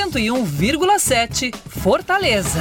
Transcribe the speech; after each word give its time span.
101,7 0.00 1.54
Fortaleza. 1.54 2.60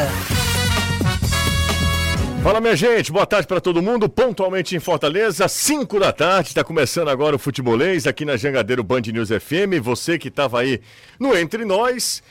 Fala 2.44 2.60
minha 2.60 2.76
gente, 2.76 3.14
boa 3.14 3.26
tarde 3.26 3.48
para 3.48 3.62
todo 3.62 3.82
mundo. 3.82 4.10
Pontualmente 4.10 4.76
em 4.76 4.80
Fortaleza, 4.80 5.48
5 5.48 6.02
da 6.02 6.12
tarde, 6.12 6.50
está 6.50 6.66
começando 6.66 7.08
agora 7.08 7.38
o 7.38 7.40
futebolês 7.40 8.06
aqui 8.06 8.26
na 8.26 8.36
Jangadeiro 8.36 8.84
Band 8.84 9.04
News 9.14 9.30
FM. 9.30 9.82
Você 9.82 10.20
que 10.20 10.28
estava 10.28 10.60
aí 10.60 10.82
no 11.18 11.34
Entre 11.38 11.64
Nós, 11.64 12.22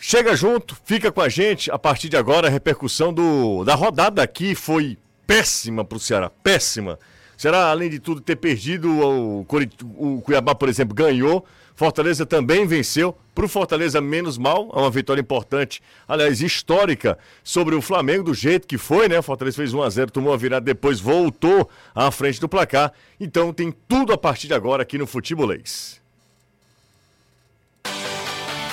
chega 0.00 0.34
junto, 0.34 0.74
fica 0.86 1.12
com 1.12 1.20
a 1.20 1.28
gente. 1.28 1.70
A 1.70 1.78
partir 1.78 2.08
de 2.08 2.16
agora, 2.16 2.48
a 2.48 2.50
repercussão 2.50 3.12
do, 3.12 3.62
da 3.62 3.74
rodada 3.74 4.22
aqui 4.22 4.54
foi 4.54 4.96
péssima 5.26 5.84
para 5.84 5.96
o 5.96 6.00
Ceará, 6.00 6.30
péssima. 6.30 6.98
O 7.36 7.42
Ceará, 7.42 7.66
além 7.66 7.90
de 7.90 7.98
tudo, 7.98 8.22
ter 8.22 8.36
perdido, 8.36 8.90
o, 8.90 9.46
o 9.98 10.22
Cuiabá, 10.22 10.54
por 10.54 10.70
exemplo, 10.70 10.94
ganhou. 10.94 11.44
Fortaleza 11.76 12.24
também 12.24 12.66
venceu. 12.66 13.16
Para 13.34 13.44
o 13.44 13.48
Fortaleza, 13.48 14.00
menos 14.00 14.38
mal. 14.38 14.70
É 14.74 14.78
uma 14.78 14.90
vitória 14.90 15.20
importante, 15.20 15.82
aliás, 16.08 16.40
histórica, 16.40 17.18
sobre 17.44 17.74
o 17.74 17.82
Flamengo, 17.82 18.24
do 18.24 18.34
jeito 18.34 18.66
que 18.66 18.78
foi, 18.78 19.08
né? 19.08 19.18
O 19.18 19.22
Fortaleza 19.22 19.58
fez 19.58 19.74
1x0, 19.74 20.10
tomou 20.10 20.32
a 20.32 20.38
virada, 20.38 20.64
depois 20.64 20.98
voltou 20.98 21.68
à 21.94 22.10
frente 22.10 22.40
do 22.40 22.48
placar. 22.48 22.92
Então 23.20 23.52
tem 23.52 23.70
tudo 23.86 24.14
a 24.14 24.18
partir 24.18 24.46
de 24.46 24.54
agora 24.54 24.82
aqui 24.82 24.96
no 24.96 25.06
Futebolês. 25.06 26.00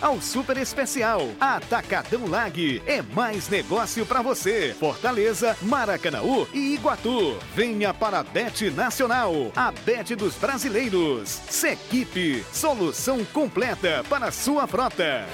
ao 0.00 0.20
super 0.20 0.56
especial. 0.56 1.28
Atacadão 1.40 2.26
Lag 2.26 2.82
é 2.86 3.02
mais 3.02 3.48
negócio 3.48 4.04
para 4.04 4.22
você. 4.22 4.74
Fortaleza, 4.78 5.56
Maracanaú 5.62 6.46
e 6.52 6.74
Iguatu. 6.74 7.38
Venha 7.54 7.92
para 7.92 8.20
a 8.20 8.22
Bet 8.22 8.70
Nacional, 8.70 9.52
a 9.54 9.70
Bet 9.70 10.14
dos 10.14 10.34
brasileiros. 10.34 11.28
Sequipe, 11.48 12.44
solução 12.52 13.24
completa 13.24 14.04
para 14.08 14.30
sua 14.30 14.66
frota. 14.66 15.26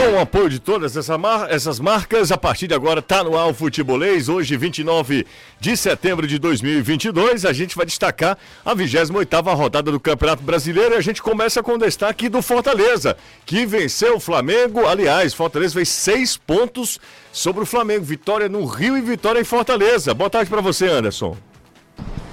Com 0.00 0.14
o 0.14 0.18
apoio 0.18 0.48
de 0.48 0.58
todas 0.58 0.96
essa 0.96 1.18
mar 1.18 1.52
essas 1.52 1.78
marcas, 1.78 2.32
a 2.32 2.38
partir 2.38 2.66
de 2.66 2.72
agora 2.72 3.00
está 3.00 3.22
no 3.22 3.36
ar 3.36 3.48
o 3.48 3.52
Futebolês. 3.52 4.30
Hoje, 4.30 4.56
29 4.56 5.26
de 5.60 5.76
setembro 5.76 6.26
de 6.26 6.38
2022, 6.38 7.44
a 7.44 7.52
gente 7.52 7.76
vai 7.76 7.84
destacar 7.84 8.38
a 8.64 8.74
28ª 8.74 9.54
rodada 9.54 9.92
do 9.92 10.00
Campeonato 10.00 10.42
Brasileiro 10.42 10.94
e 10.94 10.96
a 10.96 11.02
gente 11.02 11.20
começa 11.20 11.62
com 11.62 11.72
o 11.72 11.78
destaque 11.78 12.30
do 12.30 12.40
Fortaleza, 12.40 13.14
que 13.44 13.66
venceu 13.66 14.16
o 14.16 14.20
Flamengo. 14.20 14.86
Aliás, 14.86 15.34
Fortaleza 15.34 15.74
fez 15.74 15.90
seis 15.90 16.34
pontos 16.34 16.98
sobre 17.30 17.62
o 17.62 17.66
Flamengo. 17.66 18.02
Vitória 18.02 18.48
no 18.48 18.64
Rio 18.64 18.96
e 18.96 19.02
vitória 19.02 19.38
em 19.38 19.44
Fortaleza. 19.44 20.14
Boa 20.14 20.30
tarde 20.30 20.48
para 20.48 20.62
você, 20.62 20.86
Anderson. 20.86 21.36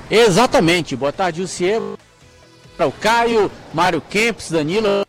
Exatamente. 0.09 0.95
Boa 0.95 1.11
tarde, 1.11 1.41
Luciano. 1.41 1.99
Para 2.77 2.87
o 2.87 2.93
Caio, 2.93 3.51
Mário 3.73 3.99
Kempis, 3.99 4.51
Danilo 4.51 5.06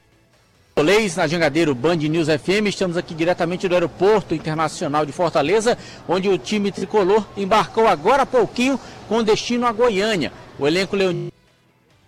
Futebolês 0.79 1.17
na 1.17 1.27
Jangadeiro 1.27 1.75
Band 1.75 1.97
News 1.97 2.29
FM. 2.29 2.69
Estamos 2.69 2.97
aqui 2.97 3.13
diretamente 3.13 3.67
do 3.67 3.75
Aeroporto 3.75 4.33
Internacional 4.33 5.05
de 5.05 5.11
Fortaleza, 5.11 5.77
onde 6.09 6.29
o 6.29 6.39
time 6.39 6.71
tricolor 6.71 7.27
embarcou 7.37 7.89
agora 7.89 8.23
há 8.23 8.27
pouquinho 8.27 8.79
com 9.09 9.25
destino 9.25 9.67
a 9.67 9.73
Goiânia. 9.73 10.33
O 10.57 10.69
elenco 10.69 10.95
Leonino 10.95 11.33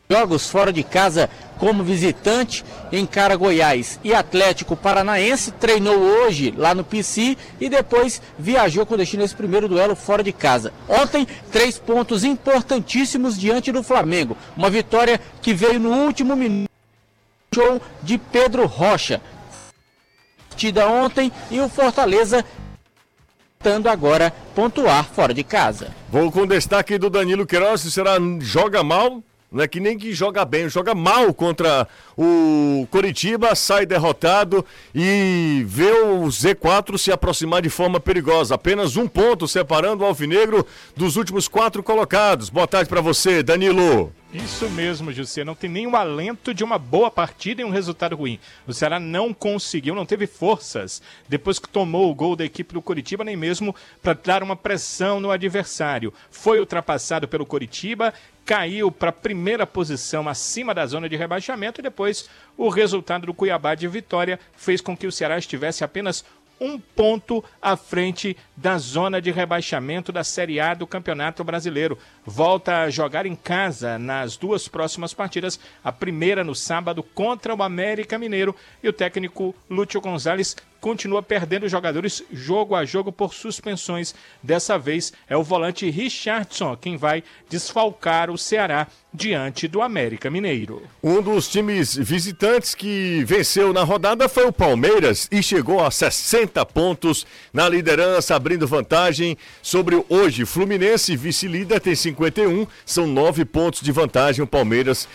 jogos 0.08 0.48
fora 0.48 0.72
de 0.72 0.84
casa 0.84 1.28
como 1.58 1.82
visitante 1.82 2.64
encara 2.92 3.34
Goiás 3.34 3.98
e 4.04 4.14
Atlético 4.14 4.76
Paranaense 4.76 5.50
treinou 5.50 5.98
hoje 5.98 6.54
lá 6.56 6.72
no 6.72 6.84
PC 6.84 7.36
e 7.60 7.68
depois 7.68 8.22
viajou 8.38 8.86
com 8.86 8.96
destino 8.96 9.22
a 9.22 9.26
esse 9.26 9.34
primeiro 9.34 9.66
duelo 9.66 9.96
fora 9.96 10.22
de 10.22 10.32
casa. 10.32 10.72
Ontem, 10.88 11.26
três 11.50 11.76
pontos 11.76 12.22
importantíssimos 12.22 13.36
diante 13.36 13.72
do 13.72 13.82
Flamengo. 13.82 14.36
Uma 14.56 14.70
vitória 14.70 15.20
que 15.42 15.52
veio 15.52 15.80
no 15.80 15.90
último 15.90 16.36
minuto 16.36 16.69
show 17.52 17.80
de 18.02 18.16
Pedro 18.16 18.66
Rocha. 18.66 19.20
Partida 20.48 20.86
ontem 20.86 21.32
e 21.50 21.60
o 21.60 21.68
Fortaleza 21.68 22.44
tentando 23.58 23.88
agora 23.88 24.32
pontuar 24.54 25.04
fora 25.04 25.34
de 25.34 25.42
casa. 25.42 25.94
Vou 26.08 26.30
com 26.30 26.46
destaque 26.46 26.96
do 26.96 27.10
Danilo 27.10 27.46
Queiroz, 27.46 27.80
será 27.80 28.16
joga 28.40 28.82
mal, 28.82 29.22
não 29.50 29.64
é 29.64 29.68
que 29.68 29.80
nem 29.80 29.98
que 29.98 30.12
joga 30.12 30.44
bem, 30.44 30.68
joga 30.68 30.94
mal 30.94 31.34
contra 31.34 31.88
o 32.16 32.86
Coritiba, 32.88 33.52
sai 33.56 33.84
derrotado 33.84 34.64
e 34.94 35.64
vê 35.66 35.90
o 35.90 36.24
Z4 36.26 36.96
se 36.96 37.10
aproximar 37.10 37.60
de 37.60 37.68
forma 37.68 37.98
perigosa. 37.98 38.54
Apenas 38.54 38.96
um 38.96 39.08
ponto 39.08 39.48
separando 39.48 40.04
o 40.04 40.06
Alvinegro 40.06 40.64
dos 40.96 41.16
últimos 41.16 41.48
quatro 41.48 41.82
colocados. 41.82 42.48
Boa 42.48 42.68
tarde 42.68 42.88
para 42.88 43.00
você, 43.00 43.42
Danilo. 43.42 44.12
Isso 44.32 44.70
mesmo, 44.70 45.10
José. 45.10 45.42
Não 45.42 45.56
tem 45.56 45.68
nenhum 45.68 45.96
alento 45.96 46.54
de 46.54 46.62
uma 46.62 46.78
boa 46.78 47.10
partida 47.10 47.62
e 47.62 47.64
um 47.64 47.70
resultado 47.70 48.14
ruim. 48.14 48.38
O 48.64 48.72
Ceará 48.72 49.00
não 49.00 49.34
conseguiu, 49.34 49.92
não 49.92 50.06
teve 50.06 50.28
forças 50.28 51.02
depois 51.28 51.58
que 51.58 51.68
tomou 51.68 52.08
o 52.08 52.14
gol 52.14 52.36
da 52.36 52.44
equipe 52.44 52.72
do 52.72 52.80
Coritiba, 52.80 53.24
nem 53.24 53.34
mesmo 53.34 53.74
para 54.00 54.12
dar 54.12 54.44
uma 54.44 54.54
pressão 54.54 55.18
no 55.18 55.32
adversário. 55.32 56.14
Foi 56.30 56.60
ultrapassado 56.60 57.26
pelo 57.26 57.44
Coritiba 57.44 58.14
caiu 58.50 58.90
para 58.90 59.10
a 59.10 59.12
primeira 59.12 59.64
posição 59.64 60.28
acima 60.28 60.74
da 60.74 60.84
zona 60.84 61.08
de 61.08 61.14
rebaixamento 61.14 61.80
e 61.80 61.84
depois 61.84 62.28
o 62.56 62.68
resultado 62.68 63.26
do 63.26 63.32
Cuiabá 63.32 63.76
de 63.76 63.86
vitória 63.86 64.40
fez 64.56 64.80
com 64.80 64.96
que 64.96 65.06
o 65.06 65.12
Ceará 65.12 65.38
estivesse 65.38 65.84
apenas 65.84 66.24
um 66.60 66.76
ponto 66.76 67.44
à 67.62 67.76
frente 67.76 68.36
da 68.56 68.76
zona 68.76 69.22
de 69.22 69.30
rebaixamento 69.30 70.10
da 70.10 70.24
Série 70.24 70.58
A 70.58 70.74
do 70.74 70.84
Campeonato 70.84 71.44
Brasileiro. 71.44 71.96
Volta 72.26 72.82
a 72.82 72.90
jogar 72.90 73.24
em 73.24 73.36
casa 73.36 74.00
nas 74.00 74.36
duas 74.36 74.66
próximas 74.66 75.14
partidas, 75.14 75.60
a 75.84 75.92
primeira 75.92 76.42
no 76.42 76.54
sábado 76.54 77.04
contra 77.04 77.54
o 77.54 77.62
América 77.62 78.18
Mineiro 78.18 78.54
e 78.82 78.88
o 78.88 78.92
técnico 78.92 79.54
Lúcio 79.70 80.00
Gonzalez 80.00 80.56
continua 80.80 81.22
perdendo 81.22 81.68
jogadores 81.68 82.22
jogo 82.32 82.74
a 82.74 82.84
jogo 82.84 83.12
por 83.12 83.34
suspensões. 83.34 84.14
Dessa 84.42 84.78
vez 84.78 85.12
é 85.28 85.36
o 85.36 85.42
volante 85.42 85.88
Richardson 85.90 86.76
quem 86.76 86.96
vai 86.96 87.22
desfalcar 87.48 88.30
o 88.30 88.38
Ceará 88.38 88.86
diante 89.12 89.66
do 89.66 89.82
América 89.82 90.30
Mineiro. 90.30 90.82
Um 91.02 91.20
dos 91.20 91.48
times 91.48 91.96
visitantes 91.96 92.74
que 92.74 93.24
venceu 93.24 93.72
na 93.72 93.82
rodada 93.82 94.28
foi 94.28 94.46
o 94.46 94.52
Palmeiras 94.52 95.28
e 95.30 95.42
chegou 95.42 95.84
a 95.84 95.90
60 95.90 96.64
pontos 96.66 97.26
na 97.52 97.68
liderança, 97.68 98.36
abrindo 98.36 98.66
vantagem 98.66 99.36
sobre 99.60 99.96
o 99.96 100.06
hoje 100.08 100.44
Fluminense, 100.44 101.16
vice-líder, 101.16 101.80
tem 101.80 101.94
51, 101.94 102.66
são 102.86 103.06
nove 103.06 103.44
pontos 103.44 103.80
de 103.80 103.90
vantagem. 103.90 104.44
O 104.44 104.46
Palmeiras 104.46 105.08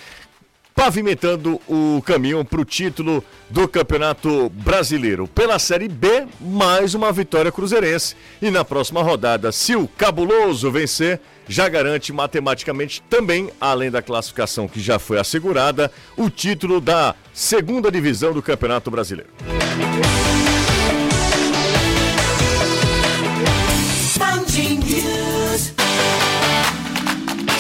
pavimentando 0.76 1.60
o 1.70 2.02
caminho 2.06 2.44
para 2.44 2.60
o 2.60 2.66
título 2.66 3.24
do 3.50 3.66
Campeonato 3.66 4.50
Brasileiro. 4.50 5.26
Pela 5.26 5.58
Série 5.58 5.88
B, 5.88 6.28
mais 6.40 6.94
uma 6.94 7.14
vitória 7.14 7.50
cruzeirense. 7.50 8.14
E 8.42 8.52
na 8.52 8.66
próxima 8.66 9.02
rodada, 9.02 9.54
se 9.54 9.74
o 9.74 9.88
Cabuloso 9.88 10.70
vencer, 10.70 11.22
já 11.48 11.70
garante 11.70 12.12
matematicamente 12.12 13.02
também, 13.10 13.50
além 13.60 13.90
da 13.90 14.02
classificação 14.02 14.68
que 14.68 14.82
já 14.82 15.00
foi 15.00 15.18
assegurada, 15.18 15.90
o 16.18 16.30
título 16.30 16.82
da 16.82 17.16
segunda 17.34 17.90
divisão 17.90 18.34
do 18.34 18.42
Campeonato 18.42 18.92
Brasileiro. 18.92 19.30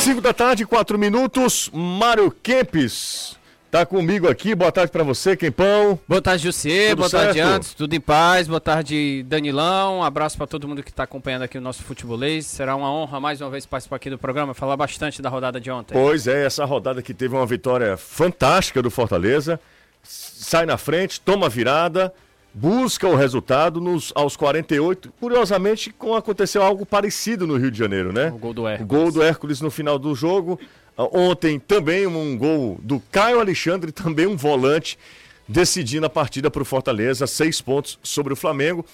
5 0.05 0.21
da 0.21 0.33
tarde, 0.33 0.67
4 0.67 0.99
minutos. 0.99 1.67
Mário 1.73 2.29
Kempis 2.29 3.35
tá 3.71 3.87
comigo 3.87 4.29
aqui. 4.29 4.53
Boa 4.53 4.71
tarde 4.71 4.91
para 4.91 5.03
você, 5.03 5.35
Quempão. 5.35 5.99
Boa 6.07 6.21
tarde, 6.21 6.43
José. 6.43 6.93
Boa 6.93 7.09
certo? 7.09 7.23
tarde, 7.23 7.39
Antes. 7.39 7.73
Tudo 7.73 7.91
em 7.95 7.99
paz. 7.99 8.47
Boa 8.47 8.61
tarde, 8.61 9.23
Danilão. 9.23 9.97
Um 9.97 10.03
abraço 10.03 10.37
para 10.37 10.45
todo 10.45 10.67
mundo 10.67 10.83
que 10.83 10.91
está 10.91 11.05
acompanhando 11.05 11.41
aqui 11.41 11.57
o 11.57 11.61
nosso 11.61 11.81
futebolês. 11.81 12.45
Será 12.45 12.75
uma 12.75 12.91
honra 12.91 13.19
mais 13.19 13.41
uma 13.41 13.49
vez 13.49 13.65
participar 13.65 13.95
aqui 13.95 14.11
do 14.11 14.17
programa, 14.19 14.53
falar 14.53 14.77
bastante 14.77 15.23
da 15.23 15.29
rodada 15.29 15.59
de 15.59 15.71
ontem. 15.71 15.95
Pois 15.95 16.27
é, 16.27 16.45
essa 16.45 16.63
rodada 16.65 17.01
que 17.01 17.11
teve 17.11 17.33
uma 17.33 17.47
vitória 17.47 17.97
fantástica 17.97 18.83
do 18.83 18.91
Fortaleza. 18.91 19.59
Sai 20.03 20.67
na 20.67 20.77
frente, 20.77 21.19
toma 21.19 21.49
virada 21.49 22.13
busca 22.55 23.05
o 23.05 23.15
resultado 23.15 23.81
nos, 23.81 24.13
aos 24.15 24.37
48. 24.37 25.13
Curiosamente, 25.19 25.93
aconteceu 26.17 26.63
algo 26.63 26.85
parecido 26.85 27.45
no 27.45 27.57
Rio 27.57 27.69
de 27.69 27.77
Janeiro, 27.77 28.13
né? 28.13 28.29
O 28.29 28.37
gol 28.37 28.53
do 28.53 28.65
Hércules. 28.65 28.81
O 28.81 28.87
gol 28.87 29.11
do 29.11 29.21
Hércules 29.21 29.61
no 29.61 29.69
final 29.69 29.99
do 29.99 30.15
jogo. 30.15 30.57
Ontem 30.97 31.59
também 31.59 32.07
um 32.07 32.37
gol 32.37 32.79
do 32.81 33.01
Caio 33.11 33.41
Alexandre, 33.41 33.91
também 33.93 34.25
um 34.25 34.37
volante, 34.37 34.97
decidindo 35.45 36.05
a 36.05 36.09
partida 36.09 36.49
para 36.49 36.61
o 36.61 36.65
Fortaleza, 36.65 37.27
seis 37.27 37.59
pontos 37.59 37.99
sobre 38.01 38.31
o 38.31 38.35
Flamengo. 38.37 38.85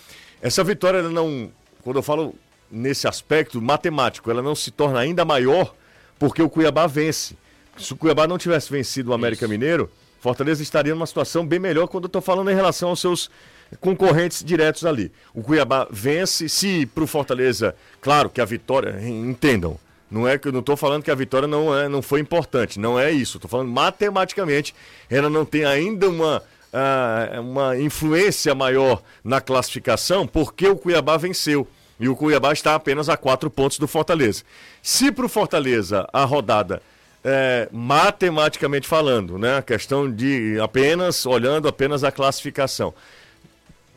Essa 0.41 0.63
vitória, 0.63 0.97
ela 0.97 1.11
não, 1.11 1.51
quando 1.83 1.97
eu 1.97 2.03
falo 2.03 2.33
nesse 2.71 3.07
aspecto 3.07 3.61
matemático, 3.61 4.31
ela 4.31 4.41
não 4.41 4.55
se 4.55 4.71
torna 4.71 4.99
ainda 4.99 5.23
maior 5.23 5.75
porque 6.17 6.41
o 6.41 6.49
Cuiabá 6.49 6.87
vence. 6.87 7.37
Se 7.77 7.93
o 7.93 7.95
Cuiabá 7.95 8.27
não 8.27 8.37
tivesse 8.37 8.71
vencido 8.71 9.11
o 9.11 9.13
América 9.13 9.45
Isso. 9.45 9.51
Mineiro, 9.51 9.89
Fortaleza 10.21 10.61
estaria 10.61 10.93
numa 10.93 11.07
situação 11.07 11.43
bem 11.43 11.57
melhor 11.57 11.87
quando 11.87 12.03
eu 12.03 12.07
estou 12.07 12.21
falando 12.21 12.51
em 12.51 12.55
relação 12.55 12.89
aos 12.89 13.01
seus 13.01 13.27
concorrentes 13.79 14.43
diretos 14.43 14.85
ali. 14.85 15.11
O 15.33 15.41
Cuiabá 15.41 15.87
vence, 15.89 16.47
se 16.47 16.85
para 16.85 17.03
o 17.03 17.07
Fortaleza, 17.07 17.75
claro 17.99 18.29
que 18.29 18.39
a 18.39 18.45
vitória, 18.45 19.01
entendam, 19.01 19.79
não 20.11 20.27
é 20.27 20.37
que 20.37 20.47
eu 20.47 20.51
não 20.51 20.59
estou 20.59 20.77
falando 20.77 21.01
que 21.01 21.09
a 21.09 21.15
vitória 21.15 21.47
não, 21.47 21.75
é, 21.75 21.89
não 21.89 22.03
foi 22.03 22.19
importante, 22.19 22.79
não 22.79 22.99
é 22.99 23.09
isso. 23.09 23.37
Estou 23.37 23.49
falando 23.49 23.71
matematicamente, 23.71 24.75
ela 25.09 25.27
não 25.27 25.43
tem 25.43 25.65
ainda 25.65 26.07
uma, 26.07 26.37
uh, 26.37 27.41
uma 27.41 27.79
influência 27.79 28.53
maior 28.53 29.01
na 29.23 29.41
classificação, 29.41 30.27
porque 30.27 30.67
o 30.67 30.75
Cuiabá 30.75 31.17
venceu. 31.17 31.67
E 31.99 32.07
o 32.07 32.15
Cuiabá 32.15 32.53
está 32.53 32.75
apenas 32.75 33.09
a 33.09 33.17
quatro 33.17 33.49
pontos 33.49 33.79
do 33.79 33.87
Fortaleza. 33.87 34.43
Se 34.83 35.11
para 35.11 35.25
o 35.25 35.29
Fortaleza 35.29 36.07
a 36.13 36.25
rodada, 36.25 36.81
é, 37.23 37.67
matematicamente 37.71 38.87
falando, 38.87 39.37
né, 39.37 39.57
a 39.57 39.61
questão 39.61 40.11
de 40.11 40.59
apenas 40.59 41.25
olhando 41.25 41.67
apenas 41.67 42.03
a 42.03 42.11
classificação, 42.11 42.93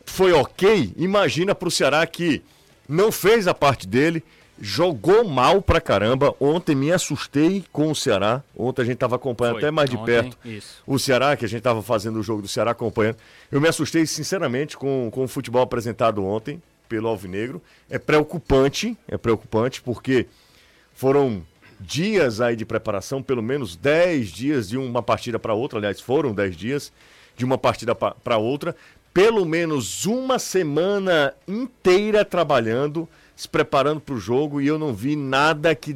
foi 0.05 0.31
ok, 0.31 0.93
imagina 0.97 1.55
para 1.55 1.67
o 1.67 1.71
Ceará 1.71 2.05
que 2.05 2.41
não 2.87 3.11
fez 3.11 3.47
a 3.47 3.53
parte 3.53 3.87
dele, 3.87 4.23
jogou 4.59 5.23
mal 5.23 5.61
pra 5.61 5.81
caramba. 5.81 6.33
Ontem 6.39 6.75
me 6.75 6.91
assustei 6.91 7.63
com 7.71 7.91
o 7.91 7.95
Ceará. 7.95 8.43
Ontem 8.55 8.83
a 8.83 8.85
gente 8.85 8.95
estava 8.95 9.15
acompanhando 9.15 9.55
Foi. 9.55 9.63
até 9.63 9.71
mais 9.71 9.89
de 9.89 9.97
Ontem, 9.97 10.05
perto 10.05 10.37
isso. 10.45 10.81
o 10.85 10.97
Ceará, 10.97 11.35
que 11.35 11.45
a 11.45 11.47
gente 11.47 11.59
estava 11.59 11.81
fazendo 11.81 12.19
o 12.19 12.23
jogo 12.23 12.41
do 12.41 12.47
Ceará 12.47 12.71
acompanhando. 12.71 13.17
Eu 13.51 13.59
me 13.59 13.67
assustei, 13.67 14.05
sinceramente, 14.05 14.77
com, 14.77 15.09
com 15.11 15.23
o 15.23 15.27
futebol 15.27 15.61
apresentado 15.61 16.23
ontem 16.23 16.61
pelo 16.87 17.07
Alvinegro. 17.07 17.61
É 17.89 17.97
preocupante, 17.97 18.95
é 19.07 19.17
preocupante, 19.17 19.81
porque 19.81 20.27
foram 20.93 21.43
dias 21.79 22.41
aí 22.41 22.55
de 22.55 22.65
preparação, 22.65 23.21
pelo 23.21 23.43
menos 23.43 23.75
10 23.75 24.29
dias 24.29 24.69
de 24.69 24.77
uma 24.77 25.01
partida 25.01 25.37
para 25.39 25.53
outra. 25.53 25.79
Aliás, 25.79 25.99
foram 25.99 26.33
10 26.33 26.55
dias 26.55 26.93
de 27.35 27.43
uma 27.43 27.57
partida 27.57 27.93
para 27.95 28.37
outra. 28.37 28.75
Pelo 29.13 29.45
menos 29.45 30.05
uma 30.05 30.39
semana 30.39 31.33
inteira 31.47 32.25
trabalhando 32.25 33.07
se 33.35 33.49
preparando 33.49 33.99
para 33.99 34.15
o 34.15 34.19
jogo 34.19 34.61
e 34.61 34.67
eu 34.67 34.79
não 34.79 34.93
vi 34.93 35.15
nada 35.15 35.75
que 35.75 35.95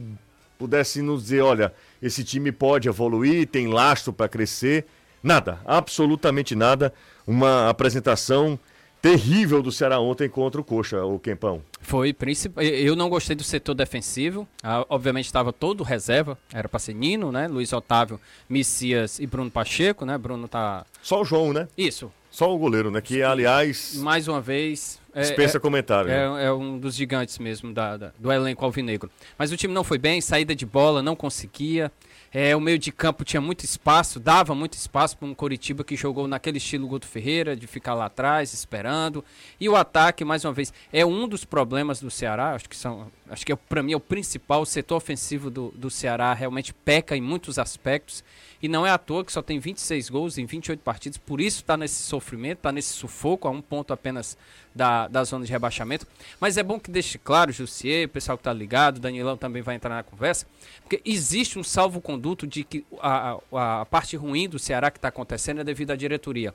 pudesse 0.58 1.02
nos 1.02 1.24
dizer, 1.24 1.42
olha, 1.42 1.74
esse 2.02 2.24
time 2.24 2.52
pode 2.52 2.90
evoluir, 2.90 3.48
tem 3.48 3.68
lastro 3.68 4.12
para 4.12 4.28
crescer. 4.28 4.86
Nada, 5.24 5.60
absolutamente 5.66 6.54
nada. 6.56 6.94
Uma 7.26 7.70
apresentação 7.70 8.60
terrível 9.02 9.62
do 9.62 9.72
Ceará 9.72 10.00
ontem 10.00 10.30
contra 10.30 10.60
o 10.60 10.64
Coxa, 10.64 11.04
o 11.04 11.20
Quempão. 11.20 11.62
Foi, 11.82 12.16
eu 12.58 12.96
não 12.96 13.10
gostei 13.10 13.36
do 13.36 13.44
setor 13.44 13.74
defensivo. 13.74 14.48
Ah, 14.62 14.86
obviamente 14.90 15.26
estava 15.26 15.52
todo 15.54 15.84
reserva, 15.84 16.38
era 16.54 16.68
para 16.68 16.80
ser 16.80 16.94
Nino, 16.94 17.32
né? 17.32 17.48
Luiz 17.48 17.72
Otávio, 17.74 18.20
Messias 18.48 19.20
e 19.20 19.26
Bruno 19.26 19.50
Pacheco, 19.50 20.06
né? 20.06 20.18
Bruno 20.18 20.48
tá 20.48 20.86
Só 21.02 21.22
o 21.22 21.26
João, 21.26 21.54
né? 21.54 21.68
Isso. 21.78 22.12
Só 22.30 22.54
o 22.54 22.58
goleiro, 22.58 22.92
né? 22.92 23.02
Que 23.02 23.24
aliás, 23.24 23.96
mais 23.96 24.28
uma 24.28 24.40
vez, 24.40 25.00
é, 25.14 25.22
Dispensa 25.22 25.58
é, 25.58 25.60
comentário. 25.60 26.12
É, 26.12 26.30
né? 26.30 26.46
é, 26.46 26.54
um 26.54 26.78
dos 26.78 26.96
gigantes 26.96 27.40
mesmo 27.40 27.74
da, 27.74 27.98
da, 27.98 28.12
do 28.18 28.32
elenco 28.32 28.64
alvinegro. 28.64 29.10
Mas 29.38 29.52
o 29.52 29.58
time 29.58 29.74
não 29.74 29.84
foi 29.84 29.98
bem, 29.98 30.22
saída 30.22 30.56
de 30.56 30.66
bola, 30.66 31.02
não 31.02 31.16
conseguia. 31.16 31.92
É, 32.32 32.56
o 32.56 32.62
meio 32.62 32.78
de 32.78 32.92
campo 32.92 33.26
tinha 33.26 33.42
muito 33.42 33.66
espaço, 33.66 34.20
dava 34.20 34.54
muito 34.54 34.74
espaço 34.74 35.18
para 35.18 35.28
um 35.28 35.34
Coritiba 35.34 35.84
que 35.84 35.96
jogou 35.96 36.28
naquele 36.28 36.58
estilo 36.58 36.88
Guto 36.88 37.08
Ferreira, 37.08 37.56
de 37.56 37.66
ficar 37.66 37.96
lá 37.96 38.06
atrás, 38.06 38.54
esperando. 38.54 39.26
E 39.60 39.68
o 39.68 39.76
ataque, 39.76 40.24
mais 40.24 40.46
uma 40.46 40.54
vez, 40.54 40.72
é 40.94 41.04
um 41.04 41.28
dos 41.28 41.44
problemas 41.44 42.00
do 42.00 42.12
Ceará. 42.12 42.54
Acho 42.54 42.70
que 42.70 42.76
são. 42.76 43.12
Acho 43.30 43.46
que 43.46 43.52
é, 43.52 43.56
para 43.56 43.82
mim 43.82 43.94
é 43.94 43.98
o 43.98 44.00
principal. 44.00 44.62
O 44.62 44.66
setor 44.66 44.98
ofensivo 44.98 45.50
do, 45.50 45.74
do 45.76 45.90
Ceará 45.90 46.34
realmente 46.34 46.74
peca 46.74 47.18
em 47.18 47.22
muitos 47.22 47.58
aspectos. 47.58 48.24
E 48.62 48.68
não 48.68 48.86
é 48.86 48.92
à 48.92 48.98
toa 48.98 49.24
que 49.24 49.32
só 49.32 49.42
tem 49.42 49.58
26 49.58 50.10
gols 50.10 50.38
em 50.38 50.46
28 50.46 50.82
partidas, 50.82 51.18
por 51.18 51.40
isso 51.40 51.62
está 51.62 51.78
nesse 51.78 52.04
sofrimento, 52.04 52.58
está 52.58 52.72
nesse 52.74 52.90
sufoco, 52.90 53.48
a 53.48 53.52
um 53.52 53.62
ponto 53.62 53.94
apenas 53.94 54.38
da, 54.80 55.10
da 55.10 55.26
zona 55.26 55.46
de 55.46 55.52
rebaixamento. 55.52 56.08
Mas 56.40 56.56
é 56.58 56.64
bom 56.64 56.80
que 56.80 56.90
deixe 56.90 57.18
claro, 57.18 57.52
Jussier, 57.52 58.06
o 58.06 58.10
pessoal 58.10 58.38
que 58.38 58.42
está 58.42 58.54
ligado, 58.54 58.98
Danilão 58.98 59.36
também 59.36 59.62
vai 59.62 59.76
entrar 59.76 59.94
na 59.94 60.04
conversa, 60.04 60.48
porque 60.82 61.02
existe 61.04 61.60
um 61.60 61.64
salvo-conduto 61.64 62.48
de 62.48 62.64
que 62.64 62.86
a, 63.02 63.38
a, 63.52 63.82
a 63.82 63.86
parte 63.86 64.16
ruim 64.16 64.48
do 64.48 64.58
Ceará 64.58 64.90
que 64.90 64.98
está 64.98 65.10
acontecendo 65.10 65.60
é 65.60 65.66
devido 65.66 65.92
à 65.92 65.98
diretoria. 65.98 66.54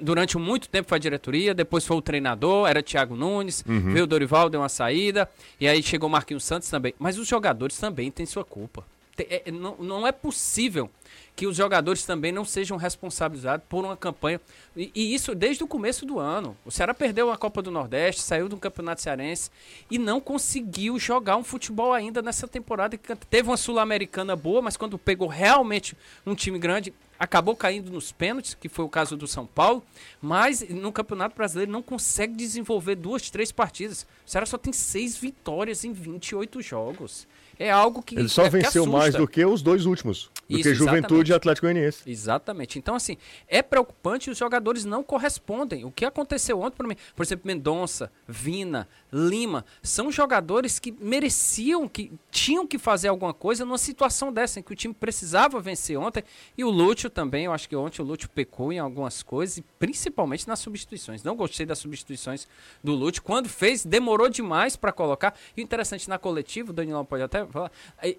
Durante 0.00 0.36
muito 0.38 0.68
tempo 0.68 0.88
foi 0.88 0.96
a 0.96 0.98
diretoria, 0.98 1.54
depois 1.54 1.86
foi 1.86 1.96
o 1.96 2.02
treinador, 2.02 2.68
era 2.68 2.82
Thiago 2.82 3.16
Nunes, 3.16 3.64
uhum. 3.66 3.92
veio 3.92 4.04
o 4.04 4.06
Dorival, 4.06 4.50
deu 4.50 4.60
uma 4.60 4.68
saída, 4.68 5.28
e 5.58 5.66
aí 5.66 5.82
chegou 5.82 6.08
o 6.08 6.12
Marquinhos 6.12 6.44
Santos 6.44 6.68
também. 6.68 6.94
Mas 6.98 7.18
os 7.18 7.26
jogadores 7.26 7.78
também 7.78 8.10
têm 8.10 8.26
sua 8.26 8.44
culpa. 8.44 8.84
Tem, 9.14 9.26
é, 9.30 9.50
não, 9.50 9.76
não 9.78 10.06
é 10.06 10.12
possível 10.12 10.90
que 11.36 11.46
os 11.46 11.54
jogadores 11.54 12.02
também 12.04 12.32
não 12.32 12.46
sejam 12.46 12.78
responsabilizados 12.78 13.66
por 13.68 13.84
uma 13.84 13.94
campanha. 13.94 14.40
E, 14.74 14.90
e, 14.94 15.14
isso 15.14 15.34
desde 15.34 15.62
o 15.62 15.66
começo 15.66 16.06
do 16.06 16.18
ano. 16.18 16.56
O 16.64 16.70
Ceará 16.70 16.94
perdeu 16.94 17.30
a 17.30 17.36
Copa 17.36 17.60
do 17.60 17.70
Nordeste, 17.70 18.22
saiu 18.22 18.48
do 18.48 18.56
Campeonato 18.56 19.02
Cearense 19.02 19.50
e 19.90 19.98
não 19.98 20.18
conseguiu 20.18 20.98
jogar 20.98 21.36
um 21.36 21.44
futebol 21.44 21.92
ainda 21.92 22.22
nessa 22.22 22.48
temporada. 22.48 22.98
Teve 23.28 23.50
uma 23.50 23.58
Sul-Americana 23.58 24.34
boa, 24.34 24.62
mas 24.62 24.78
quando 24.78 24.98
pegou 24.98 25.28
realmente 25.28 25.94
um 26.24 26.34
time 26.34 26.58
grande, 26.58 26.94
acabou 27.18 27.54
caindo 27.54 27.92
nos 27.92 28.10
pênaltis, 28.10 28.54
que 28.54 28.68
foi 28.68 28.86
o 28.86 28.88
caso 28.88 29.14
do 29.14 29.26
São 29.26 29.46
Paulo, 29.46 29.84
mas 30.22 30.66
no 30.70 30.90
Campeonato 30.90 31.36
Brasileiro 31.36 31.70
não 31.70 31.82
consegue 31.82 32.34
desenvolver 32.34 32.94
duas, 32.94 33.28
três 33.28 33.52
partidas. 33.52 34.06
O 34.26 34.30
Ceará 34.30 34.46
só 34.46 34.56
tem 34.56 34.72
seis 34.72 35.18
vitórias 35.18 35.84
em 35.84 35.92
28 35.92 36.62
jogos 36.62 37.26
é 37.58 37.70
algo 37.70 38.02
que. 38.02 38.18
Ele 38.18 38.28
só 38.28 38.44
é, 38.44 38.50
venceu 38.50 38.86
mais 38.86 39.14
do 39.14 39.26
que 39.26 39.44
os 39.44 39.62
dois 39.62 39.86
últimos. 39.86 40.30
Do 40.48 40.58
Isso, 40.58 40.68
que 40.68 40.74
Juventude 40.74 41.32
e 41.32 41.34
Atlético 41.34 41.66
Goianiense. 41.66 42.02
Exatamente. 42.06 42.78
Então, 42.78 42.94
assim, 42.94 43.16
é 43.48 43.62
preocupante 43.62 44.28
e 44.28 44.32
os 44.32 44.38
jogadores 44.38 44.84
não 44.84 45.02
correspondem. 45.02 45.84
O 45.84 45.90
que 45.90 46.04
aconteceu 46.04 46.60
ontem 46.60 46.76
para 46.76 46.86
mim, 46.86 46.96
por 47.16 47.24
exemplo, 47.24 47.46
Mendonça, 47.46 48.12
Vina, 48.28 48.88
Lima, 49.12 49.64
são 49.82 50.10
jogadores 50.10 50.78
que 50.78 50.92
mereciam, 51.00 51.88
que 51.88 52.12
tinham 52.30 52.66
que 52.66 52.78
fazer 52.78 53.08
alguma 53.08 53.34
coisa 53.34 53.64
numa 53.64 53.78
situação 53.78 54.32
dessa, 54.32 54.60
em 54.60 54.62
que 54.62 54.72
o 54.72 54.76
time 54.76 54.94
precisava 54.94 55.58
vencer 55.60 55.98
ontem. 55.98 56.22
E 56.56 56.64
o 56.64 56.70
Lúcio 56.70 57.10
também, 57.10 57.46
eu 57.46 57.52
acho 57.52 57.68
que 57.68 57.74
ontem 57.74 58.00
o 58.02 58.04
Lúcio 58.04 58.28
pecou 58.28 58.72
em 58.72 58.78
algumas 58.78 59.22
coisas, 59.22 59.58
e 59.58 59.64
principalmente 59.78 60.46
nas 60.46 60.60
substituições. 60.60 61.24
Não 61.24 61.34
gostei 61.34 61.66
das 61.66 61.78
substituições 61.78 62.46
do 62.84 62.92
Lúcio. 62.92 63.22
Quando 63.22 63.48
fez, 63.48 63.84
demorou 63.84 64.28
demais 64.28 64.76
para 64.76 64.92
colocar. 64.92 65.34
E 65.56 65.60
o 65.60 65.64
interessante, 65.64 66.08
na 66.08 66.18
coletiva, 66.18 66.70
o 66.70 66.72
Danilão 66.74 67.04
pode 67.04 67.22
até 67.22 67.45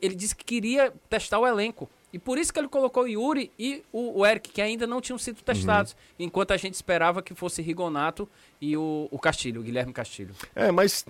ele 0.02 0.16
disse 0.16 0.36
que 0.36 0.44
queria 0.44 0.94
testar 1.10 1.40
o 1.40 1.48
elenco. 1.48 1.90
E 2.12 2.18
por 2.18 2.38
isso 2.38 2.54
que 2.54 2.60
ele 2.60 2.70
colocou 2.70 3.04
o 3.04 3.08
Yuri 3.08 3.52
e 3.60 3.84
o, 3.92 4.22
o 4.22 4.26
Eric, 4.26 4.50
que 4.50 4.62
ainda 4.62 4.88
não 4.88 5.02
tinham 5.02 5.18
sido 5.18 5.42
testados. 5.42 5.92
Uhum. 5.92 6.26
Enquanto 6.26 6.52
a 6.52 6.58
gente 6.58 6.74
esperava 6.74 7.22
que 7.22 7.36
fosse 7.36 7.62
Rigonato 7.62 8.28
e 8.62 8.78
o, 8.78 9.08
o 9.12 9.20
Castilho, 9.20 9.62
o 9.62 9.64
Guilherme 9.64 9.94
Castilho. 9.94 10.34
É, 10.56 10.72
mas. 10.72 11.06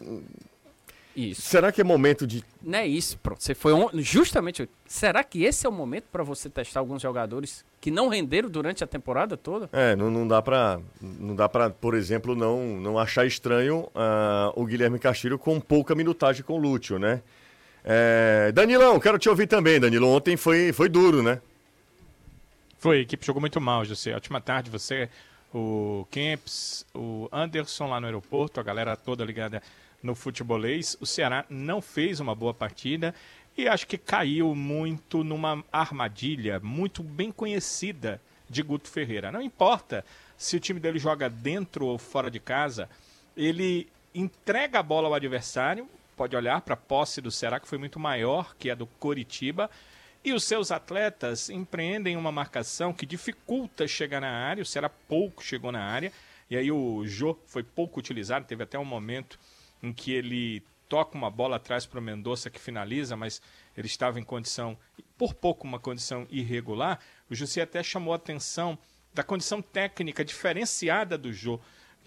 Isso. 1.16 1.42
Será 1.42 1.72
que 1.72 1.82
é 1.82 1.84
momento 1.84 2.28
de. 2.28 2.44
Não 2.62 2.78
é 2.78 2.86
isso, 2.86 3.18
pronto. 3.18 3.44
Você 3.44 3.56
foi 3.56 3.74
on... 3.74 3.90
justamente. 3.96 4.70
Será 4.86 5.24
que 5.24 5.44
esse 5.44 5.66
é 5.66 5.70
o 5.70 5.72
momento 5.72 6.06
para 6.12 6.24
você 6.24 6.48
testar 6.48 6.80
alguns 6.80 7.02
jogadores 7.02 7.66
que 7.82 7.90
não 7.90 8.08
renderam 8.08 8.50
durante 8.50 8.84
a 8.84 8.88
temporada 8.88 9.36
toda? 9.36 9.68
É, 9.74 9.96
não, 9.96 10.12
não 10.12 10.28
dá 10.28 10.44
para, 10.44 10.80
não 11.02 11.36
dá 11.36 11.50
para, 11.50 11.72
por 11.72 11.96
exemplo, 11.96 12.36
não, 12.36 12.78
não 12.78 13.00
achar 13.00 13.26
estranho 13.26 13.90
uh, 13.96 14.54
o 14.56 14.64
Guilherme 14.64 15.00
Castilho 15.00 15.40
com 15.40 15.60
pouca 15.60 15.96
minutagem 15.96 16.44
com 16.44 16.54
o 16.54 16.58
Lúcio, 16.58 17.00
né? 17.00 17.24
É, 17.90 18.52
Danilão, 18.52 19.00
quero 19.00 19.18
te 19.18 19.30
ouvir 19.30 19.48
também, 19.48 19.80
Danilo. 19.80 20.10
Ontem 20.10 20.36
foi, 20.36 20.74
foi 20.74 20.90
duro, 20.90 21.24
né? 21.24 21.40
Foi, 22.78 22.98
a 22.98 23.02
equipe 23.02 23.26
jogou 23.26 23.40
muito 23.40 23.62
mal, 23.62 23.86
José. 23.86 24.14
Ótima 24.14 24.42
tarde, 24.42 24.70
você, 24.70 25.10
o 25.54 26.06
Kemps, 26.12 26.86
o 26.94 27.30
Anderson 27.32 27.88
lá 27.88 28.02
no 28.02 28.06
aeroporto, 28.06 28.60
a 28.60 28.64
galera 28.64 28.98
toda 28.98 29.24
ligada 29.24 29.64
no 30.04 30.16
futebolês. 30.16 30.98
O 31.00 31.06
Ceará 31.06 31.46
não 31.50 31.82
fez 31.82 32.20
uma 32.20 32.36
boa 32.36 32.54
partida 32.54 33.16
e 33.58 33.70
acho 33.70 33.88
que 33.88 33.98
caiu 33.98 34.54
muito 34.54 35.24
numa 35.24 35.64
armadilha 35.72 36.60
muito 36.60 37.02
bem 37.02 37.32
conhecida 37.32 38.20
de 38.50 38.62
Guto 38.64 38.90
Ferreira. 38.90 39.32
Não 39.32 39.42
importa 39.42 40.04
se 40.38 40.58
o 40.58 40.60
time 40.60 40.82
dele 40.82 41.00
joga 41.00 41.30
dentro 41.30 41.86
ou 41.86 41.98
fora 41.98 42.30
de 42.30 42.40
casa, 42.42 42.90
ele 43.36 43.88
entrega 44.14 44.80
a 44.80 44.84
bola 44.84 45.08
ao 45.08 45.14
adversário, 45.14 45.88
pode 46.18 46.36
olhar 46.36 46.60
para 46.62 46.74
a 46.74 46.78
posse 46.78 47.22
do 47.22 47.32
Ceará, 47.32 47.60
que 47.60 47.68
foi 47.68 47.78
muito 47.78 48.00
maior 48.00 48.56
que 48.58 48.70
a 48.70 48.76
do 48.76 48.86
Coritiba. 48.86 49.70
E 50.26 50.34
os 50.34 50.44
seus 50.44 50.72
atletas 50.72 51.50
empreendem 51.50 52.18
uma 52.18 52.32
marcação 52.32 52.92
que 52.92 53.06
dificulta 53.06 53.88
chegar 53.88 54.20
na 54.20 54.30
área. 54.30 54.64
O 54.64 54.66
Ceará 54.66 54.90
pouco 54.90 55.44
chegou 55.44 55.72
na 55.72 55.84
área. 55.84 56.12
E 56.50 56.58
aí 56.58 56.72
o 56.72 57.06
Jô 57.06 57.38
foi 57.46 57.64
pouco 57.64 58.00
utilizado. 58.00 58.46
Teve 58.46 58.64
até 58.64 58.78
um 58.78 58.84
momento 58.84 59.40
em 59.82 59.94
que 59.94 60.12
ele 60.12 60.64
toca 60.90 61.18
uma 61.18 61.30
bola 61.30 61.58
atrás 61.58 61.86
para 61.86 62.00
o 62.00 62.02
Mendonça 62.02 62.50
que 62.50 62.60
finaliza, 62.60 63.16
mas 63.16 63.42
ele 63.76 63.88
estava 63.88 64.20
em 64.20 64.24
condição 64.24 64.78
por 65.18 65.34
pouco 65.34 65.68
uma 65.68 65.80
condição 65.80 66.26
irregular, 66.30 67.00
o 67.30 67.36
Jussi 67.36 67.60
até 67.60 67.84
chamou 67.84 68.14
a 68.14 68.18
atenção 68.18 68.78
da 69.14 69.24
condição 69.24 69.62
técnica 69.62 70.24
diferenciada 70.24 71.18
do 71.18 71.34
Jô. 71.34 71.60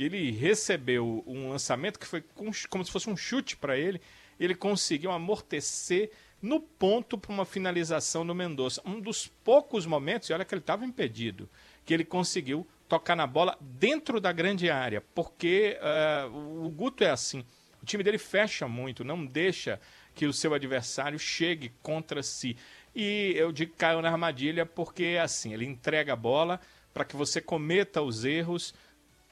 Ele 0.05 0.31
recebeu 0.31 1.23
um 1.27 1.51
lançamento 1.51 1.99
que 1.99 2.07
foi 2.07 2.23
como 2.69 2.85
se 2.85 2.91
fosse 2.91 3.09
um 3.09 3.17
chute 3.17 3.57
para 3.57 3.77
ele, 3.77 4.01
ele 4.39 4.55
conseguiu 4.55 5.11
amortecer 5.11 6.11
no 6.41 6.61
ponto 6.61 7.19
para 7.19 7.33
uma 7.33 7.45
finalização 7.45 8.25
no 8.25 8.35
Mendonça. 8.35 8.81
Um 8.85 9.01
dos 9.01 9.27
poucos 9.27 9.85
momentos, 9.85 10.29
e 10.29 10.33
olha 10.33 10.45
que 10.45 10.55
ele 10.55 10.61
estava 10.61 10.85
impedido, 10.85 11.49
que 11.85 11.93
ele 11.93 12.05
conseguiu 12.05 12.67
tocar 12.89 13.15
na 13.15 13.27
bola 13.27 13.57
dentro 13.61 14.21
da 14.21 14.33
grande 14.33 14.71
área, 14.71 15.03
porque 15.15 15.79
uh, 15.81 16.65
o 16.65 16.71
Guto 16.71 17.05
é 17.05 17.11
assim. 17.11 17.45
O 17.83 17.87
time 17.87 18.03
dele 18.03 18.19
fecha 18.19 18.67
muito, 18.67 19.05
não 19.05 19.25
deixa 19.25 19.81
que 20.15 20.27
o 20.27 20.33
seu 20.33 20.53
adversário 20.55 21.19
chegue 21.19 21.73
contra 21.83 22.23
si. 22.23 22.57
E 22.95 23.33
eu 23.37 23.53
digo 23.53 23.73
que 23.73 23.79
caiu 23.79 24.03
na 24.03 24.11
armadilha 24.11 24.67
porque 24.67 25.19
assim, 25.23 25.53
ele 25.53 25.65
entrega 25.65 26.15
a 26.15 26.17
bola 26.17 26.61
para 26.93 27.05
que 27.05 27.15
você 27.15 27.41
cometa 27.41 28.03
os 28.03 28.25
erros, 28.25 28.75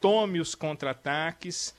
tome 0.00 0.40
os 0.40 0.54
contra-ataques, 0.54 1.74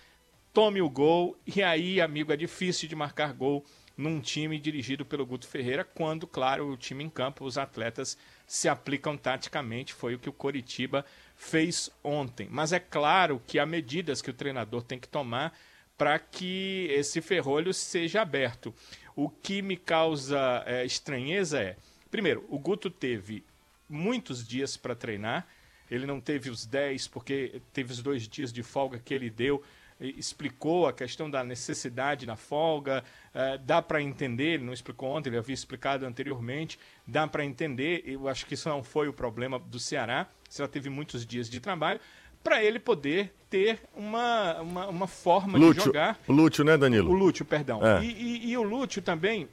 tome 0.53 0.81
o 0.81 0.89
gol, 0.89 1.37
e 1.45 1.61
aí, 1.61 2.01
amigo, 2.01 2.31
é 2.31 2.37
difícil 2.37 2.87
de 2.89 2.95
marcar 2.95 3.33
gol 3.33 3.65
num 3.95 4.21
time 4.21 4.57
dirigido 4.57 5.05
pelo 5.05 5.25
Guto 5.25 5.47
Ferreira, 5.47 5.83
quando, 5.83 6.25
claro, 6.25 6.69
o 6.69 6.77
time 6.77 7.03
em 7.03 7.09
campo, 7.09 7.43
os 7.43 7.57
atletas 7.57 8.17
se 8.47 8.69
aplicam 8.69 9.17
taticamente, 9.17 9.93
foi 9.93 10.15
o 10.15 10.19
que 10.19 10.29
o 10.29 10.33
Coritiba 10.33 11.05
fez 11.35 11.91
ontem. 12.01 12.47
Mas 12.49 12.71
é 12.71 12.79
claro 12.79 13.41
que 13.45 13.59
há 13.59 13.65
medidas 13.65 14.21
que 14.21 14.29
o 14.29 14.33
treinador 14.33 14.83
tem 14.83 14.97
que 14.97 15.07
tomar 15.07 15.53
para 15.97 16.17
que 16.17 16.87
esse 16.91 17.21
ferrolho 17.21 17.73
seja 17.73 18.21
aberto. 18.21 18.73
O 19.17 19.29
que 19.29 19.61
me 19.61 19.75
causa 19.75 20.63
é, 20.65 20.85
estranheza 20.85 21.61
é, 21.61 21.75
primeiro, 22.09 22.45
o 22.47 22.57
Guto 22.57 22.89
teve 22.89 23.43
muitos 23.89 24.47
dias 24.47 24.77
para 24.77 24.95
treinar, 24.95 25.45
ele 25.89 26.05
não 26.05 26.19
teve 26.19 26.49
os 26.49 26.65
10 26.65 27.07
porque 27.07 27.61
teve 27.73 27.91
os 27.91 28.01
dois 28.01 28.27
dias 28.27 28.51
de 28.51 28.63
folga 28.63 28.99
que 28.99 29.13
ele 29.13 29.29
deu, 29.29 29.63
explicou 29.99 30.87
a 30.87 30.93
questão 30.93 31.29
da 31.29 31.43
necessidade 31.43 32.25
na 32.25 32.37
folga, 32.37 33.03
uh, 33.33 33.57
dá 33.65 33.81
para 33.81 34.01
entender, 34.01 34.53
ele 34.53 34.63
não 34.63 34.73
explicou 34.73 35.09
ontem, 35.09 35.29
ele 35.29 35.37
havia 35.37 35.53
explicado 35.53 36.05
anteriormente, 36.05 36.79
dá 37.05 37.27
para 37.27 37.43
entender, 37.43 38.03
eu 38.05 38.27
acho 38.27 38.45
que 38.45 38.53
isso 38.53 38.69
não 38.69 38.81
foi 38.81 39.09
o 39.09 39.13
problema 39.13 39.59
do 39.59 39.79
Ceará, 39.79 40.27
se 40.49 40.61
ela 40.61 40.69
teve 40.69 40.89
muitos 40.89 41.25
dias 41.25 41.49
de 41.49 41.59
trabalho, 41.59 41.99
para 42.41 42.63
ele 42.63 42.79
poder 42.79 43.33
ter 43.49 43.81
uma, 43.93 44.61
uma, 44.61 44.87
uma 44.87 45.07
forma 45.07 45.57
Lúcio, 45.57 45.73
de 45.73 45.85
jogar. 45.85 46.19
O 46.27 46.31
Lúcio, 46.31 46.63
né, 46.63 46.77
Danilo? 46.77 47.11
O 47.11 47.13
Lúcio, 47.13 47.43
perdão. 47.43 47.85
É. 47.85 48.03
E, 48.03 48.11
e, 48.11 48.51
e, 48.51 48.57
o 48.57 48.63
Lúcio 48.63 49.01
também 49.01 49.49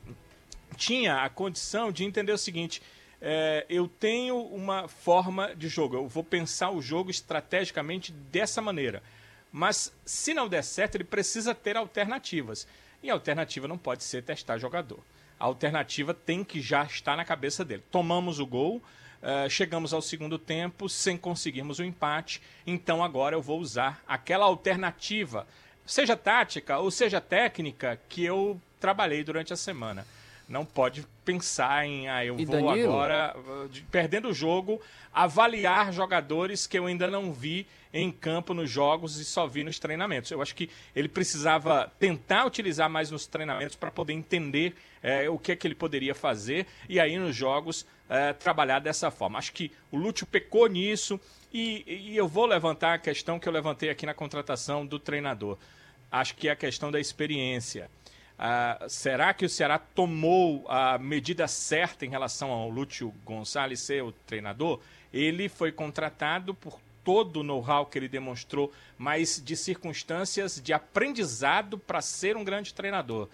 tinha 0.77 1.25
a 1.25 1.29
condição 1.29 1.91
de 1.91 2.05
entender 2.05 2.33
o 2.33 2.39
seguinte: 2.39 2.81
é, 3.21 3.65
eu 3.69 3.89
tenho 3.89 4.39
uma 4.39 4.89
forma 4.89 5.55
de 5.55 5.69
jogo, 5.69 5.97
eu 5.97 6.09
vou 6.09 6.23
pensar 6.23 6.71
o 6.71 6.83
jogo 6.83 7.11
estrategicamente 7.11 8.13
dessa 8.13 8.61
maneira. 8.61 9.03
Mas 9.51 9.93
se 10.05 10.35
não 10.35 10.49
der 10.49 10.63
certo, 10.63 10.97
ele 10.97 11.05
precisa 11.05 11.55
ter 11.55 11.77
alternativas. 11.77 12.67
E 13.03 13.11
a 13.11 13.15
alternativa 13.15 13.67
não 13.67 13.79
pode 13.79 14.05
ser 14.05 14.23
testar 14.23 14.59
jogador. 14.59 15.01
A 15.39 15.45
alternativa 15.45 16.13
tem 16.13 16.43
que 16.43 16.61
já 16.61 16.85
estar 16.85 17.17
na 17.17 17.25
cabeça 17.25 17.65
dele. 17.65 17.83
Tomamos 17.91 18.39
o 18.39 18.47
gol, 18.47 18.83
Uh, 19.17 19.49
chegamos 19.49 19.95
ao 19.95 20.03
segundo 20.03 20.39
tempo 20.39 20.89
sem 20.89 21.17
conseguirmos 21.17 21.79
o 21.79 21.83
empate, 21.83 22.41
então 22.67 23.03
agora 23.03 23.35
eu 23.35 23.41
vou 23.41 23.59
usar 23.59 24.01
aquela 24.07 24.45
alternativa, 24.45 25.47
seja 25.87 26.15
tática 26.15 26.79
ou 26.79 26.91
seja 26.91 27.21
técnica, 27.21 27.99
que 28.09 28.23
eu 28.23 28.61
trabalhei 28.79 29.25
durante 29.25 29.53
a 29.53 29.57
semana. 29.57 30.07
Não 30.49 30.65
pode 30.65 31.05
pensar 31.25 31.85
em, 31.87 32.09
ah, 32.09 32.25
eu 32.25 32.39
e 32.39 32.45
vou 32.45 32.55
Danilo? 32.55 32.93
agora, 32.93 33.35
perdendo 33.91 34.29
o 34.29 34.33
jogo, 34.33 34.81
avaliar 35.13 35.93
jogadores 35.93 36.67
que 36.67 36.79
eu 36.79 36.87
ainda 36.87 37.09
não 37.09 37.33
vi 37.33 37.67
em 37.93 38.13
campo 38.13 38.55
nos 38.55 38.71
jogos 38.71 39.19
e 39.19 39.25
só 39.25 39.47
vi 39.47 39.65
nos 39.65 39.79
treinamentos. 39.79 40.31
Eu 40.31 40.41
acho 40.41 40.55
que 40.55 40.71
ele 40.95 41.09
precisava 41.09 41.91
tentar 41.99 42.45
utilizar 42.45 42.89
mais 42.89 43.11
nos 43.11 43.27
treinamentos 43.27 43.75
para 43.75 43.91
poder 43.91 44.13
entender 44.13 44.75
é, 45.03 45.29
o 45.29 45.39
que 45.39 45.53
é 45.53 45.57
que 45.57 45.67
ele 45.67 45.75
poderia 45.75 46.15
fazer 46.15 46.67
e 46.89 47.01
aí 47.01 47.19
nos 47.19 47.35
jogos 47.35 47.87
é, 48.09 48.33
trabalhar 48.33 48.79
dessa 48.79 49.11
forma. 49.11 49.39
Acho 49.39 49.53
que 49.53 49.73
o 49.91 49.97
Lúcio 49.97 50.27
pecou 50.27 50.69
nisso 50.69 51.19
e, 51.53 51.85
e 51.87 52.17
eu 52.17 52.29
vou 52.29 52.47
levantar 52.47 52.95
a 52.95 52.99
questão 52.99 53.39
que 53.39 53.49
eu 53.49 53.53
levantei 53.53 53.89
aqui 53.89 54.07
na 54.07 54.15
contratação 54.15 54.87
do 54.87 54.99
treinador. 54.99 55.57
Acho 56.13 56.37
que 56.37 56.49
é 56.49 56.53
a 56.53 56.57
questão 56.57 56.93
da 56.93 57.01
experiência. 57.01 57.91
Ah, 58.39 58.85
será 58.89 59.33
que 59.33 59.47
o 59.47 59.49
Ceará 59.49 59.79
tomou 59.79 60.67
a 60.69 60.99
medida 60.99 61.49
certa 61.49 62.05
em 62.05 62.11
relação 62.11 62.51
ao 62.51 62.69
Lúcio 62.69 63.15
Gonçalves 63.25 63.81
ser 63.81 64.03
o 64.03 64.13
treinador? 64.13 64.81
Ele 65.13 65.49
foi 65.49 65.73
contratado 65.73 66.55
por 66.55 66.79
todo 67.03 67.41
o 67.41 67.43
know-how 67.43 67.87
que 67.87 67.99
ele 67.99 68.09
demonstrou, 68.09 68.73
mas 68.99 69.41
de 69.43 69.57
circunstâncias 69.57 70.61
de 70.61 70.73
aprendizado 70.73 71.79
para 71.79 72.03
ser 72.03 72.37
um 72.37 72.45
grande 72.45 72.75
treinador. 72.75 73.29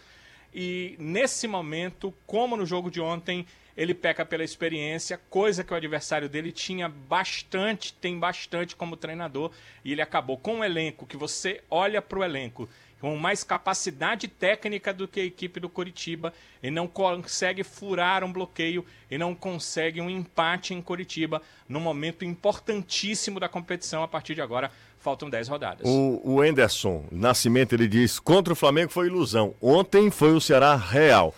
E 0.54 0.94
nesse 0.98 1.48
momento, 1.48 2.12
como 2.26 2.56
no 2.56 2.66
jogo 2.66 2.90
de 2.90 3.00
ontem, 3.00 3.46
ele 3.74 3.94
peca 3.94 4.24
pela 4.26 4.44
experiência, 4.44 5.18
coisa 5.30 5.64
que 5.64 5.72
o 5.72 5.76
adversário 5.76 6.28
dele 6.28 6.52
tinha 6.52 6.88
bastante, 6.88 7.94
tem 7.94 8.18
bastante 8.18 8.76
como 8.76 8.96
treinador, 8.96 9.50
e 9.82 9.92
ele 9.92 10.02
acabou 10.02 10.36
com 10.36 10.56
um 10.56 10.64
elenco 10.64 11.06
que 11.06 11.16
você 11.16 11.62
olha 11.70 12.02
para 12.02 12.18
o 12.18 12.24
elenco 12.24 12.68
com 13.02 13.16
mais 13.16 13.42
capacidade 13.42 14.28
técnica 14.28 14.92
do 14.94 15.08
que 15.08 15.18
a 15.18 15.24
equipe 15.24 15.58
do 15.58 15.68
Coritiba 15.68 16.32
e 16.62 16.70
não 16.70 16.86
consegue 16.86 17.64
furar 17.64 18.22
um 18.22 18.32
bloqueio 18.32 18.86
e 19.10 19.18
não 19.18 19.34
consegue 19.34 20.00
um 20.00 20.08
empate 20.08 20.72
em 20.72 20.80
Coritiba 20.80 21.42
no 21.68 21.80
momento 21.80 22.24
importantíssimo 22.24 23.40
da 23.40 23.48
competição 23.48 24.04
a 24.04 24.08
partir 24.08 24.36
de 24.36 24.40
agora. 24.40 24.70
Faltam 25.00 25.28
10 25.28 25.48
rodadas. 25.48 25.84
O, 25.84 26.20
o 26.22 26.44
Enderson 26.44 27.04
Nascimento 27.10 27.72
ele 27.72 27.88
diz: 27.88 28.20
contra 28.20 28.52
o 28.52 28.56
Flamengo 28.56 28.92
foi 28.92 29.08
ilusão. 29.08 29.52
Ontem 29.60 30.08
foi 30.08 30.32
o 30.32 30.40
Ceará 30.40 30.76
real. 30.76 31.34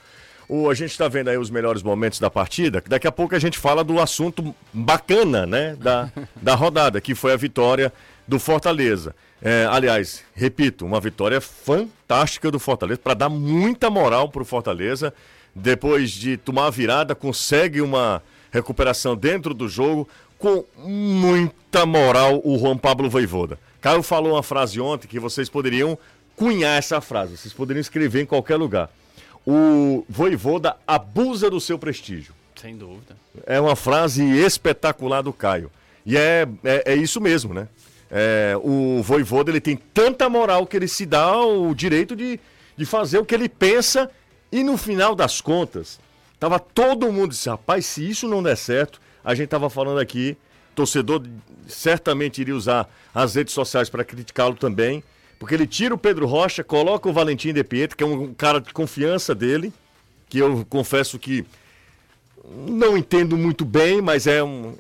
O, 0.47 0.69
a 0.69 0.75
gente 0.75 0.91
está 0.91 1.09
vendo 1.09 1.29
aí 1.29 1.39
os 1.39 1.49
melhores 1.49 1.83
momentos 1.83 2.19
da 2.19 2.29
partida. 2.29 2.83
Daqui 2.87 3.07
a 3.07 3.13
pouco 3.13 3.35
a 3.35 3.39
gente 3.39 3.59
fala 3.59 3.83
do 3.83 3.99
assunto 3.99 4.55
bacana, 4.71 5.47
né? 5.47 5.75
Da, 5.77 6.13
da 6.37 6.55
rodada, 6.55 7.01
que 7.01 7.15
foi 7.15 7.33
a 7.33 7.37
vitória 7.37 7.91
do 8.27 8.39
Fortaleza. 8.39 9.15
É, 9.43 9.67
aliás, 9.71 10.25
repito, 10.35 10.87
uma 10.87 11.01
vitória 11.01 11.41
fantástica 11.41 12.51
do 12.51 12.59
Fortaleza 12.59 13.01
para 13.03 13.15
dar 13.15 13.29
muita 13.29 13.91
moral 13.91 14.29
para 14.29 14.43
o 14.43 14.45
Fortaleza. 14.45 15.13
Depois 15.55 16.11
de 16.11 16.37
tomar 16.37 16.67
a 16.67 16.71
virada, 16.71 17.15
consegue 17.15 17.81
uma 17.81 18.23
recuperação 18.51 19.17
dentro 19.17 19.53
do 19.53 19.69
jogo 19.69 20.09
com 20.39 20.65
muita 20.79 21.87
moral 21.87 22.41
o 22.45 22.59
Juan 22.59 22.77
Pablo 22.77 23.09
Voivoda. 23.09 23.59
Caio 23.81 24.03
falou 24.03 24.33
uma 24.33 24.43
frase 24.43 24.81
ontem 24.81 25.07
que 25.07 25.21
vocês 25.21 25.49
poderiam 25.49 25.99
cunhar 26.35 26.79
essa 26.79 27.01
frase, 27.01 27.37
vocês 27.37 27.53
poderiam 27.55 27.81
escrever 27.81 28.23
em 28.23 28.27
qualquer 28.27 28.57
lugar. 28.57 28.91
O 29.47 30.05
Voivoda 30.09 30.77
abusa 30.87 31.51
do 31.51 31.61
seu 31.61 31.79
prestígio. 31.79 32.35
Sem 32.57 32.77
dúvida. 32.77 33.17
É 33.47 33.61
uma 33.61 33.77
frase 33.77 34.25
espetacular 34.25 35.23
do 35.23 35.33
Caio. 35.33 35.71
E 36.07 36.17
é, 36.17 36.49
é, 36.65 36.93
é 36.93 36.97
isso 36.97 37.21
mesmo, 37.21 37.53
né? 37.53 37.69
É, 38.11 38.55
o 38.63 39.03
Voivoda 39.03 39.51
ele 39.51 39.61
tem 39.61 39.77
tanta 39.77 40.29
moral 40.29 40.67
que 40.67 40.77
ele 40.77 40.89
se 40.89 41.05
dá 41.05 41.41
o 41.41 41.75
direito 41.75 42.15
de, 42.15 42.39
de 42.77 42.85
fazer 42.85 43.19
o 43.19 43.25
que 43.25 43.35
ele 43.35 43.49
pensa. 43.49 44.11
E 44.53 44.63
no 44.63 44.77
final 44.77 45.15
das 45.15 45.41
contas, 45.41 45.99
tava 46.39 46.59
todo 46.59 47.11
mundo 47.11 47.31
disse, 47.31 47.49
rapaz, 47.49 47.87
se 47.87 48.09
isso 48.09 48.29
não 48.29 48.43
der 48.43 48.57
certo, 48.57 49.01
a 49.25 49.35
gente 49.35 49.49
tava 49.49 49.69
falando 49.69 49.99
aqui, 49.99 50.37
torcedor 50.75 51.23
certamente 51.67 52.41
iria 52.41 52.55
usar 52.55 52.89
as 53.15 53.35
redes 53.35 53.55
sociais 53.55 53.89
para 53.89 54.05
criticá-lo 54.05 54.55
também, 54.55 55.03
porque 55.39 55.55
ele 55.55 55.67
tira 55.67 55.95
o 55.95 55.99
Pedro 55.99 56.27
Rocha, 56.27 56.63
coloca 56.63 57.09
o 57.09 57.13
Valentim 57.13 57.53
De 57.53 57.65
Pietro, 57.65 57.97
que 57.97 58.05
é 58.05 58.07
um 58.07 58.33
cara 58.35 58.61
de 58.61 58.73
confiança 58.73 59.35
dele, 59.35 59.73
que 60.29 60.39
eu 60.39 60.65
confesso 60.69 61.19
que 61.19 61.45
não 62.45 62.97
entendo 62.97 63.37
muito 63.37 63.65
bem, 63.65 64.01
mas 64.01 64.27
é 64.27 64.43
um, 64.43 64.77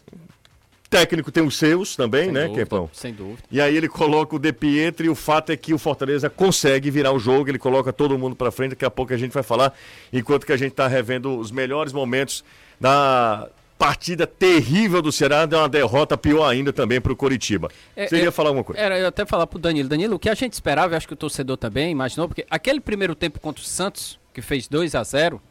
técnico 0.95 1.33
tem 1.33 1.45
os 1.45 1.57
seus 1.57 1.97
também, 1.97 2.25
sem 2.25 2.33
né, 2.33 2.43
dúvida, 2.43 2.65
Kepão? 2.65 2.91
Sem 2.93 3.13
dúvida. 3.13 3.43
E 3.51 3.61
aí 3.61 3.77
ele 3.77 3.89
coloca 3.89 4.37
o 4.37 4.39
De 4.39 4.53
Pietro 4.53 5.05
e 5.05 5.09
o 5.09 5.15
fato 5.15 5.51
é 5.51 5.57
que 5.57 5.75
o 5.75 5.79
Fortaleza 5.79 6.31
consegue 6.31 6.91
virar 6.91 7.13
o 7.13 7.19
jogo, 7.19 7.51
ele 7.51 7.59
coloca 7.59 7.93
todo 7.93 8.17
mundo 8.19 8.37
para 8.37 8.51
frente, 8.51 8.71
daqui 8.71 8.85
a 8.85 8.91
pouco 8.91 9.13
a 9.13 9.17
gente 9.17 9.33
vai 9.33 9.43
falar, 9.43 9.75
enquanto 10.13 10.47
que 10.47 10.53
a 10.53 10.57
gente 10.57 10.71
está 10.71 10.87
revendo 10.87 11.37
os 11.37 11.51
melhores 11.51 11.93
momentos 11.93 12.45
da 12.81 13.49
partida 13.77 14.27
terrível 14.27 15.03
do 15.03 15.11
Ceará, 15.11 15.47
deu 15.47 15.59
uma 15.59 15.69
derrota 15.69 16.17
pior 16.17 16.49
ainda 16.49 16.73
também 16.73 17.01
para 17.01 17.13
o 17.13 17.17
Coritiba. 17.17 17.69
É, 17.97 18.07
Você 18.07 18.19
ia 18.19 18.29
é, 18.29 18.31
falar 18.31 18.51
alguma 18.51 18.65
coisa? 18.65 18.81
Era 18.81 18.99
eu 18.99 19.09
até 19.09 19.27
falar 19.27 19.47
para 19.49 19.57
o 19.57 19.61
Danilo. 19.61 19.89
Danilo, 19.89 20.15
o 20.15 20.19
que 20.19 20.31
a 20.31 20.35
gente 20.35 20.53
esperava, 20.53 20.95
eu 20.95 20.97
acho 20.97 21.09
que 21.09 21.15
o 21.15 21.17
torcedor 21.17 21.57
também 21.57 21.91
imaginou, 21.91 22.29
porque 22.29 22.47
aquele 22.49 22.81
primeiro 22.81 23.15
tempo 23.15 23.41
contra 23.41 23.63
o 23.63 23.67
Santos, 23.67 24.19
que 24.33 24.41
fez 24.41 24.69
2 24.69 24.95
a 24.95 25.03
0 25.03 25.43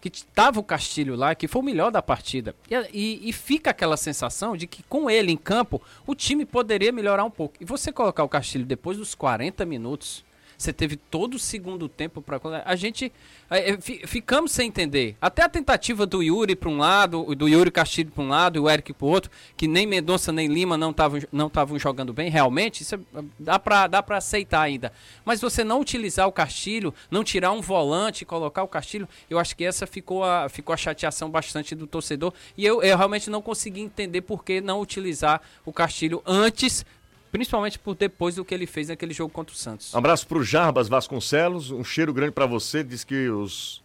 que 0.00 0.08
estava 0.08 0.58
o 0.58 0.64
Castilho 0.64 1.14
lá, 1.14 1.34
que 1.34 1.46
foi 1.46 1.60
o 1.60 1.64
melhor 1.64 1.90
da 1.90 2.00
partida. 2.00 2.54
E, 2.70 2.74
e, 2.92 3.28
e, 3.28 3.32
fica 3.32 3.70
aquela 3.70 3.96
sensação 3.96 4.56
de 4.56 4.66
que 4.66 4.82
com 4.84 5.10
ele 5.10 5.30
em 5.30 5.36
campo, 5.36 5.80
o 6.06 6.14
time 6.14 6.46
poderia 6.46 6.90
melhorar 6.90 7.24
um 7.24 7.30
pouco. 7.30 7.56
E 7.60 7.64
você 7.64 7.92
colocar 7.92 8.24
o 8.24 8.28
Castilho 8.28 8.64
depois 8.64 8.96
dos 8.96 9.14
40 9.14 9.64
minutos, 9.66 10.24
Você 10.60 10.74
teve 10.74 10.96
todo 10.96 11.36
o 11.36 11.38
segundo 11.38 11.88
tempo 11.88 12.20
para 12.20 12.38
a 12.66 12.76
gente 12.76 13.10
é, 13.48 13.70
é, 13.70 13.78
ficamos 13.80 14.52
sem 14.52 14.68
entender. 14.68 15.16
Até 15.18 15.42
a 15.42 15.48
tentativa 15.48 16.04
do 16.04 16.22
Yuri 16.22 16.54
para 16.54 16.68
um 16.68 16.76
lado, 16.76 17.34
do 17.34 17.48
Yuri 17.48 17.70
Castilho 17.70 18.10
para 18.10 18.22
um 18.22 18.28
lado 18.28 18.58
e 18.58 18.60
o 18.60 18.68
Eric 18.68 18.92
para 18.92 19.06
o 19.06 19.08
outro, 19.08 19.30
que 19.56 19.66
nem 19.66 19.86
Mendonça 19.86 20.30
nem 20.30 20.48
Lima 20.48 20.76
não 20.76 20.90
estavam 20.90 21.18
não 21.32 21.46
estavam 21.46 21.78
jogando 21.78 22.12
bem, 22.12 22.28
realmente 22.28 22.82
isso 22.82 22.94
é, 22.94 22.98
dá 23.38 23.58
para 23.58 23.86
dá 23.86 24.02
para 24.02 24.18
aceitar 24.18 24.60
ainda. 24.60 24.92
Mas 25.24 25.40
você 25.40 25.64
não 25.64 25.80
utilizar 25.80 26.28
o 26.28 26.32
Castilho, 26.32 26.92
não 27.10 27.24
tirar 27.24 27.52
um 27.52 27.62
volante 27.62 28.24
e 28.24 28.26
colocar 28.26 28.62
o 28.62 28.68
Castilho, 28.68 29.08
eu 29.30 29.38
acho 29.38 29.56
que 29.56 29.64
essa 29.64 29.86
ficou 29.86 30.22
a 30.22 30.46
ficou 30.50 30.74
a 30.74 30.76
chateação 30.76 31.30
bastante 31.30 31.74
do 31.74 31.86
torcedor 31.86 32.34
e 32.54 32.66
eu, 32.66 32.82
eu 32.82 32.98
realmente 32.98 33.30
não 33.30 33.40
consegui 33.40 33.80
entender 33.80 34.20
por 34.20 34.44
que 34.44 34.60
não 34.60 34.78
utilizar 34.78 35.40
o 35.64 35.72
Castilho 35.72 36.22
antes 36.26 36.84
Principalmente 37.30 37.78
por 37.78 37.94
depois 37.94 38.34
do 38.34 38.44
que 38.44 38.52
ele 38.52 38.66
fez 38.66 38.88
naquele 38.88 39.14
jogo 39.14 39.32
contra 39.32 39.54
o 39.54 39.56
Santos. 39.56 39.94
Um 39.94 39.98
abraço 39.98 40.26
para 40.26 40.38
o 40.38 40.42
Jarbas 40.42 40.88
Vasconcelos, 40.88 41.70
um 41.70 41.84
cheiro 41.84 42.12
grande 42.12 42.32
para 42.32 42.46
você. 42.46 42.82
Diz 42.82 43.04
que 43.04 43.28
os, 43.28 43.82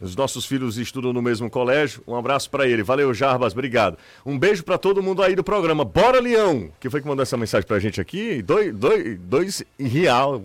os 0.00 0.16
nossos 0.16 0.46
filhos 0.46 0.78
estudam 0.78 1.12
no 1.12 1.20
mesmo 1.20 1.50
colégio. 1.50 2.02
Um 2.06 2.16
abraço 2.16 2.48
para 2.50 2.66
ele. 2.66 2.82
Valeu, 2.82 3.12
Jarbas, 3.12 3.52
obrigado. 3.52 3.98
Um 4.24 4.38
beijo 4.38 4.64
para 4.64 4.78
todo 4.78 5.02
mundo 5.02 5.22
aí 5.22 5.36
do 5.36 5.44
programa. 5.44 5.84
Bora, 5.84 6.20
Leão! 6.20 6.70
Que 6.80 6.88
foi 6.88 7.02
que 7.02 7.06
mandou 7.06 7.22
essa 7.22 7.36
mensagem 7.36 7.66
para 7.66 7.76
a 7.76 7.80
gente 7.80 8.00
aqui? 8.00 8.40
Dois, 8.40 8.74
dois, 8.74 9.18
dois 9.20 9.62
real. 9.78 10.42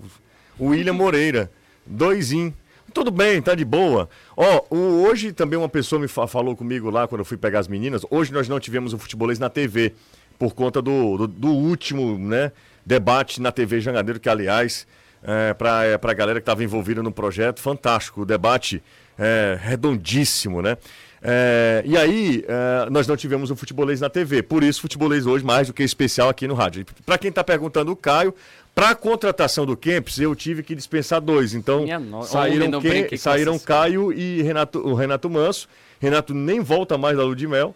O 0.59 0.67
William 0.67 0.93
Moreira. 0.93 1.49
Doisinho. 1.85 2.53
Tudo 2.93 3.09
bem, 3.09 3.41
tá 3.41 3.55
de 3.55 3.63
boa. 3.63 4.09
Ó, 4.35 4.65
oh, 4.69 4.75
hoje 5.07 5.31
também 5.31 5.57
uma 5.57 5.69
pessoa 5.69 6.01
me 6.01 6.09
falou 6.09 6.57
comigo 6.57 6.89
lá 6.89 7.07
quando 7.07 7.19
eu 7.19 7.25
fui 7.25 7.37
pegar 7.37 7.59
as 7.59 7.67
meninas. 7.69 8.05
Hoje 8.09 8.33
nós 8.33 8.49
não 8.49 8.59
tivemos 8.59 8.93
o 8.93 8.99
futebolês 8.99 9.39
na 9.39 9.49
TV 9.49 9.93
por 10.41 10.55
conta 10.55 10.81
do, 10.81 11.17
do, 11.17 11.27
do 11.27 11.49
último 11.49 12.17
né, 12.17 12.51
debate 12.83 13.39
na 13.39 13.51
TV 13.51 13.79
Jangadeiro, 13.79 14.19
que, 14.19 14.27
aliás, 14.27 14.87
é, 15.21 15.53
para 15.53 15.85
é, 15.85 15.99
a 16.01 16.13
galera 16.15 16.39
que 16.39 16.41
estava 16.41 16.63
envolvida 16.63 17.03
no 17.03 17.11
projeto, 17.11 17.61
fantástico, 17.61 18.21
o 18.21 18.25
debate 18.25 18.81
é, 19.19 19.55
redondíssimo, 19.61 20.59
né? 20.59 20.79
É, 21.21 21.83
e 21.85 21.95
aí, 21.95 22.43
é, 22.47 22.89
nós 22.89 23.05
não 23.05 23.15
tivemos 23.15 23.51
o 23.51 23.55
futebolês 23.55 24.01
na 24.01 24.09
TV, 24.09 24.41
por 24.41 24.63
isso, 24.63 24.81
futebolês 24.81 25.27
hoje 25.27 25.45
mais 25.45 25.67
do 25.67 25.73
que 25.75 25.83
especial 25.83 26.27
aqui 26.27 26.47
no 26.47 26.55
rádio. 26.55 26.83
Para 27.05 27.19
quem 27.19 27.29
está 27.29 27.43
perguntando, 27.43 27.91
o 27.91 27.95
Caio, 27.95 28.33
para 28.73 28.89
a 28.89 28.95
contratação 28.95 29.63
do 29.63 29.77
Kempis, 29.77 30.17
eu 30.17 30.33
tive 30.35 30.63
que 30.63 30.73
dispensar 30.73 31.21
dois. 31.21 31.53
Então, 31.53 31.85
no... 31.99 32.23
saíram, 32.23 32.81
que... 33.07 33.15
saíram 33.15 33.59
Caio 33.59 34.11
e 34.11 34.41
Renato, 34.41 34.79
o 34.79 34.95
Renato 34.95 35.29
Manso. 35.29 35.69
Renato 35.99 36.33
nem 36.33 36.61
volta 36.61 36.97
mais 36.97 37.15
da 37.15 37.23
Ludmel. 37.23 37.75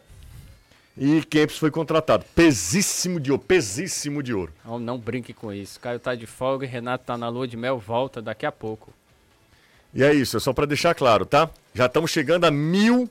E 0.97 1.21
Kempis 1.23 1.57
foi 1.57 1.69
contratado. 1.69 2.23
Pesíssimo 2.33 3.19
de 3.19 3.31
ouro, 3.31 3.43
pesíssimo 3.43 4.23
de 4.23 4.33
ouro. 4.33 4.53
Não, 4.63 4.79
não 4.79 4.97
brinque 4.97 5.33
com 5.33 5.51
isso. 5.51 5.79
Caio 5.79 5.99
tá 5.99 6.15
de 6.15 6.25
folga 6.25 6.65
e 6.65 6.69
Renato 6.69 7.05
tá 7.05 7.17
na 7.17 7.27
lua 7.27 7.47
de 7.47 7.57
mel, 7.57 7.77
volta 7.77 8.21
daqui 8.21 8.45
a 8.45 8.51
pouco. 8.51 8.93
E 9.93 10.03
é 10.03 10.13
isso, 10.13 10.37
é 10.37 10.39
só 10.39 10.53
para 10.53 10.65
deixar 10.65 10.93
claro, 10.93 11.25
tá? 11.25 11.49
Já 11.73 11.85
estamos 11.85 12.11
chegando 12.11 12.45
a 12.45 12.51
mil 12.51 13.09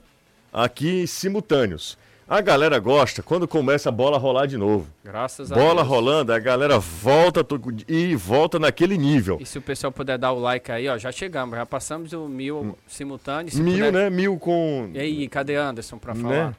aqui 0.52 1.06
simultâneos. 1.06 1.98
A 2.26 2.40
galera 2.40 2.78
gosta 2.78 3.22
quando 3.22 3.46
começa 3.46 3.90
a 3.90 3.92
bola 3.92 4.16
a 4.16 4.20
rolar 4.20 4.46
de 4.46 4.56
novo. 4.56 4.86
Graças 5.04 5.52
a 5.52 5.54
bola 5.54 5.66
Deus. 5.66 5.76
Bola 5.76 5.88
rolando, 5.88 6.32
a 6.32 6.38
galera 6.38 6.78
volta 6.78 7.46
e 7.86 8.16
volta 8.16 8.58
naquele 8.58 8.96
nível. 8.96 9.36
E 9.40 9.44
se 9.44 9.58
o 9.58 9.62
pessoal 9.62 9.92
puder 9.92 10.16
dar 10.16 10.32
o 10.32 10.38
like 10.38 10.72
aí, 10.72 10.88
ó, 10.88 10.96
já 10.96 11.12
chegamos, 11.12 11.54
já 11.54 11.66
passamos 11.66 12.14
o 12.14 12.26
mil 12.26 12.62
hum. 12.62 12.74
simultâneos. 12.86 13.54
Mil, 13.56 13.74
puder... 13.74 13.92
né? 13.92 14.08
Mil 14.08 14.38
com. 14.38 14.90
E 14.94 14.98
aí, 14.98 15.28
cadê 15.28 15.56
Anderson 15.56 15.98
para 15.98 16.14
né? 16.14 16.22
falar? 16.22 16.46
Né? 16.48 16.54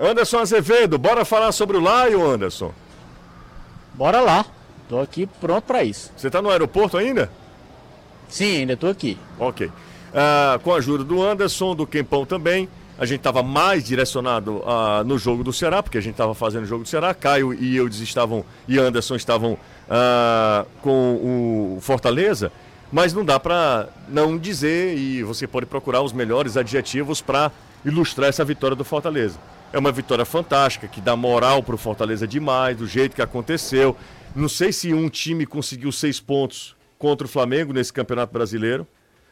Anderson 0.00 0.38
Azevedo, 0.38 0.96
bora 0.96 1.26
falar 1.26 1.52
sobre 1.52 1.76
o 1.76 1.80
Lion, 1.80 2.24
Anderson. 2.26 2.72
Bora 3.92 4.20
lá. 4.20 4.46
Tô 4.88 4.98
aqui 4.98 5.26
pronto 5.26 5.64
para 5.64 5.84
isso. 5.84 6.10
Você 6.16 6.30
tá 6.30 6.40
no 6.40 6.48
aeroporto 6.48 6.96
ainda? 6.96 7.30
Sim, 8.26 8.60
ainda 8.60 8.78
tô 8.78 8.86
aqui. 8.86 9.18
Ok. 9.38 9.70
Ah, 10.14 10.58
com 10.64 10.72
a 10.72 10.78
ajuda 10.78 11.04
do 11.04 11.22
Anderson, 11.22 11.74
do 11.74 11.86
Quempão 11.86 12.24
também. 12.24 12.66
A 12.98 13.04
gente 13.04 13.18
estava 13.18 13.42
mais 13.42 13.84
direcionado 13.84 14.62
ah, 14.66 15.02
no 15.04 15.18
jogo 15.18 15.44
do 15.44 15.52
Ceará, 15.52 15.82
porque 15.82 15.98
a 15.98 16.00
gente 16.00 16.12
estava 16.12 16.34
fazendo 16.34 16.62
o 16.64 16.66
jogo 16.66 16.84
do 16.84 16.88
Ceará. 16.88 17.12
Caio 17.12 17.52
e 17.52 17.76
eu 17.76 17.86
estavam, 17.86 18.42
e 18.66 18.78
Anderson 18.78 19.16
estavam 19.16 19.58
ah, 19.88 20.64
com 20.80 21.76
o 21.76 21.78
Fortaleza. 21.82 22.50
Mas 22.90 23.12
não 23.12 23.24
dá 23.24 23.38
para 23.38 23.88
não 24.08 24.38
dizer, 24.38 24.96
e 24.96 25.22
você 25.22 25.46
pode 25.46 25.66
procurar 25.66 26.00
os 26.00 26.12
melhores 26.12 26.56
adjetivos 26.56 27.20
para 27.20 27.52
ilustrar 27.84 28.30
essa 28.30 28.44
vitória 28.44 28.74
do 28.74 28.84
Fortaleza. 28.84 29.38
É 29.72 29.78
uma 29.78 29.92
vitória 29.92 30.24
fantástica, 30.24 30.88
que 30.88 31.00
dá 31.00 31.14
moral 31.14 31.62
para 31.62 31.74
o 31.74 31.78
Fortaleza 31.78 32.26
demais, 32.26 32.76
do 32.76 32.86
jeito 32.86 33.14
que 33.14 33.22
aconteceu. 33.22 33.96
Não 34.34 34.48
sei 34.48 34.72
se 34.72 34.92
um 34.92 35.08
time 35.08 35.46
conseguiu 35.46 35.92
seis 35.92 36.18
pontos 36.18 36.74
contra 36.98 37.26
o 37.26 37.30
Flamengo 37.30 37.72
nesse 37.72 37.92
Campeonato 37.92 38.32
Brasileiro, 38.32 38.86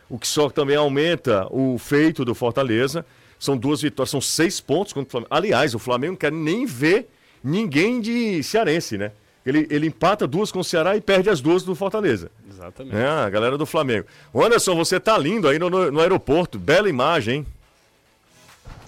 o 0.08 0.18
que 0.18 0.26
só 0.26 0.48
também 0.48 0.76
aumenta 0.76 1.46
o 1.50 1.76
feito 1.76 2.24
do 2.24 2.34
Fortaleza. 2.34 3.04
São 3.38 3.56
duas 3.56 3.82
vitórias, 3.82 4.10
são 4.10 4.20
seis 4.20 4.60
pontos 4.60 4.92
contra 4.92 5.08
o 5.08 5.10
Flamengo. 5.10 5.34
Aliás, 5.34 5.74
o 5.74 5.78
Flamengo 5.78 6.12
não 6.12 6.18
quer 6.18 6.32
nem 6.32 6.64
ver 6.66 7.08
ninguém 7.42 8.00
de 8.00 8.42
cearense, 8.42 8.96
né? 8.96 9.12
Ele, 9.44 9.66
ele 9.70 9.86
empata 9.86 10.26
duas 10.26 10.52
com 10.52 10.60
o 10.60 10.64
Ceará 10.64 10.96
e 10.96 11.00
perde 11.00 11.30
as 11.30 11.40
duas 11.40 11.62
do 11.62 11.74
Fortaleza. 11.74 12.30
Exatamente. 12.48 12.96
É, 12.96 13.06
a 13.06 13.30
galera 13.30 13.56
do 13.56 13.64
Flamengo. 13.64 14.06
O 14.32 14.42
Anderson, 14.42 14.74
você 14.76 15.00
tá 15.00 15.16
lindo 15.16 15.48
aí 15.48 15.58
no, 15.58 15.70
no, 15.70 15.90
no 15.90 16.00
aeroporto. 16.00 16.58
Bela 16.58 16.88
imagem, 16.88 17.36
hein? 17.36 17.46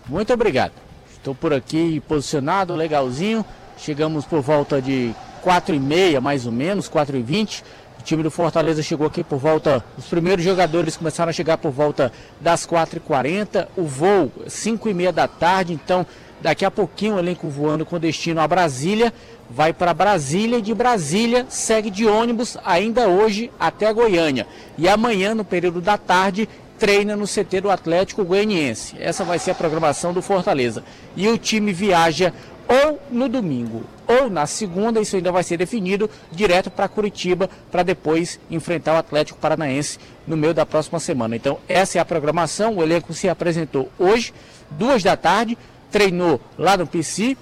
Muito 0.09 0.33
obrigado. 0.33 0.90
Estou 1.21 1.35
por 1.35 1.53
aqui 1.53 2.03
posicionado, 2.09 2.75
legalzinho. 2.75 3.45
Chegamos 3.77 4.25
por 4.25 4.41
volta 4.41 4.81
de 4.81 5.15
4 5.43 5.75
e 5.75 5.79
meia, 5.79 6.19
mais 6.19 6.47
ou 6.47 6.53
menos, 6.53 6.89
4 6.89 7.15
e 7.15 7.23
20. 7.23 7.63
O 7.99 8.03
time 8.03 8.23
do 8.23 8.31
Fortaleza 8.31 8.83
chegou 8.83 9.07
aqui 9.07 9.23
por 9.23 9.39
volta. 9.39 9.85
Os 9.99 10.07
primeiros 10.07 10.43
jogadores 10.43 10.97
começaram 10.97 11.29
a 11.29 11.33
chegar 11.35 11.59
por 11.59 11.71
volta 11.73 12.11
das 12.41 12.67
4h40. 12.67 13.69
O 13.77 13.83
voo, 13.83 14.33
5 14.49 14.89
e 14.89 14.95
meia 14.95 15.13
da 15.13 15.29
tarde. 15.29 15.75
Então, 15.75 16.07
daqui 16.41 16.65
a 16.65 16.71
pouquinho, 16.71 17.17
o 17.17 17.19
elenco 17.19 17.51
voando 17.51 17.85
com 17.85 17.99
destino 17.99 18.41
a 18.41 18.49
Brasília. 18.49 19.13
Vai 19.51 19.75
para 19.75 19.93
Brasília 19.93 20.57
e 20.57 20.63
de 20.63 20.73
Brasília 20.73 21.45
segue 21.51 21.91
de 21.91 22.07
ônibus 22.07 22.57
ainda 22.65 23.09
hoje 23.09 23.51
até 23.61 23.93
Goiânia. 23.93 24.47
E 24.79 24.89
amanhã, 24.89 25.35
no 25.35 25.45
período 25.45 25.83
da 25.83 25.99
tarde, 25.99 26.49
treina 26.81 27.15
no 27.15 27.27
CT 27.27 27.61
do 27.61 27.71
Atlético 27.71 28.25
Goianiense. 28.25 28.97
Essa 28.99 29.23
vai 29.23 29.39
ser 29.39 29.51
a 29.51 29.55
programação 29.55 30.15
do 30.15 30.23
Fortaleza. 30.23 30.83
E 31.15 31.29
o 31.29 31.37
time 31.37 31.75
viaja 31.75 32.33
ou 32.67 32.99
no 33.11 33.29
domingo 33.29 33.85
ou 34.09 34.31
na 34.31 34.47
segunda, 34.47 35.01
isso 35.01 35.15
ainda 35.15 35.31
vai 35.31 35.43
ser 35.43 35.57
definido, 35.57 36.11
direto 36.33 36.71
para 36.71 36.89
Curitiba, 36.89 37.49
para 37.71 37.83
depois 37.83 38.41
enfrentar 38.51 38.95
o 38.95 38.97
Atlético 38.97 39.39
Paranaense 39.39 39.99
no 40.27 40.37
meio 40.37 40.55
da 40.55 40.67
próxima 40.67 40.99
semana. 40.99 41.37
Então, 41.37 41.59
essa 41.69 41.99
é 41.99 42.01
a 42.01 42.05
programação. 42.05 42.77
O 42.77 42.83
elenco 42.83 43.13
se 43.13 43.29
apresentou 43.29 43.89
hoje, 43.99 44.33
duas 44.71 45.03
da 45.03 45.17
tarde, 45.17 45.57
treinou 45.93 46.41
lá 46.59 46.77
no 46.77 46.87
PC. 46.87 47.37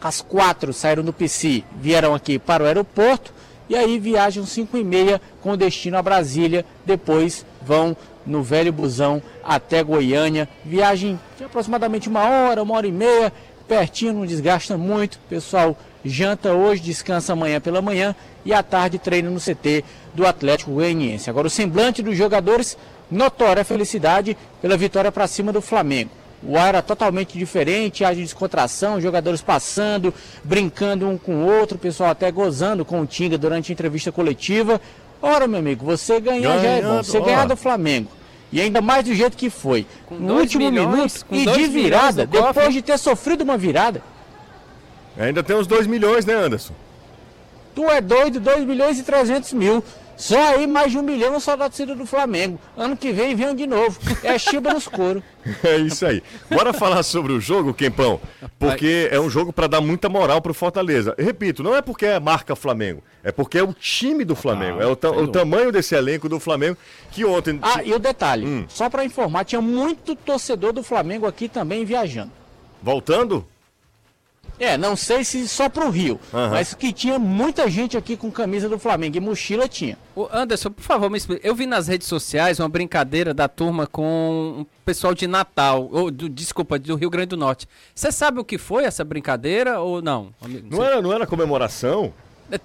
Às 0.00 0.20
quatro 0.20 0.72
saíram 0.72 1.04
do 1.04 1.12
PC, 1.12 1.62
vieram 1.80 2.14
aqui 2.14 2.38
para 2.38 2.62
o 2.62 2.66
aeroporto 2.66 3.32
e 3.68 3.76
aí 3.76 3.98
viajam 3.98 4.46
cinco 4.46 4.76
e 4.76 4.84
meia 4.84 5.20
com 5.42 5.56
destino 5.56 5.98
a 5.98 6.02
Brasília. 6.02 6.64
Depois 6.86 7.44
vão 7.60 7.96
no 8.24 8.42
velho 8.42 8.72
busão 8.72 9.22
até 9.42 9.82
Goiânia. 9.82 10.48
Viagem 10.64 11.18
de 11.36 11.44
aproximadamente 11.44 12.08
uma 12.08 12.28
hora, 12.28 12.62
uma 12.62 12.74
hora 12.74 12.86
e 12.86 12.92
meia, 12.92 13.32
pertinho, 13.66 14.12
não 14.12 14.26
desgasta 14.26 14.76
muito. 14.76 15.18
Pessoal 15.28 15.76
janta 16.04 16.52
hoje, 16.52 16.82
descansa 16.82 17.32
amanhã 17.32 17.60
pela 17.60 17.82
manhã 17.82 18.14
e 18.44 18.52
à 18.52 18.62
tarde 18.62 18.98
treina 18.98 19.30
no 19.30 19.40
CT 19.40 19.84
do 20.14 20.26
Atlético 20.26 20.72
Goianiense. 20.72 21.28
Agora 21.28 21.46
o 21.46 21.50
semblante 21.50 22.02
dos 22.02 22.16
jogadores, 22.16 22.76
notória 23.10 23.64
felicidade 23.64 24.36
pela 24.60 24.76
vitória 24.76 25.12
para 25.12 25.26
cima 25.26 25.52
do 25.52 25.60
Flamengo. 25.60 26.10
O 26.42 26.56
ar 26.56 26.68
era 26.68 26.82
totalmente 26.82 27.36
diferente, 27.36 28.04
haja 28.04 28.20
descontração, 28.20 29.00
jogadores 29.00 29.42
passando, 29.42 30.14
brincando 30.44 31.08
um 31.08 31.18
com 31.18 31.42
o 31.42 31.46
outro, 31.46 31.76
o 31.76 31.80
pessoal 31.80 32.10
até 32.10 32.30
gozando 32.30 32.84
com 32.84 33.00
o 33.00 33.06
Tinga 33.06 33.36
durante 33.36 33.72
a 33.72 33.74
entrevista 33.74 34.12
coletiva. 34.12 34.80
Ora, 35.20 35.46
meu 35.46 35.58
amigo, 35.58 35.84
você 35.84 36.20
ganhar 36.20 36.58
já 36.58 36.68
é 36.68 36.82
bom. 36.82 37.02
Você 37.02 37.20
ganhar 37.20 37.46
do 37.46 37.56
Flamengo 37.56 38.08
e 38.52 38.60
ainda 38.60 38.80
mais 38.80 39.04
do 39.04 39.14
jeito 39.14 39.36
que 39.36 39.50
foi. 39.50 39.86
Com 40.06 40.14
no 40.14 40.38
último 40.38 40.70
milhões, 40.70 41.24
minuto 41.30 41.58
e 41.58 41.62
de 41.62 41.66
virada, 41.66 42.26
depois 42.26 42.72
de 42.72 42.82
ter 42.82 42.98
sofrido 42.98 43.42
uma 43.42 43.56
virada. 43.58 44.02
Ainda 45.18 45.42
tem 45.42 45.56
uns 45.56 45.66
2 45.66 45.86
milhões, 45.86 46.24
né, 46.24 46.34
Anderson? 46.34 46.72
Tu 47.74 47.84
é 47.90 48.00
doido, 48.00 48.40
2 48.40 48.64
milhões 48.64 48.98
e 48.98 49.02
300 49.02 49.52
mil. 49.52 49.82
Só 50.18 50.36
aí 50.36 50.66
mais 50.66 50.90
de 50.90 50.98
um 50.98 51.02
milhão 51.02 51.38
só 51.38 51.54
da 51.54 51.66
torcida 51.66 51.94
do 51.94 52.04
Flamengo. 52.04 52.58
Ano 52.76 52.96
que 52.96 53.12
vem 53.12 53.36
vem 53.36 53.54
de 53.54 53.68
novo. 53.68 53.98
É 54.24 54.36
chiba 54.36 54.74
nos 54.74 54.88
coros. 54.88 55.22
É 55.64 55.78
isso 55.78 56.04
aí. 56.04 56.22
Bora 56.50 56.74
falar 56.74 57.02
sobre 57.02 57.32
o 57.32 57.40
jogo, 57.40 57.72
Quempão, 57.72 58.20
porque 58.58 59.08
é 59.10 59.18
um 59.18 59.30
jogo 59.30 59.50
para 59.50 59.66
dar 59.66 59.80
muita 59.80 60.06
moral 60.06 60.42
pro 60.42 60.52
Fortaleza. 60.52 61.14
Repito, 61.18 61.62
não 61.62 61.74
é 61.74 61.80
porque 61.80 62.04
é 62.04 62.20
marca 62.20 62.54
Flamengo, 62.54 63.02
é 63.24 63.32
porque 63.32 63.56
é 63.56 63.62
o 63.62 63.72
time 63.72 64.26
do 64.26 64.36
Flamengo, 64.36 64.80
ah, 64.80 64.82
é 64.82 64.86
o, 64.86 64.94
ta 64.94 65.10
o 65.10 65.26
tamanho 65.26 65.72
desse 65.72 65.94
elenco 65.94 66.28
do 66.28 66.38
Flamengo 66.38 66.76
que 67.10 67.24
ontem. 67.24 67.58
Ah, 67.62 67.82
e 67.82 67.94
o 67.94 67.98
detalhe, 67.98 68.46
hum. 68.46 68.66
só 68.68 68.90
para 68.90 69.06
informar, 69.06 69.44
tinha 69.44 69.62
muito 69.62 70.14
torcedor 70.14 70.74
do 70.74 70.82
Flamengo 70.82 71.26
aqui 71.26 71.48
também 71.48 71.82
viajando. 71.82 72.32
Voltando? 72.82 73.46
É, 74.58 74.76
não 74.76 74.96
sei 74.96 75.22
se 75.24 75.46
só 75.46 75.68
pro 75.68 75.88
Rio, 75.88 76.18
Aham. 76.34 76.50
mas 76.50 76.74
que 76.74 76.92
tinha 76.92 77.18
muita 77.18 77.70
gente 77.70 77.96
aqui 77.96 78.16
com 78.16 78.30
camisa 78.30 78.68
do 78.68 78.78
Flamengo 78.78 79.16
e 79.16 79.20
mochila 79.20 79.68
tinha. 79.68 79.96
Ô, 80.16 80.28
Anderson, 80.32 80.70
por 80.70 80.82
favor, 80.82 81.08
me 81.08 81.16
explique. 81.16 81.46
Eu 81.46 81.54
vi 81.54 81.64
nas 81.66 81.86
redes 81.86 82.08
sociais 82.08 82.58
uma 82.58 82.68
brincadeira 82.68 83.32
da 83.32 83.46
turma 83.46 83.86
com 83.86 84.56
um 84.60 84.66
pessoal 84.84 85.14
de 85.14 85.26
Natal, 85.28 85.88
ou 85.92 86.10
do, 86.10 86.28
desculpa, 86.28 86.78
do 86.78 86.96
Rio 86.96 87.08
Grande 87.10 87.28
do 87.28 87.36
Norte. 87.36 87.68
Você 87.94 88.10
sabe 88.10 88.40
o 88.40 88.44
que 88.44 88.58
foi 88.58 88.84
essa 88.84 89.04
brincadeira 89.04 89.80
ou 89.80 90.02
não? 90.02 90.34
amigo? 90.42 90.68
Não 90.70 90.84
era, 90.84 91.00
não 91.00 91.12
era 91.12 91.26
comemoração? 91.26 92.12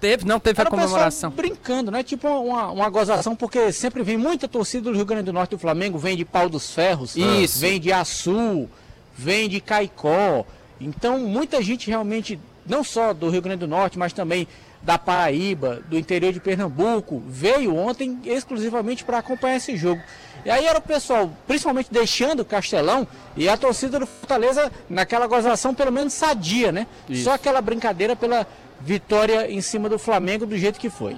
Teve, 0.00 0.24
não 0.24 0.40
teve 0.40 0.58
Era 0.58 0.68
a 0.68 0.72
o 0.72 0.74
comemoração. 0.74 1.30
brincando, 1.30 1.90
né? 1.90 2.02
Tipo 2.02 2.26
uma, 2.26 2.70
uma 2.70 2.88
gozação, 2.88 3.36
porque 3.36 3.70
sempre 3.70 4.02
vem 4.02 4.16
muita 4.16 4.48
torcida 4.48 4.90
do 4.90 4.96
Rio 4.96 5.04
Grande 5.04 5.24
do 5.24 5.32
Norte 5.32 5.50
do 5.50 5.58
Flamengo, 5.58 5.98
vem 5.98 6.16
de 6.16 6.24
Pau 6.24 6.48
dos 6.48 6.72
Ferros, 6.72 7.14
Isso. 7.14 7.58
vem 7.60 7.78
de 7.78 7.92
Açu, 7.92 8.66
vem 9.14 9.46
de 9.48 9.60
Caicó. 9.60 10.44
Então, 10.80 11.18
muita 11.18 11.62
gente 11.62 11.88
realmente, 11.88 12.38
não 12.66 12.82
só 12.82 13.12
do 13.12 13.28
Rio 13.28 13.42
Grande 13.42 13.60
do 13.60 13.68
Norte, 13.68 13.98
mas 13.98 14.12
também 14.12 14.46
da 14.82 14.98
Paraíba, 14.98 15.80
do 15.88 15.98
interior 15.98 16.32
de 16.32 16.40
Pernambuco, 16.40 17.22
veio 17.26 17.74
ontem 17.74 18.20
exclusivamente 18.24 19.02
para 19.02 19.18
acompanhar 19.18 19.56
esse 19.56 19.76
jogo. 19.76 20.02
E 20.44 20.50
aí 20.50 20.66
era 20.66 20.78
o 20.78 20.82
pessoal, 20.82 21.30
principalmente 21.46 21.88
deixando 21.90 22.40
o 22.40 22.44
Castelão, 22.44 23.08
e 23.34 23.48
a 23.48 23.56
torcida 23.56 23.98
do 23.98 24.06
Fortaleza 24.06 24.70
naquela 24.88 25.26
gozação 25.26 25.74
pelo 25.74 25.90
menos 25.90 26.12
sadia, 26.12 26.70
né? 26.70 26.86
Isso. 27.08 27.24
Só 27.24 27.32
aquela 27.32 27.62
brincadeira 27.62 28.14
pela 28.14 28.46
vitória 28.78 29.50
em 29.50 29.62
cima 29.62 29.88
do 29.88 29.98
Flamengo 29.98 30.44
do 30.44 30.56
jeito 30.58 30.78
que 30.78 30.90
foi. 30.90 31.16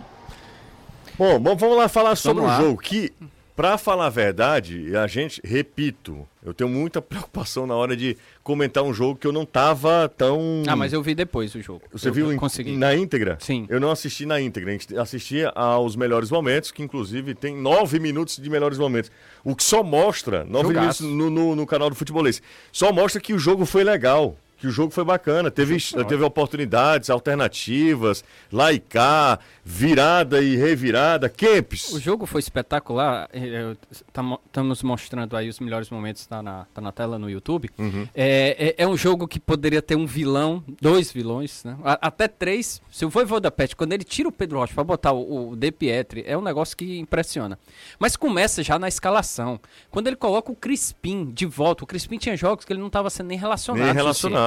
Bom, 1.18 1.40
bom, 1.40 1.56
vamos 1.56 1.76
lá 1.76 1.88
falar 1.88 2.14
sobre 2.14 2.44
o 2.44 2.46
lá. 2.46 2.60
jogo. 2.60 2.80
Que, 2.80 3.12
pra 3.56 3.78
falar 3.78 4.06
a 4.06 4.10
verdade, 4.10 4.94
a 4.94 5.06
gente, 5.06 5.40
repito, 5.42 6.28
eu 6.44 6.52
tenho 6.52 6.68
muita 6.70 7.00
preocupação 7.02 7.66
na 7.66 7.74
hora 7.74 7.96
de 7.96 8.16
comentar 8.44 8.84
um 8.84 8.92
jogo 8.92 9.18
que 9.18 9.26
eu 9.26 9.32
não 9.32 9.44
tava 9.46 10.08
tão. 10.16 10.62
Ah, 10.68 10.76
mas 10.76 10.92
eu 10.92 11.02
vi 11.02 11.14
depois 11.14 11.54
o 11.54 11.62
jogo. 11.62 11.82
Você 11.90 12.08
Eu- 12.08 12.12
viu 12.12 12.36
consegui. 12.36 12.76
na 12.76 12.94
íntegra? 12.94 13.38
Sim. 13.40 13.66
Eu 13.68 13.80
não 13.80 13.90
assisti 13.90 14.26
na 14.26 14.40
íntegra, 14.40 14.70
a 14.70 14.72
gente 14.72 14.96
assistia 14.96 15.48
aos 15.54 15.96
melhores 15.96 16.30
momentos, 16.30 16.70
que 16.70 16.82
inclusive 16.82 17.34
tem 17.34 17.56
nove 17.56 17.98
minutos 17.98 18.36
de 18.36 18.48
melhores 18.50 18.78
momentos. 18.78 19.10
O 19.42 19.56
que 19.56 19.64
só 19.64 19.82
mostra, 19.82 20.44
nove 20.44 20.68
Jogaço. 20.74 21.02
minutos 21.02 21.18
no, 21.18 21.30
no, 21.30 21.56
no 21.56 21.66
canal 21.66 21.88
do 21.88 21.96
Futebolês, 21.96 22.42
só 22.70 22.92
mostra 22.92 23.20
que 23.20 23.32
o 23.32 23.38
jogo 23.38 23.64
foi 23.64 23.82
legal. 23.82 24.36
Que 24.58 24.66
o 24.66 24.70
jogo 24.70 24.90
foi 24.90 25.04
bacana, 25.04 25.50
teve, 25.50 25.76
teve 26.08 26.24
oportunidades, 26.24 27.10
alternativas, 27.10 28.24
lá 28.50 28.72
e 28.72 28.78
cá, 28.78 29.38
virada 29.64 30.40
e 30.40 30.56
revirada. 30.56 31.28
Kempis, 31.28 31.92
O 31.92 32.00
jogo 32.00 32.24
foi 32.26 32.40
espetacular. 32.40 33.28
eu- 33.32 33.76
tamo- 34.12 34.40
Estamos 34.46 34.82
mostrando 34.82 35.36
aí 35.36 35.48
os 35.50 35.60
melhores 35.60 35.90
momentos, 35.90 36.24
tá 36.26 36.42
na, 36.42 36.64
tá 36.72 36.80
na 36.80 36.90
tela 36.90 37.18
no 37.18 37.28
YouTube. 37.28 37.68
Uhum. 37.78 38.08
É, 38.14 38.74
é, 38.78 38.84
é 38.84 38.86
um 38.88 38.96
jogo 38.96 39.28
que 39.28 39.38
poderia 39.38 39.82
ter 39.82 39.94
um 39.96 40.06
vilão, 40.06 40.64
dois 40.80 41.12
vilões, 41.12 41.62
né? 41.64 41.76
Até 41.84 42.26
três. 42.26 42.80
Se 42.90 43.04
o 43.04 43.10
Voivoda 43.10 43.50
Pet, 43.50 43.76
quando 43.76 43.92
ele 43.92 44.04
tira 44.04 44.28
o 44.28 44.32
Pedro 44.32 44.58
Rocha 44.58 44.72
para 44.74 44.84
botar 44.84 45.12
o, 45.12 45.50
o 45.50 45.56
De 45.56 45.70
Pietri, 45.70 46.24
é 46.26 46.36
um 46.36 46.40
negócio 46.42 46.74
que 46.76 46.98
impressiona. 46.98 47.58
Mas 47.98 48.16
começa 48.16 48.62
já 48.62 48.78
na 48.78 48.88
escalação. 48.88 49.60
Quando 49.90 50.06
ele 50.06 50.16
coloca 50.16 50.50
o 50.50 50.56
Crispim 50.56 51.30
de 51.30 51.44
volta, 51.44 51.84
o 51.84 51.86
Crispim 51.86 52.16
tinha 52.16 52.36
jogos 52.36 52.64
que 52.64 52.72
ele 52.72 52.80
não 52.80 52.86
estava 52.86 53.10
sendo 53.10 53.26
nem 53.26 53.38
relacionado. 53.38 53.84
nem 53.84 53.92
Jussi. 53.94 53.98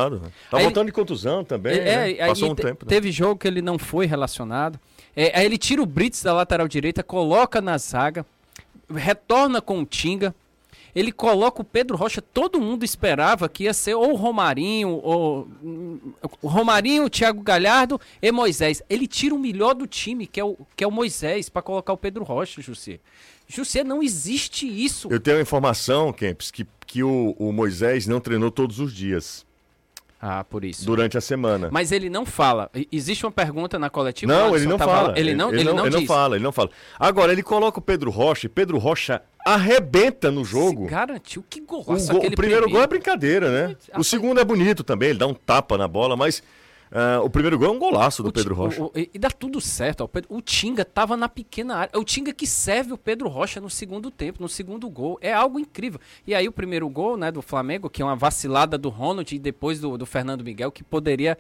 Relacionado. 0.08 0.34
Tá 0.50 0.58
Aí- 0.58 0.64
voltando 0.64 0.86
de 0.88 0.92
contusão 0.94 1.44
também, 1.44 1.74
É, 1.78 1.84
né? 1.84 1.92
é, 2.12 2.24
aí 2.24 2.30
Passou 2.30 2.52
um 2.52 2.56
te- 2.56 2.62
tempo. 2.64 2.86
né? 2.86 2.90
Teve 2.90 3.12
jogo 3.12 3.38
que 3.40 3.48
ele 3.48 3.62
não 3.62 3.78
foi 3.78 4.06
relacionado. 4.06 4.80
É, 5.16 5.38
aí 5.38 5.46
ele 5.46 5.58
tira 5.58 5.82
o 5.82 5.86
Brits 5.86 6.24
da 6.24 6.34
lateral 6.34 6.68
direita, 6.68 7.04
coloca 7.04 7.60
na 7.62 7.78
zaga, 7.78 8.26
retorna 8.94 9.62
com 9.62 9.80
o 9.82 9.86
Tinga. 9.86 10.34
Ele 10.96 11.12
coloca 11.12 11.62
o 11.62 11.64
Pedro 11.64 11.96
Rocha, 11.96 12.20
todo 12.20 12.60
mundo 12.60 12.84
esperava 12.84 13.48
que 13.48 13.66
ia 13.66 13.74
ser 13.74 13.94
ou 13.94 14.12
o 14.14 14.16
Romarinho, 14.16 14.90
ou 15.04 15.48
o 16.42 16.48
Romarinho, 16.48 17.06
o 17.06 17.10
Thiago 17.10 17.42
Galhardo 17.44 18.02
e 18.20 18.32
Moisés. 18.32 18.82
Ele 18.90 19.06
tira 19.08 19.36
o 19.36 19.40
melhor 19.40 19.76
do 19.76 19.86
time, 19.86 20.26
que 20.26 20.40
é 20.40 20.44
o, 20.44 20.58
que 20.76 20.84
é 20.84 20.88
o 20.88 20.92
Moisés, 20.92 21.48
para 21.48 21.62
colocar 21.62 21.94
o 21.94 21.98
Pedro 21.98 22.24
Rocha, 22.24 22.60
José. 22.60 23.00
José, 23.48 23.84
não 23.84 24.02
existe 24.02 24.66
isso. 24.68 25.08
Eu 25.12 25.20
tenho 25.20 25.38
a 25.38 25.42
informação, 25.42 26.12
Kempis, 26.12 26.50
que, 26.50 26.66
que 26.88 27.04
o, 27.04 27.36
o 27.38 27.52
Moisés 27.54 28.08
não 28.08 28.20
treinou 28.20 28.50
todos 28.50 28.80
os 28.80 28.92
dias, 28.94 29.46
Ah, 30.22 30.44
por 30.44 30.66
isso. 30.66 30.86
durante 30.86 31.18
a 31.18 31.22
semana. 31.22 31.70
Mas 31.72 31.92
ele 31.94 32.10
não 32.10 32.26
fala. 32.26 32.70
Existe 32.92 33.26
uma 33.26 33.32
pergunta 33.32 33.80
na 33.80 33.90
coletiva. 33.90 34.32
Não, 34.32 34.52
o 34.52 34.56
ele 34.56 34.66
não 34.66 34.78
tava 34.78 34.92
fala. 34.92 35.14
Ele 35.20 35.34
não, 35.34 35.50
ele 35.54 35.64
não, 35.64 35.86
ele 35.86 35.96
não 35.96 36.06
fala, 36.06 36.36
ele 36.36 36.44
não 36.44 36.52
fala. 36.52 36.70
Agora, 37.00 37.32
ele 37.32 37.42
coloca 37.42 37.80
o 37.80 37.82
Pedro 37.82 38.12
Rocha 38.12 38.48
e 38.48 38.50
Pedro 38.50 38.78
Rocha 38.78 39.22
arrebenta 39.46 40.30
no 40.30 40.44
jogo. 40.44 40.84
Se 40.86 40.90
garantiu 40.92 41.44
que 41.50 41.62
O, 41.62 41.66
golaço 41.66 42.08
gol- 42.10 42.18
aquele 42.18 42.34
o 42.34 42.38
primeiro 42.38 42.70
gol 42.70 42.82
é 42.82 42.88
brincadeira, 42.88 43.50
né? 43.70 43.76
O 43.98 44.04
segundo 44.04 44.40
é 44.40 44.44
bonito 44.44 44.84
também, 44.84 45.10
ele 45.10 45.20
dá 45.20 45.26
um 45.28 45.34
tapa 45.34 45.78
na 45.78 45.88
bola, 45.88 46.18
mas 46.18 46.44
ah, 46.92 47.22
o 47.24 47.30
primeiro 47.30 47.58
gol 47.58 47.68
é 47.68 47.72
um 47.72 47.80
golaço 47.80 48.24
do 48.24 48.30
O 48.30 48.32
Pedro 48.32 48.56
Rocha. 48.56 48.82
o- 48.82 48.86
o- 48.88 48.92
e 48.96 49.18
dá 49.20 49.30
tudo 49.30 49.62
certo. 49.62 50.02
ó. 50.02 50.06
O, 50.06 50.08
Pedro- 50.08 50.36
o 50.36 50.42
Tinga 50.42 50.84
tava 50.84 51.16
na 51.16 51.30
pequena 51.30 51.76
área. 51.76 51.92
É 51.94 51.98
o 51.98 52.04
Tinga 52.04 52.34
que 52.34 52.48
serve 52.48 52.94
o 52.94 52.98
Pedro 52.98 53.28
Rocha 53.30 53.60
no 53.62 53.70
segundo 53.70 54.10
tempo, 54.10 54.42
no 54.42 54.50
segundo 54.50 54.90
gol. 54.90 55.18
É 55.22 55.34
algo 55.34 55.60
incrível. 55.60 56.00
E 56.26 56.34
aí 56.34 56.48
o 56.48 56.52
primeiro 56.52 56.88
gol 56.90 57.16
né, 57.18 57.32
do 57.32 57.42
Flamengo, 57.42 57.90
que 57.90 58.02
é 58.02 58.06
uma 58.06 58.16
vacilada 58.16 58.78
do 58.78 58.90
Ronald 58.90 59.34
e 59.36 59.40
depois 59.40 59.80
do, 59.80 59.98
do 59.98 60.06
Fernando 60.06 60.44
Miguel, 60.44 60.72
que 60.72 60.84
poderia. 60.84 61.38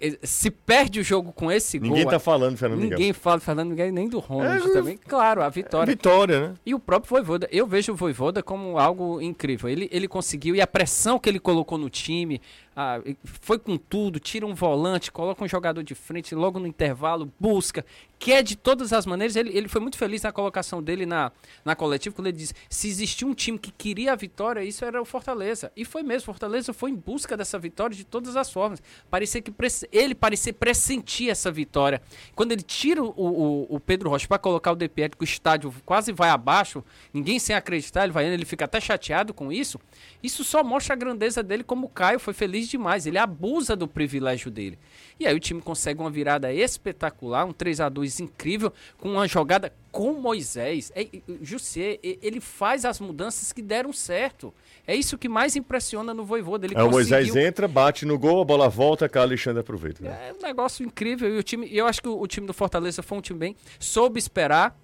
eh, 0.00 0.16
Se 0.22 0.48
perde 0.50 1.00
o 1.00 1.02
jogo 1.02 1.32
com 1.32 1.50
esse 1.50 1.78
Ninguém 1.80 2.02
gol. 2.04 2.10
tá 2.12 2.18
falando, 2.20 2.56
Fernando 2.56 2.80
Miguel. 2.80 2.98
Ninguém 2.98 3.12
fala 3.12 3.38
do 3.38 3.42
Fernando 3.42 3.70
Miguel 3.70 3.88
e 3.88 3.92
nem 3.92 4.08
do 4.08 4.20
Ronald 4.20 4.68
É, 4.68 4.72
também. 4.72 4.96
Claro, 4.96 5.42
a 5.42 5.48
vitória. 5.48 5.90
Vitória, 5.92 6.40
né? 6.50 6.54
E 6.64 6.72
o 6.74 6.78
próprio 6.78 7.10
Voivoda, 7.10 7.48
eu 7.50 7.66
vejo 7.66 7.92
o 7.92 7.96
Voivoda 7.96 8.40
como 8.42 8.78
algo 8.78 9.20
incrível. 9.20 9.68
Ele, 9.68 9.88
ele 9.92 10.06
conseguiu, 10.06 10.54
e 10.54 10.60
a 10.60 10.66
pressão 10.68 11.18
que 11.18 11.28
ele 11.28 11.40
colocou 11.40 11.76
no 11.78 11.90
time, 11.90 12.40
ah, 12.80 13.00
foi 13.24 13.58
com 13.58 13.76
tudo, 13.76 14.20
tira 14.20 14.46
um 14.46 14.54
volante, 14.54 15.10
coloca 15.10 15.42
um 15.42 15.48
jogador 15.48 15.82
de 15.82 15.96
frente, 15.96 16.32
logo 16.32 16.60
no 16.60 16.66
intervalo, 16.68 17.28
busca, 17.40 17.84
quer 18.20 18.40
de 18.40 18.54
todas 18.54 18.92
as 18.92 19.04
maneiras. 19.04 19.34
Ele, 19.34 19.50
ele 19.50 19.66
foi 19.66 19.80
muito 19.80 19.98
feliz 19.98 20.22
na 20.22 20.30
colocação 20.30 20.80
dele 20.80 21.04
na, 21.04 21.32
na 21.64 21.74
coletiva, 21.74 22.14
quando 22.14 22.28
ele 22.28 22.36
disse, 22.36 22.54
se 22.70 22.86
existia 22.86 23.26
um 23.26 23.34
time 23.34 23.58
que 23.58 23.72
queria 23.72 24.12
a 24.12 24.14
vitória, 24.14 24.62
isso 24.62 24.84
era 24.84 25.02
o 25.02 25.04
Fortaleza. 25.04 25.72
E 25.74 25.84
foi 25.84 26.04
mesmo, 26.04 26.26
Fortaleza 26.26 26.72
foi 26.72 26.92
em 26.92 26.94
busca 26.94 27.36
dessa 27.36 27.58
vitória 27.58 27.96
de 27.96 28.04
todas 28.04 28.36
as 28.36 28.48
formas. 28.48 28.80
Parecia 29.10 29.42
que 29.42 29.52
ele 29.90 30.14
parecia 30.14 30.52
pressentir 30.52 31.30
essa 31.30 31.50
vitória. 31.50 32.00
Quando 32.36 32.52
ele 32.52 32.62
tira 32.62 33.02
o, 33.02 33.08
o, 33.08 33.74
o 33.74 33.80
Pedro 33.80 34.08
Rocha 34.08 34.28
para 34.28 34.38
colocar 34.38 34.70
o 34.70 34.76
DPR, 34.76 35.16
que 35.16 35.22
o 35.22 35.24
estádio 35.24 35.74
quase 35.84 36.12
vai 36.12 36.30
abaixo, 36.30 36.84
ninguém 37.12 37.40
sem 37.40 37.56
acreditar, 37.56 38.04
ele 38.04 38.12
vai 38.12 38.24
ele 38.28 38.44
fica 38.44 38.66
até 38.66 38.80
chateado 38.80 39.34
com 39.34 39.50
isso. 39.50 39.80
Isso 40.22 40.44
só 40.44 40.62
mostra 40.62 40.94
a 40.94 40.96
grandeza 40.96 41.42
dele 41.42 41.64
como 41.64 41.86
o 41.86 41.90
Caio 41.90 42.20
foi 42.20 42.32
feliz 42.32 42.67
demais. 42.68 43.06
Ele 43.06 43.18
abusa 43.18 43.74
do 43.74 43.88
privilégio 43.88 44.50
dele. 44.50 44.78
E 45.18 45.26
aí 45.26 45.34
o 45.34 45.40
time 45.40 45.60
consegue 45.60 46.00
uma 46.00 46.10
virada 46.10 46.52
espetacular, 46.52 47.44
um 47.44 47.52
3 47.52 47.80
a 47.80 47.88
2 47.88 48.20
incrível, 48.20 48.72
com 48.96 49.10
uma 49.12 49.26
jogada 49.26 49.72
com 49.90 50.12
Moisés. 50.12 50.92
É, 50.94 51.06
Jussier, 51.42 51.98
ele 52.02 52.40
faz 52.40 52.84
as 52.84 53.00
mudanças 53.00 53.52
que 53.52 53.60
deram 53.62 53.92
certo. 53.92 54.52
É 54.86 54.94
isso 54.94 55.18
que 55.18 55.28
mais 55.28 55.56
impressiona 55.56 56.14
no 56.14 56.24
Voivoda. 56.24 56.66
Ele 56.66 56.76
Aí 56.76 56.82
o 56.84 56.90
Moisés 56.90 57.26
conseguiu- 57.28 57.46
entra, 57.48 57.66
bate 57.66 58.06
no 58.06 58.18
gol, 58.18 58.40
a 58.42 58.44
bola 58.44 58.68
volta, 58.68 59.08
cá 59.08 59.22
Alexandre 59.22 59.60
aproveita. 59.60 60.02
né? 60.02 60.28
é 60.28 60.32
um 60.32 60.42
negócio 60.46 60.84
incrível. 60.84 61.34
E 61.34 61.38
o 61.38 61.42
time, 61.42 61.68
eu 61.74 61.86
acho 61.86 62.00
que 62.02 62.08
o, 62.08 62.20
o 62.20 62.26
time 62.26 62.46
do 62.46 62.54
Fortaleza 62.54 63.02
foi 63.02 63.18
um 63.18 63.20
time 63.22 63.38
bem. 63.38 63.56
Soube 63.78 64.18
esperar. 64.18 64.78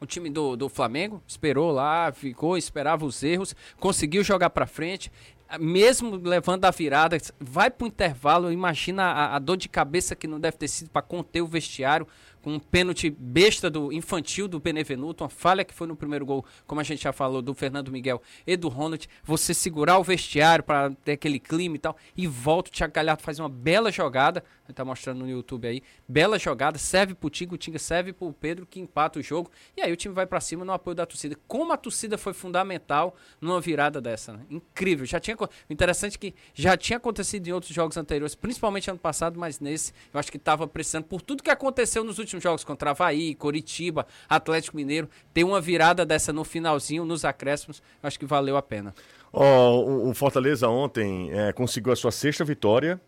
O 0.00 0.06
time 0.06 0.28
do, 0.28 0.56
do 0.56 0.68
Flamengo 0.68 1.22
esperou 1.26 1.70
lá, 1.70 2.10
ficou, 2.12 2.58
esperava 2.58 3.06
os 3.06 3.22
erros, 3.22 3.54
conseguiu 3.78 4.24
jogar 4.24 4.50
pra 4.50 4.66
frente. 4.66 5.10
Mesmo 5.58 6.16
levando 6.16 6.64
a 6.64 6.70
virada, 6.70 7.16
vai 7.38 7.70
pro 7.70 7.86
intervalo. 7.86 8.52
Imagina 8.52 9.04
a, 9.04 9.36
a 9.36 9.38
dor 9.38 9.56
de 9.56 9.68
cabeça 9.68 10.14
que 10.14 10.26
não 10.26 10.40
deve 10.40 10.56
ter 10.56 10.68
sido 10.68 10.90
para 10.90 11.02
conter 11.02 11.42
o 11.42 11.46
vestiário 11.46 12.06
com 12.44 12.52
um 12.52 12.58
pênalti 12.58 13.08
besta 13.08 13.70
do 13.70 13.90
infantil 13.90 14.46
do 14.46 14.60
Benevenuto, 14.60 15.24
uma 15.24 15.30
falha 15.30 15.64
que 15.64 15.72
foi 15.72 15.86
no 15.86 15.96
primeiro 15.96 16.26
gol, 16.26 16.44
como 16.66 16.78
a 16.78 16.84
gente 16.84 17.02
já 17.02 17.10
falou, 17.10 17.40
do 17.40 17.54
Fernando 17.54 17.90
Miguel 17.90 18.20
e 18.46 18.54
do 18.54 18.68
Ronald. 18.68 19.08
Você 19.24 19.54
segurar 19.54 19.98
o 19.98 20.04
vestiário 20.04 20.62
para 20.62 20.90
ter 20.90 21.12
aquele 21.12 21.40
clima 21.40 21.76
e 21.76 21.78
tal, 21.78 21.96
e 22.14 22.26
volta. 22.26 22.68
O 22.68 22.72
Thiago 22.72 22.92
Galhardo 22.92 23.22
faz 23.22 23.38
uma 23.38 23.48
bela 23.48 23.90
jogada, 23.90 24.44
tá 24.74 24.84
mostrando 24.84 25.20
no 25.20 25.28
YouTube 25.30 25.66
aí, 25.66 25.82
bela 26.06 26.38
jogada, 26.38 26.76
serve 26.76 27.14
pro 27.14 27.30
Tinga, 27.30 27.54
o 27.54 27.56
Tinga 27.56 27.78
serve 27.78 28.12
pro 28.12 28.30
Pedro, 28.30 28.66
que 28.66 28.78
empata 28.78 29.18
o 29.18 29.22
jogo, 29.22 29.50
e 29.74 29.80
aí 29.80 29.90
o 29.90 29.96
time 29.96 30.14
vai 30.14 30.26
para 30.26 30.38
cima 30.38 30.66
no 30.66 30.72
apoio 30.72 30.94
da 30.94 31.06
torcida. 31.06 31.38
Como 31.48 31.72
a 31.72 31.78
torcida 31.78 32.18
foi 32.18 32.34
fundamental 32.34 33.16
numa 33.40 33.58
virada 33.58 34.02
dessa, 34.02 34.34
né? 34.34 34.40
Incrível. 34.50 35.06
Já 35.06 35.18
tinha, 35.18 35.34
interessante 35.70 36.16
é 36.16 36.18
que 36.18 36.34
já 36.52 36.76
tinha 36.76 36.98
acontecido 36.98 37.48
em 37.48 37.52
outros 37.52 37.72
jogos 37.72 37.96
anteriores, 37.96 38.34
principalmente 38.34 38.90
ano 38.90 38.98
passado, 38.98 39.40
mas 39.40 39.60
nesse 39.60 39.94
eu 40.12 40.20
acho 40.20 40.30
que 40.30 40.36
estava 40.36 40.68
precisando, 40.68 41.04
por 41.04 41.22
tudo 41.22 41.42
que 41.42 41.50
aconteceu 41.50 42.04
nos 42.04 42.18
últimos 42.18 42.33
jogos 42.42 42.64
contra 42.64 42.90
Havaí, 42.90 43.34
Coritiba, 43.34 44.06
Atlético 44.28 44.76
Mineiro, 44.76 45.08
ter 45.32 45.44
uma 45.44 45.60
virada 45.60 46.04
dessa 46.04 46.32
no 46.32 46.44
finalzinho, 46.44 47.04
nos 47.04 47.24
acréscimos, 47.24 47.82
acho 48.02 48.18
que 48.18 48.26
valeu 48.26 48.56
a 48.56 48.62
pena. 48.62 48.94
Ó, 49.32 49.82
o, 50.08 50.14
Fortaleza 50.14 50.68
ontem 50.68 51.30
é, 51.32 51.52
conseguiu 51.52 51.92
a 51.92 51.96
sua 51.96 52.12
sexta 52.12 52.44
vitória 52.44 53.00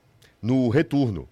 no 0.42 0.68
retorno. 0.68 1.28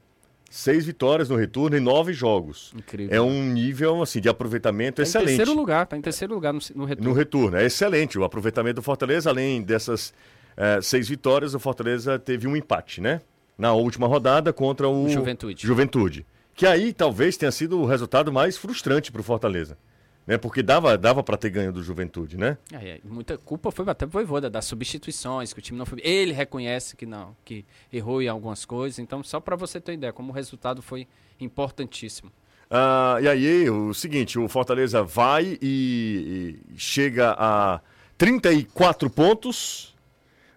Seis 0.48 0.86
vitórias 0.86 1.28
no 1.28 1.34
retorno 1.34 1.76
em 1.76 1.80
nove 1.80 2.12
jogos. 2.12 2.72
Incrível. 2.76 3.16
É 3.16 3.20
um 3.20 3.42
nível 3.42 4.00
assim 4.02 4.20
de 4.20 4.28
aproveitamento 4.28 4.96
Tá 4.96 5.02
em 5.02 5.04
excelente. 5.04 5.36
terceiro 5.36 5.52
lugar, 5.52 5.86
tá 5.86 5.96
em 5.96 6.00
terceiro 6.00 6.32
lugar 6.32 6.52
no, 6.52 6.60
no 6.76 6.84
retorno. 6.84 7.10
No 7.10 7.16
retorno, 7.16 7.56
é 7.56 7.64
excelente. 7.64 8.16
O 8.16 8.22
aproveitamento 8.22 8.76
do 8.76 8.82
Fortaleza, 8.82 9.30
além 9.30 9.62
dessas 9.62 10.14
eh, 10.56 10.80
seis 10.80 11.08
vitórias, 11.08 11.54
o 11.54 11.58
Fortaleza 11.58 12.20
teve 12.20 12.46
um 12.46 12.54
empate, 12.54 13.00
né? 13.00 13.20
na 13.56 13.72
última 13.72 14.06
rodada 14.06 14.52
contra 14.52 14.88
o 14.88 15.08
Juventude. 15.08 15.66
Juventude. 15.66 16.26
Que 16.54 16.66
aí 16.66 16.92
talvez 16.92 17.36
tenha 17.36 17.50
sido 17.50 17.80
o 17.80 17.86
resultado 17.86 18.32
mais 18.32 18.56
frustrante 18.56 19.10
para 19.10 19.20
o 19.20 19.24
Fortaleza. 19.24 19.76
Né? 20.26 20.38
Porque 20.38 20.62
dava, 20.62 20.96
dava 20.96 21.22
para 21.22 21.36
ter 21.36 21.50
ganho 21.50 21.72
do 21.72 21.82
Juventude, 21.82 22.38
né? 22.38 22.56
É, 22.72 22.88
é, 22.88 23.00
muita 23.04 23.36
culpa 23.36 23.70
foi 23.70 23.84
até 23.88 24.06
pro 24.06 24.12
Voivoda 24.12 24.48
das 24.48 24.64
substituições, 24.64 25.52
que 25.52 25.58
o 25.58 25.62
time 25.62 25.78
não 25.78 25.84
foi. 25.84 26.00
Ele 26.02 26.32
reconhece 26.32 26.96
que 26.96 27.04
não, 27.04 27.36
que 27.44 27.64
errou 27.92 28.22
em 28.22 28.28
algumas 28.28 28.64
coisas. 28.64 28.98
Então, 28.98 29.22
só 29.22 29.38
para 29.38 29.56
você 29.56 29.80
ter 29.80 29.92
ideia, 29.92 30.12
como 30.12 30.32
o 30.32 30.34
resultado 30.34 30.80
foi 30.80 31.06
importantíssimo. 31.38 32.32
Ah, 32.70 33.18
e 33.20 33.28
aí, 33.28 33.68
o 33.68 33.92
seguinte, 33.92 34.38
o 34.38 34.48
Fortaleza 34.48 35.02
vai 35.02 35.58
e, 35.60 36.58
e 36.72 36.78
chega 36.78 37.34
a 37.38 37.80
34 38.16 39.10
pontos, 39.10 39.93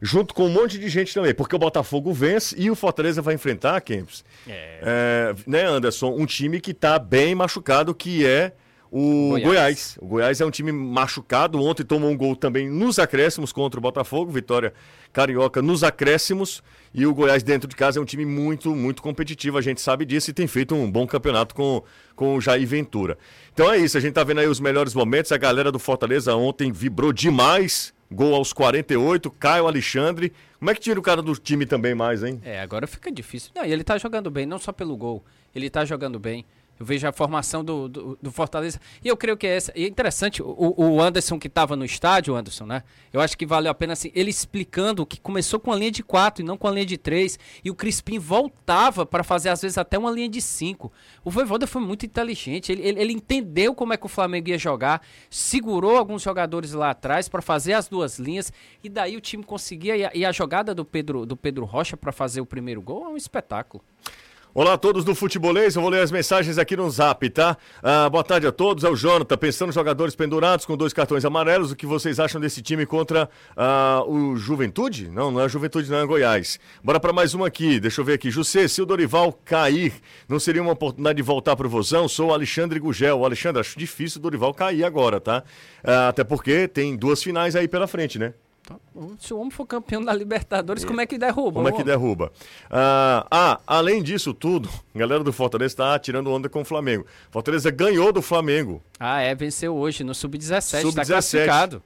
junto 0.01 0.33
com 0.33 0.45
um 0.45 0.49
monte 0.49 0.77
de 0.77 0.87
gente 0.89 1.13
também, 1.13 1.33
porque 1.33 1.55
o 1.55 1.59
Botafogo 1.59 2.13
vence 2.13 2.55
e 2.57 2.69
o 2.69 2.75
Fortaleza 2.75 3.21
vai 3.21 3.35
enfrentar, 3.35 3.79
Kempis, 3.81 4.23
É. 4.47 4.79
é, 4.81 5.35
né, 5.45 5.63
Anderson, 5.65 6.15
um 6.15 6.25
time 6.25 6.59
que 6.59 6.71
está 6.71 6.99
bem 6.99 7.33
machucado, 7.35 7.93
que 7.95 8.25
é 8.25 8.53
o 8.91 9.29
Goiás. 9.31 9.43
Goiás. 9.45 9.97
O 10.01 10.05
Goiás 10.07 10.41
é 10.41 10.45
um 10.45 10.51
time 10.51 10.71
machucado. 10.71 11.61
Ontem 11.61 11.83
tomou 11.83 12.09
um 12.09 12.15
gol 12.15 12.35
também 12.35 12.69
nos 12.69 12.99
acréscimos 12.99 13.51
contra 13.51 13.77
o 13.77 13.81
Botafogo. 13.83 14.31
Vitória 14.31 14.73
carioca 15.11 15.61
nos 15.61 15.83
acréscimos. 15.83 16.63
E 16.93 17.05
o 17.05 17.13
Goiás 17.13 17.43
dentro 17.43 17.67
de 17.67 17.75
casa 17.75 17.99
é 17.99 18.01
um 18.01 18.05
time 18.05 18.25
muito, 18.25 18.73
muito 18.73 19.01
competitivo. 19.01 19.57
A 19.57 19.61
gente 19.61 19.81
sabe 19.81 20.05
disso 20.05 20.29
e 20.29 20.33
tem 20.33 20.47
feito 20.47 20.73
um 20.73 20.89
bom 20.89 21.05
campeonato 21.05 21.53
com, 21.53 21.83
com 22.15 22.35
o 22.37 22.41
Jair 22.41 22.65
Ventura. 22.65 23.17
Então 23.53 23.71
é 23.71 23.77
isso. 23.77 23.97
A 23.97 24.01
gente 24.01 24.13
tá 24.13 24.23
vendo 24.23 24.39
aí 24.39 24.47
os 24.47 24.59
melhores 24.59 24.93
momentos. 24.93 25.31
A 25.33 25.37
galera 25.37 25.71
do 25.71 25.79
Fortaleza 25.79 26.33
ontem 26.35 26.71
vibrou 26.71 27.11
demais. 27.11 27.93
Gol 28.11 28.33
aos 28.35 28.53
48. 28.53 29.29
Caio 29.31 29.67
Alexandre. 29.67 30.31
Como 30.59 30.71
é 30.71 30.73
que 30.73 30.79
tira 30.81 30.99
o 30.99 31.03
cara 31.03 31.21
do 31.21 31.35
time 31.35 31.65
também 31.65 31.93
mais, 31.93 32.23
hein? 32.23 32.41
É, 32.43 32.59
agora 32.61 32.87
fica 32.87 33.11
difícil. 33.11 33.51
Não, 33.55 33.65
e 33.65 33.71
ele 33.71 33.83
tá 33.83 33.97
jogando 33.97 34.31
bem, 34.31 34.45
não 34.45 34.57
só 34.57 34.71
pelo 34.71 34.95
gol. 34.95 35.23
Ele 35.53 35.69
tá 35.69 35.85
jogando 35.85 36.19
bem. 36.19 36.45
Eu 36.79 36.85
vejo 36.85 37.07
a 37.07 37.11
formação 37.11 37.63
do, 37.63 37.87
do, 37.87 38.19
do 38.21 38.31
Fortaleza. 38.31 38.79
E 39.03 39.07
eu 39.07 39.17
creio 39.17 39.35
que 39.35 39.47
é 39.47 39.55
essa. 39.55 39.71
E 39.75 39.83
é 39.83 39.87
interessante, 39.87 40.41
o, 40.43 40.73
o 40.77 41.01
Anderson 41.01 41.39
que 41.39 41.47
estava 41.47 41.75
no 41.75 41.83
estádio, 41.83 42.35
Anderson, 42.35 42.65
né? 42.65 42.83
Eu 43.11 43.19
acho 43.19 43.37
que 43.37 43.45
valeu 43.45 43.71
a 43.71 43.75
pena 43.75 43.93
assim, 43.93 44.11
ele 44.13 44.29
explicando 44.29 45.05
que 45.05 45.19
começou 45.19 45.59
com 45.59 45.71
a 45.71 45.75
linha 45.75 45.91
de 45.91 46.03
4 46.03 46.43
e 46.43 46.45
não 46.45 46.57
com 46.57 46.67
a 46.67 46.71
linha 46.71 46.85
de 46.85 46.97
3. 46.97 47.39
E 47.63 47.71
o 47.71 47.75
Crispim 47.75 48.19
voltava 48.19 49.05
para 49.05 49.23
fazer, 49.23 49.49
às 49.49 49.61
vezes, 49.61 49.77
até 49.77 49.97
uma 49.97 50.11
linha 50.11 50.29
de 50.29 50.41
5. 50.41 50.91
O 51.23 51.31
Voivoda 51.31 51.65
foi 51.65 51.81
muito 51.81 52.05
inteligente. 52.05 52.71
Ele, 52.71 52.81
ele, 52.83 53.01
ele 53.01 53.13
entendeu 53.13 53.73
como 53.73 53.93
é 53.93 53.97
que 53.97 54.05
o 54.05 54.09
Flamengo 54.09 54.49
ia 54.49 54.57
jogar, 54.57 55.01
segurou 55.29 55.97
alguns 55.97 56.21
jogadores 56.21 56.73
lá 56.73 56.91
atrás 56.91 57.27
para 57.27 57.41
fazer 57.41 57.73
as 57.73 57.87
duas 57.87 58.19
linhas. 58.19 58.53
E 58.83 58.89
daí 58.89 59.17
o 59.17 59.21
time 59.21 59.43
conseguia. 59.43 59.97
E 59.97 60.05
a, 60.05 60.11
e 60.13 60.25
a 60.25 60.31
jogada 60.31 60.75
do 60.75 60.85
Pedro, 60.85 61.25
do 61.25 61.35
Pedro 61.35 61.65
Rocha 61.65 61.97
para 61.97 62.11
fazer 62.11 62.41
o 62.41 62.45
primeiro 62.45 62.81
gol 62.81 63.05
é 63.05 63.09
um 63.09 63.17
espetáculo. 63.17 63.83
Olá 64.53 64.73
a 64.73 64.77
todos 64.77 65.03
do 65.03 65.13
Futebolês, 65.13 65.75
eu 65.75 65.81
vou 65.83 65.91
ler 65.91 66.01
as 66.01 66.09
mensagens 66.09 66.57
aqui 66.57 66.75
no 66.75 66.89
Zap, 66.89 67.29
tá? 67.29 67.55
Ah, 67.83 68.09
boa 68.09 68.23
tarde 68.23 68.47
a 68.47 68.51
todos, 68.51 68.83
é 68.83 68.89
o 68.89 68.95
Jonathan, 68.95 69.37
pensando 69.37 69.71
jogadores 69.71 70.15
pendurados 70.15 70.65
com 70.65 70.75
dois 70.75 70.93
cartões 70.93 71.23
amarelos, 71.23 71.71
o 71.71 71.75
que 71.75 71.85
vocês 71.85 72.19
acham 72.19 72.41
desse 72.41 72.61
time 72.63 72.83
contra 72.83 73.29
ah, 73.55 74.03
o 74.07 74.35
Juventude? 74.35 75.09
Não, 75.09 75.29
não 75.29 75.41
é 75.41 75.47
Juventude, 75.47 75.91
não 75.91 75.99
é 75.99 76.05
Goiás. 76.07 76.59
Bora 76.83 76.99
para 76.99 77.13
mais 77.13 77.35
uma 77.35 77.45
aqui, 77.45 77.79
deixa 77.79 78.01
eu 78.01 78.05
ver 78.05 78.13
aqui. 78.13 78.31
José, 78.31 78.67
se 78.67 78.81
o 78.81 78.85
Dorival 78.85 79.31
cair, 79.45 79.93
não 80.27 80.39
seria 80.39 80.61
uma 80.61 80.71
oportunidade 80.71 81.17
de 81.17 81.23
voltar 81.23 81.55
pro 81.55 81.69
Vozão? 81.69 82.07
Sou 82.07 82.29
o 82.29 82.33
Alexandre 82.33 82.79
Gugel. 82.79 83.23
Alexandre, 83.23 83.59
acho 83.59 83.77
difícil 83.77 84.17
o 84.17 84.21
Dorival 84.23 84.55
cair 84.55 84.83
agora, 84.83 85.19
tá? 85.19 85.43
Ah, 85.83 86.07
até 86.07 86.23
porque 86.23 86.67
tem 86.67 86.95
duas 86.95 87.21
finais 87.21 87.55
aí 87.55 87.67
pela 87.67 87.85
frente, 87.85 88.17
né? 88.17 88.33
Se 89.19 89.33
o 89.33 89.37
homem 89.39 89.51
for 89.51 89.65
campeão 89.65 90.03
da 90.03 90.13
Libertadores, 90.13 90.83
como 90.83 90.99
é 91.01 91.05
que 91.05 91.17
derruba? 91.17 91.53
Como 91.53 91.67
é 91.69 91.71
que 91.71 91.83
derruba? 91.83 92.31
Ah, 92.69 93.25
ah, 93.29 93.59
além 93.67 94.01
disso 94.03 94.33
tudo, 94.33 94.69
a 94.93 94.97
galera 94.99 95.23
do 95.23 95.31
Fortaleza 95.31 95.73
está 95.73 95.97
tirando 95.99 96.31
onda 96.31 96.49
com 96.49 96.61
o 96.61 96.65
Flamengo. 96.65 97.05
Fortaleza 97.31 97.69
ganhou 97.71 98.11
do 98.11 98.21
Flamengo. 98.21 98.81
Ah, 98.99 99.21
é, 99.21 99.33
venceu 99.35 99.75
hoje 99.75 100.03
no 100.03 100.13
Sub-17, 100.15 100.49
tá 100.71 100.81
Sub-17. 100.81 101.07
classificado. 101.07 101.83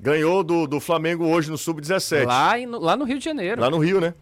Ganhou 0.00 0.42
do, 0.42 0.66
do 0.66 0.80
Flamengo 0.80 1.24
hoje 1.26 1.50
no 1.50 1.56
Sub-17. 1.56 2.24
Lá, 2.26 2.58
em- 2.58 2.66
lá 2.66 2.96
no 2.96 3.04
Rio 3.04 3.18
de 3.18 3.24
Janeiro. 3.24 3.60
Lá 3.60 3.70
no 3.70 3.78
Rio, 3.78 4.00
né? 4.00 4.12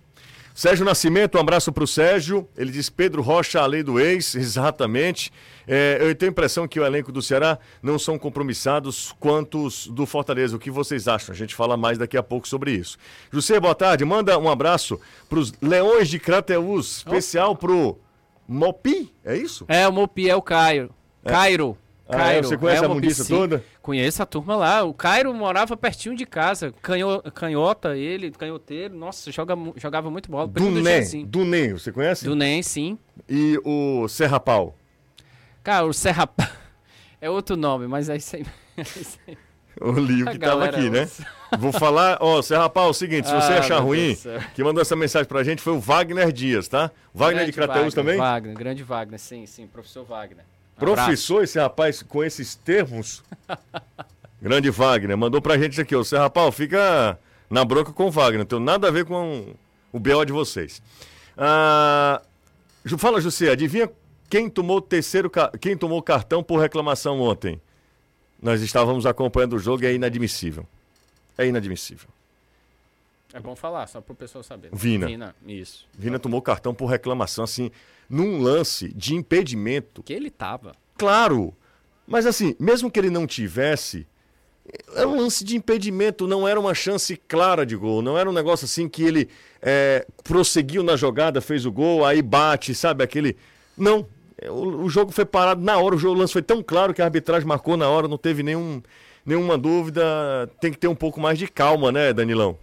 Sérgio 0.54 0.84
Nascimento, 0.84 1.38
um 1.38 1.40
abraço 1.40 1.72
pro 1.72 1.86
Sérgio. 1.86 2.48
Ele 2.56 2.70
diz 2.70 2.90
Pedro 2.90 3.22
Rocha, 3.22 3.60
a 3.60 3.66
lei 3.66 3.82
do 3.82 3.98
ex, 3.98 4.34
exatamente. 4.36 5.32
É, 5.66 5.98
eu 6.00 6.14
tenho 6.14 6.30
a 6.30 6.32
impressão 6.32 6.68
que 6.68 6.78
o 6.78 6.84
elenco 6.84 7.10
do 7.10 7.22
Ceará 7.22 7.58
não 7.82 7.98
são 7.98 8.18
compromissados 8.18 9.14
quantos 9.18 9.86
do 9.86 10.04
Fortaleza. 10.04 10.56
O 10.56 10.58
que 10.58 10.70
vocês 10.70 11.08
acham? 11.08 11.32
A 11.32 11.36
gente 11.36 11.54
fala 11.54 11.76
mais 11.76 11.96
daqui 11.98 12.16
a 12.16 12.22
pouco 12.22 12.46
sobre 12.46 12.72
isso. 12.72 12.98
José, 13.32 13.58
boa 13.58 13.74
tarde. 13.74 14.04
Manda 14.04 14.38
um 14.38 14.50
abraço 14.50 15.00
pros 15.28 15.52
Leões 15.62 16.08
de 16.08 16.18
Crateus, 16.18 16.98
especial 16.98 17.56
pro 17.56 17.98
Mopi, 18.46 19.12
é 19.24 19.36
isso? 19.36 19.64
É, 19.68 19.86
o 19.88 19.92
Mopi 19.92 20.28
é 20.28 20.36
o 20.36 20.42
Cairo. 20.42 20.94
Cairo. 21.24 21.78
Ah, 22.08 22.14
é? 22.14 22.18
Cairo. 22.18 22.48
Você 22.48 22.58
conhece 22.58 22.82
é, 22.82 22.86
a 22.86 22.90
o 22.90 22.94
mundiça 22.94 23.24
toda? 23.24 23.64
Conheço 23.82 24.22
a 24.22 24.26
turma 24.26 24.54
lá. 24.54 24.84
O 24.84 24.94
Cairo 24.94 25.34
morava 25.34 25.76
pertinho 25.76 26.14
de 26.14 26.24
casa. 26.24 26.72
Canho, 26.80 27.20
canhota, 27.34 27.96
ele, 27.96 28.30
canhoteiro. 28.30 28.94
Nossa, 28.94 29.32
joga, 29.32 29.56
jogava 29.76 30.08
muito 30.08 30.30
bola. 30.30 30.46
Duné, 30.46 30.98
Jezinho. 30.98 31.26
Duné, 31.26 31.72
você 31.72 31.90
conhece? 31.90 32.24
Do 32.24 32.36
NEM, 32.36 32.62
sim. 32.62 32.96
E 33.28 33.60
o 33.64 34.06
Serra 34.06 34.38
Pau. 34.38 34.76
Cara, 35.64 35.84
o 35.84 35.92
Serra... 35.92 36.28
é 37.20 37.28
outro 37.28 37.56
nome, 37.56 37.88
mas 37.88 38.08
é 38.08 38.16
isso 38.16 38.36
aí. 38.36 38.46
É 38.76 38.82
isso 38.82 39.18
aí. 39.26 39.36
O 39.80 39.92
Lio 39.92 40.28
A 40.28 40.32
que 40.32 40.38
tava 40.38 40.56
galera 40.66 40.76
aqui, 40.76 40.90
né? 40.90 41.04
usa. 41.04 41.26
Vou 41.58 41.72
falar, 41.72 42.18
ó, 42.20 42.42
Serra 42.42 42.68
Pau, 42.68 42.88
é 42.88 42.90
o 42.90 42.92
seguinte, 42.92 43.26
se 43.26 43.34
você 43.34 43.54
Ah, 43.54 43.58
achar 43.58 43.78
ruim, 43.78 44.14
quem 44.54 44.62
mandou 44.62 44.82
essa 44.82 44.94
mensagem 44.94 45.26
pra 45.26 45.42
gente 45.42 45.62
foi 45.62 45.72
o 45.72 45.80
Wagner 45.80 46.30
Dias, 46.30 46.68
tá? 46.68 46.90
Wagner 47.12 47.46
de 47.46 47.52
Grande 47.52 47.52
Crateus 47.52 47.94
Wagner, 47.94 48.04
também? 48.04 48.18
Wagner, 48.18 48.54
grande 48.54 48.82
Wagner, 48.82 49.18
sim, 49.18 49.46
sim. 49.46 49.66
Professor 49.66 50.04
Wagner. 50.04 50.44
Professor, 50.76 51.44
esse 51.44 51.58
rapaz 51.58 52.02
com 52.02 52.22
esses 52.24 52.54
termos. 52.54 53.22
Grande 54.40 54.70
Wagner, 54.70 55.16
mandou 55.16 55.40
pra 55.40 55.56
gente 55.56 55.80
aqui. 55.80 56.04
Serra 56.04 56.28
Pau, 56.28 56.50
fica 56.50 57.18
na 57.48 57.64
bronca 57.64 57.92
com 57.92 58.06
o 58.06 58.10
Wagner, 58.10 58.40
não 58.40 58.46
tem 58.46 58.60
nada 58.60 58.88
a 58.88 58.90
ver 58.90 59.04
com 59.04 59.54
o 59.92 60.00
BO 60.00 60.24
de 60.24 60.32
vocês. 60.32 60.82
Ah, 61.36 62.20
fala, 62.98 63.20
José, 63.20 63.50
adivinha 63.50 63.88
quem 64.28 64.48
tomou 64.48 64.78
o 64.78 64.80
terceiro, 64.80 65.30
quem 65.60 65.76
tomou 65.76 65.98
o 65.98 66.02
cartão 66.02 66.42
por 66.42 66.58
reclamação 66.58 67.20
ontem? 67.20 67.60
Nós 68.40 68.62
estávamos 68.62 69.06
acompanhando 69.06 69.54
o 69.54 69.58
jogo 69.58 69.84
e 69.84 69.86
é 69.86 69.94
inadmissível. 69.94 70.66
É 71.38 71.46
inadmissível. 71.46 72.08
É 73.32 73.40
bom 73.40 73.56
falar, 73.56 73.86
só 73.86 74.00
pro 74.00 74.14
pessoal 74.14 74.44
saber. 74.44 74.70
Vina. 74.72 75.06
Vina, 75.06 75.34
isso. 75.46 75.86
Vina 75.96 76.18
tomou 76.18 76.42
cartão 76.42 76.74
por 76.74 76.86
reclamação, 76.86 77.44
assim, 77.44 77.70
num 78.08 78.40
lance 78.42 78.88
de 78.92 79.14
impedimento. 79.14 80.02
Que 80.02 80.12
ele 80.12 80.30
tava. 80.30 80.74
Claro, 80.98 81.54
mas 82.06 82.26
assim, 82.26 82.54
mesmo 82.60 82.90
que 82.90 83.00
ele 83.00 83.10
não 83.10 83.26
tivesse, 83.26 84.06
era 84.94 85.08
um 85.08 85.16
lance 85.16 85.42
de 85.44 85.56
impedimento, 85.56 86.26
não 86.26 86.46
era 86.46 86.60
uma 86.60 86.74
chance 86.74 87.16
clara 87.16 87.64
de 87.64 87.74
gol, 87.74 88.02
não 88.02 88.18
era 88.18 88.28
um 88.28 88.32
negócio 88.32 88.66
assim 88.66 88.88
que 88.88 89.02
ele 89.02 89.28
é, 89.60 90.06
prosseguiu 90.22 90.82
na 90.82 90.94
jogada, 90.96 91.40
fez 91.40 91.64
o 91.64 91.72
gol, 91.72 92.04
aí 92.04 92.20
bate, 92.22 92.74
sabe, 92.74 93.02
aquele... 93.02 93.36
Não, 93.76 94.06
É, 94.38 94.50
o, 94.50 94.82
o 94.84 94.90
jogo 94.90 95.12
foi 95.12 95.24
parado 95.24 95.62
na 95.62 95.78
hora, 95.78 95.94
o, 95.94 95.98
jogo, 95.98 96.16
o 96.16 96.18
lance 96.18 96.32
foi 96.32 96.42
tão 96.42 96.62
claro 96.62 96.92
que 96.92 97.00
a 97.00 97.04
arbitragem 97.04 97.46
marcou 97.46 97.76
na 97.76 97.88
hora, 97.88 98.08
não 98.08 98.18
teve 98.18 98.42
nenhum, 98.42 98.82
nenhuma 99.24 99.56
dúvida, 99.56 100.02
tem 100.60 100.72
que 100.72 100.78
ter 100.78 100.88
um 100.88 100.94
pouco 100.94 101.20
mais 101.20 101.38
de 101.38 101.46
calma, 101.46 101.90
né, 101.92 102.12
Danilão? 102.12 102.58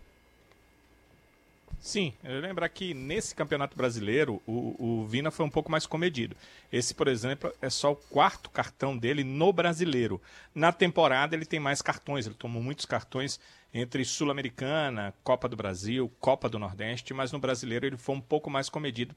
Sim, 1.82 2.14
eu 2.26 2.42
lembrar 2.42 2.68
que 2.68 2.94
nesse 2.94 3.34
Campeonato 3.34 3.76
Brasileiro 3.78 4.42
o, 4.46 5.02
o 5.02 5.08
Vina 5.08 5.32
foi 5.32 5.46
um 5.46 5.50
pouco 5.50 5.72
mais 5.72 5.86
comedido. 5.86 6.36
Esse, 6.72 6.94
por 6.94 7.08
exemplo, 7.08 7.54
é 7.62 7.70
só 7.70 7.94
o 7.94 7.96
quarto 7.96 8.50
cartão 8.50 8.98
dele 8.98 9.24
no 9.24 9.54
Brasileiro. 9.54 10.22
Na 10.54 10.74
temporada 10.74 11.36
ele 11.36 11.46
tem 11.46 11.60
mais 11.60 11.82
cartões, 11.82 12.26
ele 12.26 12.36
tomou 12.36 12.62
muitos 12.62 12.86
cartões 12.86 13.40
entre 13.74 14.04
Sul-Americana, 14.04 15.14
Copa 15.24 15.48
do 15.48 15.56
Brasil, 15.56 16.12
Copa 16.20 16.50
do 16.50 16.60
Nordeste, 16.60 17.14
mas 17.14 17.32
no 17.32 17.40
Brasileiro 17.40 17.86
ele 17.86 17.98
foi 17.98 18.16
um 18.16 18.22
pouco 18.22 18.50
mais 18.50 18.68
comedido. 18.68 19.16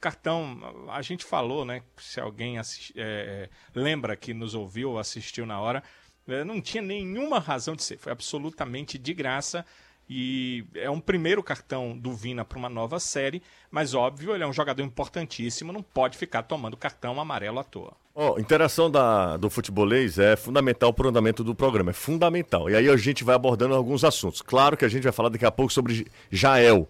Cartão, 0.00 0.88
a 0.90 1.02
gente 1.02 1.24
falou, 1.24 1.64
né? 1.64 1.82
Se 1.96 2.20
alguém 2.20 2.58
assis- 2.58 2.92
é, 2.94 3.48
lembra 3.74 4.14
que 4.14 4.32
nos 4.32 4.54
ouviu 4.54 4.90
ou 4.92 4.98
assistiu 5.00 5.46
na 5.46 5.58
hora, 5.58 5.82
é, 6.28 6.44
não 6.44 6.60
tinha 6.60 6.82
nenhuma 6.82 7.40
razão 7.40 7.74
de 7.74 7.82
ser, 7.82 7.98
foi 7.98 8.12
absolutamente 8.12 8.98
de 8.98 9.12
graça. 9.12 9.66
E 10.08 10.66
é 10.74 10.90
um 10.90 11.00
primeiro 11.00 11.42
cartão 11.42 11.96
do 11.96 12.12
Vina 12.12 12.44
para 12.44 12.58
uma 12.58 12.68
nova 12.68 13.00
série, 13.00 13.42
mas 13.70 13.94
óbvio, 13.94 14.34
ele 14.34 14.44
é 14.44 14.46
um 14.46 14.52
jogador 14.52 14.82
importantíssimo, 14.82 15.72
não 15.72 15.82
pode 15.82 16.18
ficar 16.18 16.42
tomando 16.42 16.76
cartão 16.76 17.18
amarelo 17.18 17.58
à 17.58 17.64
toa. 17.64 17.92
Ó, 18.14 18.38
interação 18.38 18.90
da, 18.90 19.36
do 19.36 19.48
futebolês 19.48 20.18
é 20.18 20.36
fundamental 20.36 20.92
para 20.92 21.06
o 21.06 21.08
andamento 21.08 21.42
do 21.42 21.54
programa, 21.54 21.90
é 21.90 21.94
fundamental. 21.94 22.68
E 22.68 22.76
aí 22.76 22.88
a 22.88 22.96
gente 22.96 23.24
vai 23.24 23.34
abordando 23.34 23.74
alguns 23.74 24.04
assuntos. 24.04 24.42
Claro 24.42 24.76
que 24.76 24.84
a 24.84 24.88
gente 24.88 25.02
vai 25.02 25.12
falar 25.12 25.30
daqui 25.30 25.46
a 25.46 25.50
pouco 25.50 25.72
sobre 25.72 26.06
Jael. 26.30 26.86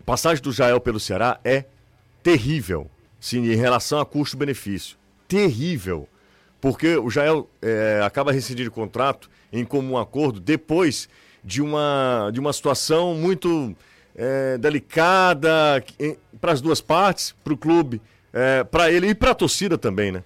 A 0.00 0.04
passagem 0.04 0.42
do 0.42 0.52
Jael 0.52 0.80
pelo 0.80 1.00
Ceará 1.00 1.40
é 1.44 1.64
terrível, 2.22 2.88
sim, 3.20 3.50
em 3.50 3.56
relação 3.56 3.98
a 3.98 4.06
custo-benefício. 4.06 4.96
Terrível. 5.26 6.08
Porque 6.60 6.96
o 6.96 7.10
Jael 7.10 7.50
é, 7.60 8.00
acaba 8.04 8.30
rescindindo 8.30 8.70
o 8.70 8.72
contrato 8.72 9.28
em 9.52 9.64
comum 9.64 9.98
acordo 9.98 10.38
depois 10.38 11.08
de 11.44 11.60
uma, 11.60 12.30
de 12.32 12.40
uma 12.40 12.52
situação 12.52 13.14
muito 13.14 13.74
é, 14.14 14.58
delicada 14.58 15.84
para 16.40 16.52
as 16.52 16.60
duas 16.60 16.80
partes, 16.80 17.34
para 17.42 17.52
o 17.52 17.56
clube, 17.56 18.00
é, 18.32 18.64
para 18.64 18.90
ele 18.90 19.08
e 19.08 19.14
para 19.14 19.32
a 19.32 19.34
torcida 19.34 19.76
também, 19.76 20.12
né? 20.12 20.22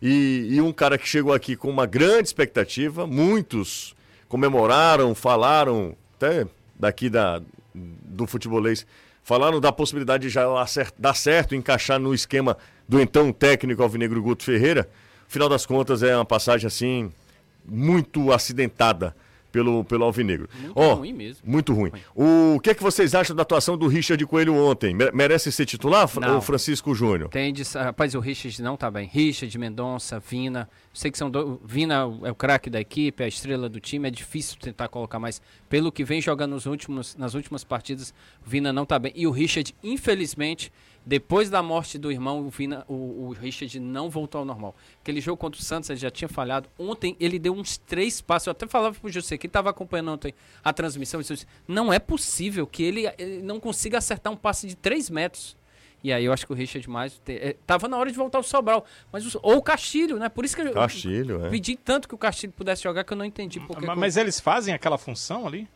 E, 0.00 0.48
e, 0.50 0.60
um 0.60 0.72
cara 0.72 0.98
que 0.98 1.08
chegou 1.08 1.32
aqui 1.32 1.54
com 1.54 1.70
uma 1.70 1.86
grande 1.86 2.26
expectativa, 2.26 3.06
muitos 3.06 3.94
comemoraram, 4.28 5.14
falaram, 5.14 5.96
até 6.16 6.44
daqui 6.74 7.08
da, 7.08 7.40
do 7.72 8.26
futebolês, 8.26 8.84
falaram 9.22 9.60
da 9.60 9.70
possibilidade 9.70 10.24
de 10.24 10.28
já 10.28 10.44
dar 10.98 11.14
certo, 11.14 11.54
encaixar 11.54 12.00
no 12.00 12.12
esquema 12.12 12.56
do 12.88 13.00
então 13.00 13.32
técnico 13.32 13.80
alvinegro 13.82 14.20
Guto 14.20 14.42
Ferreira. 14.42 14.88
Final 15.28 15.48
das 15.48 15.64
contas, 15.64 16.02
é 16.02 16.16
uma 16.16 16.24
passagem 16.24 16.66
assim, 16.66 17.12
muito 17.64 18.32
acidentada 18.32 19.14
pelo, 19.52 19.84
pelo 19.84 20.04
Alvinegro. 20.04 20.48
Muito 20.58 20.72
oh, 20.74 20.94
ruim 20.94 21.12
mesmo. 21.12 21.42
Muito 21.44 21.72
ruim. 21.74 21.92
O 22.14 22.58
que 22.60 22.70
é 22.70 22.74
que 22.74 22.82
vocês 22.82 23.14
acham 23.14 23.36
da 23.36 23.42
atuação 23.42 23.76
do 23.76 23.86
Richard 23.86 24.24
Coelho 24.26 24.54
ontem? 24.54 24.96
Merece 25.12 25.52
ser 25.52 25.66
titular, 25.66 26.08
ou 26.32 26.40
Francisco 26.40 26.94
Júnior? 26.94 27.28
Tem 27.28 27.52
de, 27.52 27.62
rapaz, 27.76 28.14
o 28.14 28.20
Richard 28.20 28.62
não 28.62 28.76
tá 28.76 28.90
bem. 28.90 29.06
Richard, 29.06 29.56
Mendonça, 29.58 30.18
Vina. 30.18 30.68
Sei 30.92 31.10
que 31.10 31.18
são 31.18 31.30
do, 31.30 31.60
Vina 31.64 32.10
é 32.22 32.30
o 32.30 32.34
craque 32.34 32.70
da 32.70 32.80
equipe, 32.80 33.22
é 33.22 33.26
a 33.26 33.28
estrela 33.28 33.68
do 33.68 33.78
time. 33.78 34.08
É 34.08 34.10
difícil 34.10 34.56
tentar 34.58 34.88
colocar 34.88 35.18
mais. 35.18 35.40
Pelo 35.68 35.92
que 35.92 36.02
vem 36.02 36.20
jogando 36.20 36.52
nos 36.52 36.64
últimos, 36.66 37.14
nas 37.16 37.34
últimas 37.34 37.62
partidas, 37.62 38.14
Vina 38.44 38.72
não 38.72 38.86
tá 38.86 38.98
bem. 38.98 39.12
E 39.14 39.26
o 39.26 39.30
Richard, 39.30 39.74
infelizmente, 39.82 40.72
depois 41.04 41.50
da 41.50 41.62
morte 41.62 41.98
do 41.98 42.12
irmão, 42.12 42.46
o, 42.46 42.48
Vina, 42.48 42.84
o, 42.88 42.94
o, 43.26 43.32
Richard 43.32 43.78
não 43.80 44.08
voltou 44.08 44.38
ao 44.38 44.44
normal. 44.44 44.74
Aquele 45.00 45.20
jogo 45.20 45.36
contra 45.36 45.60
o 45.60 45.64
Santos 45.64 45.90
ele 45.90 45.98
já 45.98 46.10
tinha 46.10 46.28
falhado. 46.28 46.68
Ontem 46.78 47.16
ele 47.18 47.40
deu 47.40 47.52
uns 47.52 47.76
três 47.76 48.20
passos. 48.20 48.46
Eu 48.46 48.52
até 48.52 48.68
falava 48.68 48.94
pro 48.94 49.10
José 49.10 49.36
que 49.36 49.48
estava 49.48 49.68
acompanhando 49.68 50.12
ontem 50.12 50.32
a 50.62 50.72
transmissão. 50.72 51.20
Disse, 51.20 51.46
não 51.66 51.92
é 51.92 51.98
possível 51.98 52.66
que 52.66 52.84
ele, 52.84 53.12
ele, 53.18 53.42
não 53.42 53.58
consiga 53.58 53.98
acertar 53.98 54.32
um 54.32 54.36
passe 54.36 54.66
de 54.66 54.76
três 54.76 55.10
metros. 55.10 55.56
E 56.04 56.12
aí 56.12 56.24
eu 56.24 56.32
acho 56.32 56.46
que 56.46 56.52
o 56.52 56.54
Richard 56.56 56.88
mais 56.88 57.20
é, 57.26 57.56
tava 57.66 57.88
na 57.88 57.96
hora 57.96 58.10
de 58.10 58.16
voltar 58.16 58.38
o 58.38 58.42
Sobral, 58.42 58.84
mas 59.12 59.34
o, 59.34 59.40
ou 59.42 59.56
o 59.56 59.62
Castilho, 59.62 60.18
né? 60.18 60.28
Por 60.28 60.44
isso 60.44 60.54
que 60.56 60.68
Castilho, 60.70 61.40
eu 61.40 61.46
é. 61.46 61.50
pedi 61.50 61.76
tanto 61.76 62.08
que 62.08 62.14
o 62.14 62.18
Castilho 62.18 62.52
pudesse 62.52 62.82
jogar 62.82 63.04
que 63.04 63.12
eu 63.12 63.16
não 63.16 63.24
entendi 63.24 63.60
porque 63.60 63.86
mas, 63.86 63.98
mas 63.98 64.16
eles 64.16 64.40
fazem 64.40 64.74
aquela 64.74 64.98
função 64.98 65.46
ali? 65.46 65.68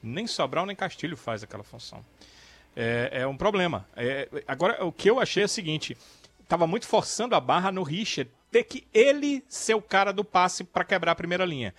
Nem 0.00 0.28
Sobral 0.28 0.64
nem 0.64 0.76
Castilho 0.76 1.16
faz 1.16 1.42
aquela 1.42 1.64
função 1.64 2.04
é, 2.80 3.22
é 3.22 3.26
um 3.26 3.36
problema. 3.36 3.84
É, 3.96 4.28
agora, 4.46 4.84
o 4.84 4.92
que 4.92 5.10
eu 5.10 5.18
achei 5.18 5.42
é 5.42 5.46
o 5.46 5.48
seguinte: 5.48 5.96
estava 6.40 6.64
muito 6.64 6.86
forçando 6.86 7.34
a 7.34 7.40
barra 7.40 7.72
no 7.72 7.82
Richard 7.82 8.30
ter 8.52 8.62
que 8.62 8.86
ele 8.94 9.44
ser 9.48 9.74
o 9.74 9.82
cara 9.82 10.12
do 10.12 10.24
passe 10.24 10.62
para 10.62 10.84
quebrar 10.84 11.12
a 11.12 11.16
primeira 11.16 11.44
linha. 11.44 11.74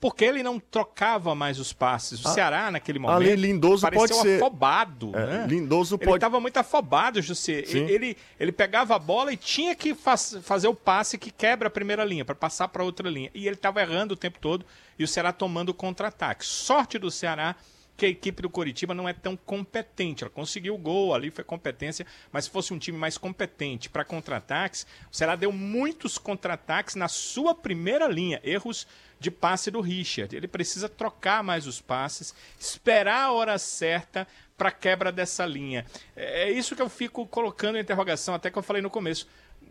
Porque 0.00 0.24
ele 0.24 0.44
não 0.44 0.60
trocava 0.60 1.34
mais 1.34 1.58
os 1.58 1.72
passes. 1.72 2.24
O 2.24 2.28
ah, 2.28 2.30
Ceará, 2.30 2.70
naquele 2.70 3.00
momento, 3.00 3.16
ali, 3.16 3.34
Lindoso 3.34 3.82
pareceu 3.82 4.08
pode 4.08 4.22
ser... 4.22 4.36
afobado. 4.36 5.10
É, 5.12 5.26
né? 5.26 5.46
Lindoso 5.48 5.98
pode... 5.98 6.10
Ele 6.10 6.16
estava 6.18 6.38
muito 6.38 6.56
afobado, 6.56 7.20
José. 7.20 7.64
Ele, 7.66 8.16
ele 8.38 8.52
pegava 8.52 8.94
a 8.94 8.98
bola 8.98 9.32
e 9.32 9.36
tinha 9.36 9.74
que 9.74 9.96
faz, 9.96 10.38
fazer 10.42 10.68
o 10.68 10.74
passe 10.74 11.18
que 11.18 11.32
quebra 11.32 11.66
a 11.66 11.70
primeira 11.70 12.04
linha, 12.04 12.24
para 12.24 12.36
passar 12.36 12.68
para 12.68 12.84
outra 12.84 13.10
linha. 13.10 13.28
E 13.34 13.44
ele 13.48 13.56
estava 13.56 13.80
errando 13.80 14.14
o 14.14 14.16
tempo 14.16 14.38
todo 14.40 14.64
e 14.96 15.02
o 15.02 15.08
Ceará 15.08 15.32
tomando 15.32 15.74
contra-ataque. 15.74 16.46
Sorte 16.46 16.96
do 16.96 17.10
Ceará 17.10 17.56
que 17.98 18.06
a 18.06 18.08
equipe 18.08 18.40
do 18.40 18.48
Coritiba 18.48 18.94
não 18.94 19.08
é 19.08 19.12
tão 19.12 19.36
competente. 19.36 20.22
Ela 20.22 20.30
conseguiu 20.30 20.76
o 20.76 20.78
gol, 20.78 21.12
ali 21.12 21.32
foi 21.32 21.42
competência, 21.42 22.06
mas 22.30 22.44
se 22.44 22.50
fosse 22.50 22.72
um 22.72 22.78
time 22.78 22.96
mais 22.96 23.18
competente 23.18 23.90
para 23.90 24.04
contra-ataques, 24.04 24.86
o 25.12 25.16
Ceará 25.16 25.34
deu 25.34 25.50
muitos 25.50 26.16
contra-ataques 26.16 26.94
na 26.94 27.08
sua 27.08 27.56
primeira 27.56 28.06
linha, 28.06 28.40
erros 28.44 28.86
de 29.18 29.32
passe 29.32 29.68
do 29.68 29.80
Richard. 29.80 30.34
Ele 30.34 30.46
precisa 30.46 30.88
trocar 30.88 31.42
mais 31.42 31.66
os 31.66 31.80
passes, 31.80 32.32
esperar 32.56 33.24
a 33.24 33.32
hora 33.32 33.58
certa 33.58 34.28
para 34.56 34.70
quebra 34.70 35.10
dessa 35.10 35.44
linha. 35.44 35.84
É, 36.14 36.44
é 36.44 36.52
isso 36.52 36.76
que 36.76 36.82
eu 36.82 36.88
fico 36.88 37.26
colocando 37.26 37.78
em 37.78 37.80
interrogação, 37.80 38.32
até 38.32 38.48
que 38.48 38.56
eu 38.56 38.62
falei 38.62 38.80
no 38.80 38.90
começo 38.90 39.26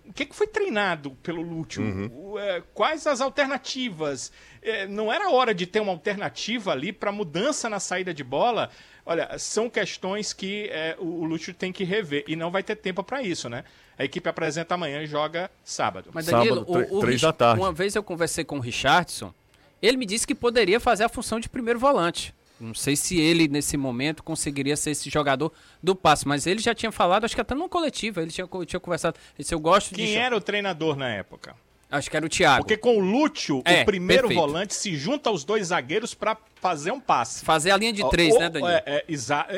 o 0.08 0.14
que, 0.14 0.26
que 0.26 0.36
foi 0.36 0.48
treinado 0.48 1.12
pelo 1.22 1.42
Lúcio? 1.42 1.82
Uhum. 1.82 2.40
É, 2.40 2.64
quais 2.74 3.06
as 3.06 3.20
alternativas? 3.20 4.32
É, 4.62 4.88
não 4.88 5.12
era 5.12 5.30
hora 5.30 5.54
de 5.54 5.68
ter 5.68 5.80
uma 5.80 5.92
alternativa 5.92 6.72
ali 6.72 6.94
para 6.94 7.12
mudança 7.12 7.70
na 7.70 7.80
saída 7.80 8.14
de 8.14 8.24
bola? 8.24 8.70
Olha, 9.06 9.38
são 9.38 9.70
questões 9.70 10.34
que 10.34 10.70
é, 10.72 10.96
o, 11.00 11.06
o 11.06 11.24
Lúcio 11.26 11.54
tem 11.54 11.72
que 11.72 11.84
rever 11.84 12.24
e 12.28 12.36
não 12.36 12.50
vai 12.50 12.64
ter 12.64 12.76
tempo 12.76 13.04
para 13.04 13.22
isso, 13.22 13.50
né? 13.50 13.64
A 13.98 14.04
equipe 14.04 14.28
apresenta 14.30 14.76
amanhã 14.76 15.02
e 15.02 15.08
joga 15.08 15.50
sábado. 15.64 16.10
Mas 16.14 16.26
Danilo, 16.26 16.66
sábado, 16.66 16.94
o, 16.94 16.98
o 16.98 17.02
três 17.02 17.22
da 17.22 17.34
tarde. 17.34 17.62
uma 17.62 17.72
vez 17.72 17.96
eu 17.96 18.04
conversei 18.04 18.44
com 18.44 18.58
o 18.58 18.62
Richardson, 18.62 19.34
ele 19.82 19.98
me 19.98 20.06
disse 20.06 20.26
que 20.26 20.36
poderia 20.36 20.80
fazer 20.80 21.04
a 21.04 21.10
função 21.10 21.40
de 21.40 21.50
primeiro 21.50 21.80
volante. 21.80 22.34
Não 22.60 22.74
sei 22.74 22.96
se 22.96 23.20
ele, 23.20 23.48
nesse 23.48 23.78
momento, 23.78 24.24
conseguiria 24.24 24.76
ser 24.76 24.92
esse 24.92 25.10
jogador 25.10 25.52
do 25.82 25.96
passe, 25.96 26.28
mas 26.28 26.48
ele 26.48 26.60
já 26.60 26.74
tinha 26.74 26.92
falado, 26.92 27.26
acho 27.26 27.36
que 27.36 27.42
até 27.42 27.54
no 27.54 27.70
coletivo, 27.70 28.20
ele 28.20 28.32
tinha, 28.32 28.48
tinha 28.66 28.80
conversado. 28.80 29.18
Ele 29.38 29.48
eu 29.52 29.60
gosto 29.60 29.94
Quem 29.94 30.06
de. 30.06 30.12
Quem 30.14 30.22
era 30.22 30.36
o 30.36 30.42
treinador 30.42 30.96
na 30.96 31.10
época? 31.10 31.56
Acho 31.90 32.10
que 32.10 32.18
era 32.18 32.26
o 32.26 32.30
Thiago. 32.30 32.64
Porque 32.64 32.76
com 32.76 32.98
o 32.98 33.00
Lúcio, 33.00 33.62
é, 33.64 33.82
o 33.82 33.86
primeiro 33.86 34.28
perfeito. 34.28 34.46
volante 34.46 34.76
se 34.76 34.96
junta 34.96 35.30
aos 35.30 35.46
dois 35.46 35.68
zagueiros 35.68 36.14
para 36.14 36.36
fazer 36.56 36.92
um 36.92 37.00
passe. 37.00 37.46
Fazer 37.46 37.72
a 37.72 37.78
linha 37.78 37.94
de 37.94 38.08
três, 38.10 38.38
né, 38.38 38.50
Danilo? 38.50 38.70
É, 38.70 38.84
é, 38.86 39.06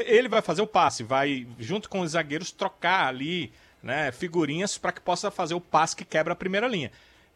ele 0.05 0.29
vai 0.29 0.41
fazer 0.41 0.61
o 0.61 0.67
passe, 0.67 1.01
vai, 1.01 1.47
junto 1.57 1.89
com 1.89 2.01
os 2.01 2.11
zagueiros, 2.11 2.51
trocar 2.51 3.07
ali 3.07 3.51
né, 3.81 4.11
figurinhas 4.11 4.77
para 4.77 4.91
que 4.91 5.01
possa 5.01 5.31
fazer 5.31 5.55
o 5.55 5.61
passe 5.61 5.95
que 5.95 6.05
quebra 6.05 6.33
a 6.33 6.35
primeira 6.35 6.67
linha. 6.67 6.91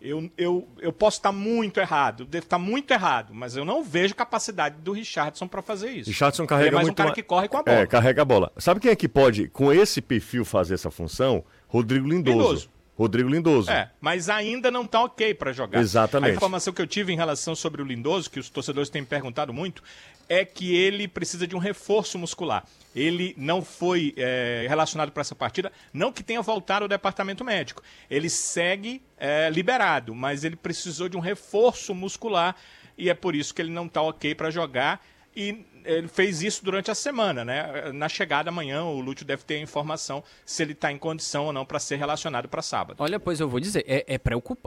Eu, 0.05 0.29
eu, 0.37 0.67
eu 0.79 0.91
posso 0.91 1.17
estar 1.17 1.31
muito 1.31 1.79
errado, 1.79 2.25
devo 2.25 2.43
estar 2.43 2.59
muito 2.59 2.91
errado, 2.91 3.33
mas 3.33 3.55
eu 3.55 3.63
não 3.63 3.81
vejo 3.81 4.13
capacidade 4.13 4.75
do 4.81 4.91
Richardson 4.91 5.47
para 5.47 5.61
fazer 5.61 5.91
isso. 5.91 6.09
Richardson 6.09 6.45
carrega 6.45 6.67
Ele 6.67 6.75
é 6.75 6.75
mais 6.75 6.87
muito 6.87 6.99
um 6.99 7.03
cara 7.05 7.15
que 7.15 7.23
corre 7.23 7.47
com 7.47 7.57
a 7.57 7.63
bola. 7.63 7.77
É, 7.77 7.87
carrega 7.87 8.21
a 8.21 8.25
bola. 8.25 8.51
Sabe 8.57 8.81
quem 8.81 8.91
é 8.91 8.97
que 8.97 9.07
pode, 9.07 9.47
com 9.47 9.71
esse 9.71 10.01
perfil, 10.01 10.43
fazer 10.43 10.73
essa 10.73 10.91
função? 10.91 11.45
Rodrigo 11.69 12.05
Lindoso. 12.05 12.37
Lindoso. 12.37 12.69
Rodrigo 12.95 13.29
Lindoso. 13.29 13.71
É, 13.71 13.89
mas 13.99 14.29
ainda 14.29 14.69
não 14.69 14.83
está 14.83 15.03
ok 15.03 15.33
para 15.33 15.51
jogar. 15.51 15.79
Exatamente. 15.79 16.31
A 16.31 16.35
informação 16.35 16.71
que 16.71 16.81
eu 16.81 16.87
tive 16.87 17.11
em 17.11 17.15
relação 17.15 17.55
sobre 17.55 17.81
o 17.81 17.85
Lindoso, 17.85 18.29
que 18.29 18.39
os 18.39 18.49
torcedores 18.49 18.89
têm 18.89 19.03
perguntado 19.03 19.51
muito, 19.51 19.83
é 20.29 20.45
que 20.45 20.75
ele 20.75 21.07
precisa 21.07 21.47
de 21.47 21.55
um 21.55 21.59
reforço 21.59 22.17
muscular. 22.17 22.65
Ele 22.95 23.33
não 23.37 23.63
foi 23.63 24.13
é, 24.15 24.65
relacionado 24.69 25.11
para 25.11 25.21
essa 25.21 25.35
partida, 25.35 25.71
não 25.91 26.11
que 26.11 26.23
tenha 26.23 26.41
voltado 26.41 26.85
ao 26.85 26.89
departamento 26.89 27.43
médico. 27.43 27.81
Ele 28.09 28.29
segue 28.29 29.01
é, 29.17 29.49
liberado, 29.49 30.13
mas 30.13 30.43
ele 30.43 30.55
precisou 30.55 31.09
de 31.09 31.17
um 31.17 31.19
reforço 31.19 31.95
muscular 31.95 32.55
e 32.97 33.09
é 33.09 33.13
por 33.13 33.35
isso 33.35 33.53
que 33.53 33.61
ele 33.61 33.71
não 33.71 33.87
está 33.87 34.01
ok 34.01 34.35
para 34.35 34.51
jogar. 34.51 35.03
E 35.35 35.65
ele 35.85 36.07
fez 36.07 36.41
isso 36.41 36.63
durante 36.63 36.89
a 36.91 36.95
semana, 36.95 37.43
né? 37.43 37.91
Na 37.93 38.09
chegada 38.09 38.49
amanhã, 38.49 38.83
o 38.83 38.99
Lúcio 38.99 39.25
deve 39.25 39.43
ter 39.43 39.59
informação 39.59 40.23
se 40.45 40.63
ele 40.63 40.73
está 40.73 40.91
em 40.91 40.97
condição 40.97 41.45
ou 41.45 41.53
não 41.53 41.65
para 41.65 41.79
ser 41.79 41.97
relacionado 41.97 42.47
para 42.47 42.61
sábado. 42.61 42.97
Olha, 42.99 43.19
pois 43.19 43.39
eu 43.39 43.49
vou 43.49 43.59
dizer, 43.59 43.85
é, 43.87 44.05
é, 44.07 44.19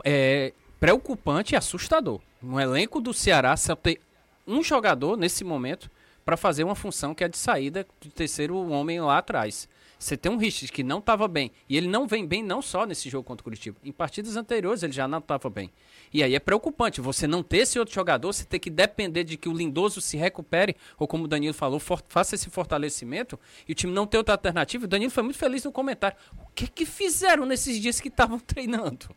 é 0.05 0.53
preocupante 0.79 1.53
e 1.53 1.55
assustador. 1.55 2.21
No 2.41 2.59
elenco 2.59 3.01
do 3.01 3.13
Ceará 3.13 3.55
só 3.57 3.75
ter 3.75 3.99
um 4.45 4.63
jogador 4.63 5.17
nesse 5.17 5.43
momento 5.43 5.89
para 6.23 6.37
fazer 6.37 6.63
uma 6.63 6.75
função 6.75 7.15
que 7.15 7.23
é 7.23 7.27
de 7.27 7.37
saída 7.37 7.85
do 8.01 8.09
terceiro 8.09 8.57
homem 8.69 8.99
lá 8.99 9.17
atrás. 9.17 9.67
Você 9.99 10.15
tem 10.15 10.31
um 10.31 10.37
Richard 10.37 10.71
que 10.71 10.83
não 10.83 10.99
estava 10.99 11.27
bem. 11.27 11.51
E 11.67 11.75
ele 11.75 11.87
não 11.87 12.07
vem 12.07 12.25
bem 12.25 12.43
não 12.43 12.61
só 12.61 12.85
nesse 12.85 13.09
jogo 13.09 13.23
contra 13.23 13.41
o 13.41 13.43
Curitiba. 13.43 13.77
Em 13.83 13.91
partidas 13.91 14.37
anteriores 14.37 14.83
ele 14.83 14.93
já 14.93 15.07
não 15.07 15.17
estava 15.17 15.49
bem. 15.49 15.71
E 16.13 16.21
aí 16.21 16.35
é 16.35 16.39
preocupante. 16.39 17.01
Você 17.01 17.25
não 17.25 17.41
ter 17.41 17.59
esse 17.59 17.79
outro 17.79 17.93
jogador, 17.93 18.31
você 18.31 18.45
ter 18.45 18.59
que 18.59 18.69
depender 18.69 19.23
de 19.23 19.37
que 19.37 19.49
o 19.49 19.53
Lindoso 19.53 19.99
se 19.99 20.15
recupere, 20.15 20.75
ou 20.97 21.07
como 21.07 21.25
o 21.25 21.27
Danilo 21.27 21.53
falou, 21.53 21.79
faça 21.79 22.35
esse 22.35 22.49
fortalecimento, 22.49 23.39
e 23.67 23.71
o 23.71 23.75
time 23.75 23.91
não 23.91 24.05
ter 24.05 24.17
outra 24.17 24.35
alternativa. 24.35 24.85
O 24.85 24.87
Danilo 24.87 25.11
foi 25.11 25.23
muito 25.23 25.39
feliz 25.39 25.63
no 25.63 25.71
comentário. 25.71 26.17
O 26.39 26.47
que 26.53 26.67
que 26.67 26.85
fizeram 26.85 27.45
nesses 27.45 27.79
dias 27.81 27.99
que 27.99 28.07
estavam 28.07 28.39
treinando? 28.39 29.09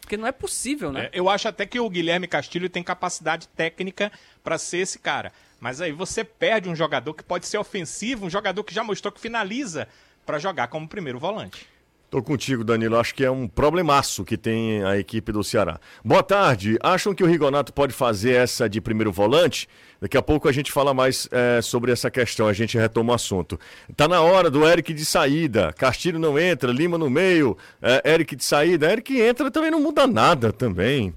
Porque 0.00 0.16
não 0.16 0.26
é 0.26 0.32
possível, 0.32 0.90
né? 0.90 1.06
É, 1.06 1.10
eu 1.12 1.28
acho 1.28 1.46
até 1.46 1.64
que 1.64 1.78
o 1.78 1.88
Guilherme 1.88 2.26
Castilho 2.26 2.68
tem 2.68 2.82
capacidade 2.82 3.48
técnica 3.48 4.10
para 4.42 4.58
ser 4.58 4.78
esse 4.78 4.98
cara. 4.98 5.32
Mas 5.60 5.80
aí 5.80 5.92
você 5.92 6.24
perde 6.24 6.68
um 6.68 6.74
jogador 6.74 7.14
que 7.14 7.22
pode 7.22 7.46
ser 7.46 7.56
ofensivo, 7.56 8.26
um 8.26 8.30
jogador 8.30 8.64
que 8.64 8.74
já 8.74 8.82
mostrou 8.82 9.12
que 9.12 9.20
finaliza 9.20 9.86
para 10.24 10.38
jogar 10.38 10.68
como 10.68 10.88
primeiro 10.88 11.18
volante. 11.18 11.66
Tô 12.12 12.22
contigo, 12.22 12.62
Danilo. 12.62 12.98
Acho 12.98 13.14
que 13.14 13.24
é 13.24 13.30
um 13.30 13.48
problemaço 13.48 14.22
que 14.22 14.36
tem 14.36 14.84
a 14.84 14.98
equipe 14.98 15.32
do 15.32 15.42
Ceará. 15.42 15.80
Boa 16.04 16.22
tarde. 16.22 16.76
Acham 16.82 17.14
que 17.14 17.24
o 17.24 17.26
Rigonato 17.26 17.72
pode 17.72 17.94
fazer 17.94 18.32
essa 18.32 18.68
de 18.68 18.82
primeiro 18.82 19.10
volante? 19.10 19.66
Daqui 19.98 20.18
a 20.18 20.20
pouco 20.20 20.46
a 20.46 20.52
gente 20.52 20.70
fala 20.70 20.92
mais 20.92 21.26
é, 21.32 21.62
sobre 21.62 21.90
essa 21.90 22.10
questão, 22.10 22.46
a 22.46 22.52
gente 22.52 22.76
retoma 22.76 23.12
o 23.12 23.14
assunto. 23.14 23.58
Tá 23.96 24.06
na 24.06 24.20
hora 24.20 24.50
do 24.50 24.68
Eric 24.68 24.92
de 24.92 25.06
saída. 25.06 25.72
Castilho 25.72 26.18
não 26.18 26.38
entra, 26.38 26.70
Lima 26.70 26.98
no 26.98 27.08
meio, 27.08 27.56
é, 27.80 28.12
Eric 28.12 28.36
de 28.36 28.44
saída. 28.44 28.92
Eric 28.92 29.18
entra 29.18 29.50
também 29.50 29.70
não 29.70 29.80
muda 29.80 30.06
nada 30.06 30.52
também. 30.52 31.14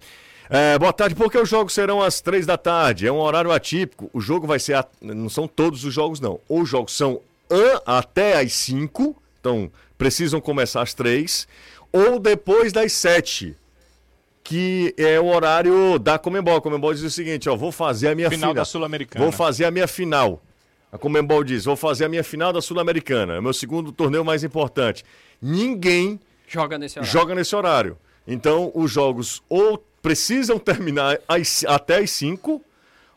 É, 0.49 0.79
boa 0.79 0.93
tarde, 0.93 1.13
porque 1.13 1.37
os 1.37 1.49
jogos 1.49 1.73
serão 1.73 2.01
às 2.01 2.21
três 2.21 2.45
da 2.45 2.57
tarde. 2.57 3.05
É 3.05 3.11
um 3.11 3.19
horário 3.19 3.51
atípico. 3.51 4.09
O 4.13 4.21
jogo 4.21 4.47
vai 4.47 4.59
ser. 4.59 4.75
A... 4.75 4.85
Não 5.01 5.27
são 5.27 5.45
todos 5.45 5.83
os 5.83 5.93
jogos, 5.93 6.21
não. 6.21 6.39
Os 6.47 6.69
jogos 6.69 6.95
são 6.95 7.19
até 7.85 8.39
às 8.39 8.53
5, 8.53 9.15
então 9.39 9.71
precisam 9.97 10.41
começar 10.41 10.81
às 10.81 10.93
3, 10.93 11.47
ou 11.91 12.19
depois 12.19 12.73
das 12.73 12.91
7, 12.93 13.55
que 14.43 14.93
é 14.97 15.19
o 15.19 15.25
horário 15.27 15.97
da 15.97 16.19
Comembol. 16.19 16.57
A 16.57 16.61
Comembol 16.61 16.93
diz 16.93 17.03
o 17.03 17.09
seguinte, 17.09 17.49
ó, 17.49 17.55
vou 17.55 17.71
fazer 17.71 18.09
a 18.09 18.15
minha 18.15 18.29
final. 18.29 18.49
Final 18.49 18.53
da 18.53 18.65
Sul-Americana. 18.65 19.23
Vou 19.23 19.31
fazer 19.31 19.65
a 19.65 19.71
minha 19.71 19.87
final. 19.87 20.41
A 20.91 20.97
Comembol 20.97 21.43
diz: 21.43 21.65
vou 21.65 21.75
fazer 21.75 22.05
a 22.05 22.09
minha 22.09 22.23
final 22.23 22.53
da 22.53 22.61
Sul-Americana, 22.61 23.33
é 23.35 23.39
o 23.39 23.43
meu 23.43 23.53
segundo 23.53 23.91
torneio 23.91 24.23
mais 24.23 24.43
importante. 24.43 25.03
Ninguém 25.41 26.19
Joga 26.47 26.77
nesse 26.77 26.99
horário. 26.99 27.11
joga 27.11 27.35
nesse 27.35 27.55
horário. 27.55 27.97
Então, 28.27 28.71
os 28.75 28.91
jogos 28.91 29.41
ou 29.49 29.77
precisam 30.01 30.57
terminar 30.59 31.17
às- 31.27 31.63
até 31.67 31.97
às 31.97 32.11
5 32.11 32.61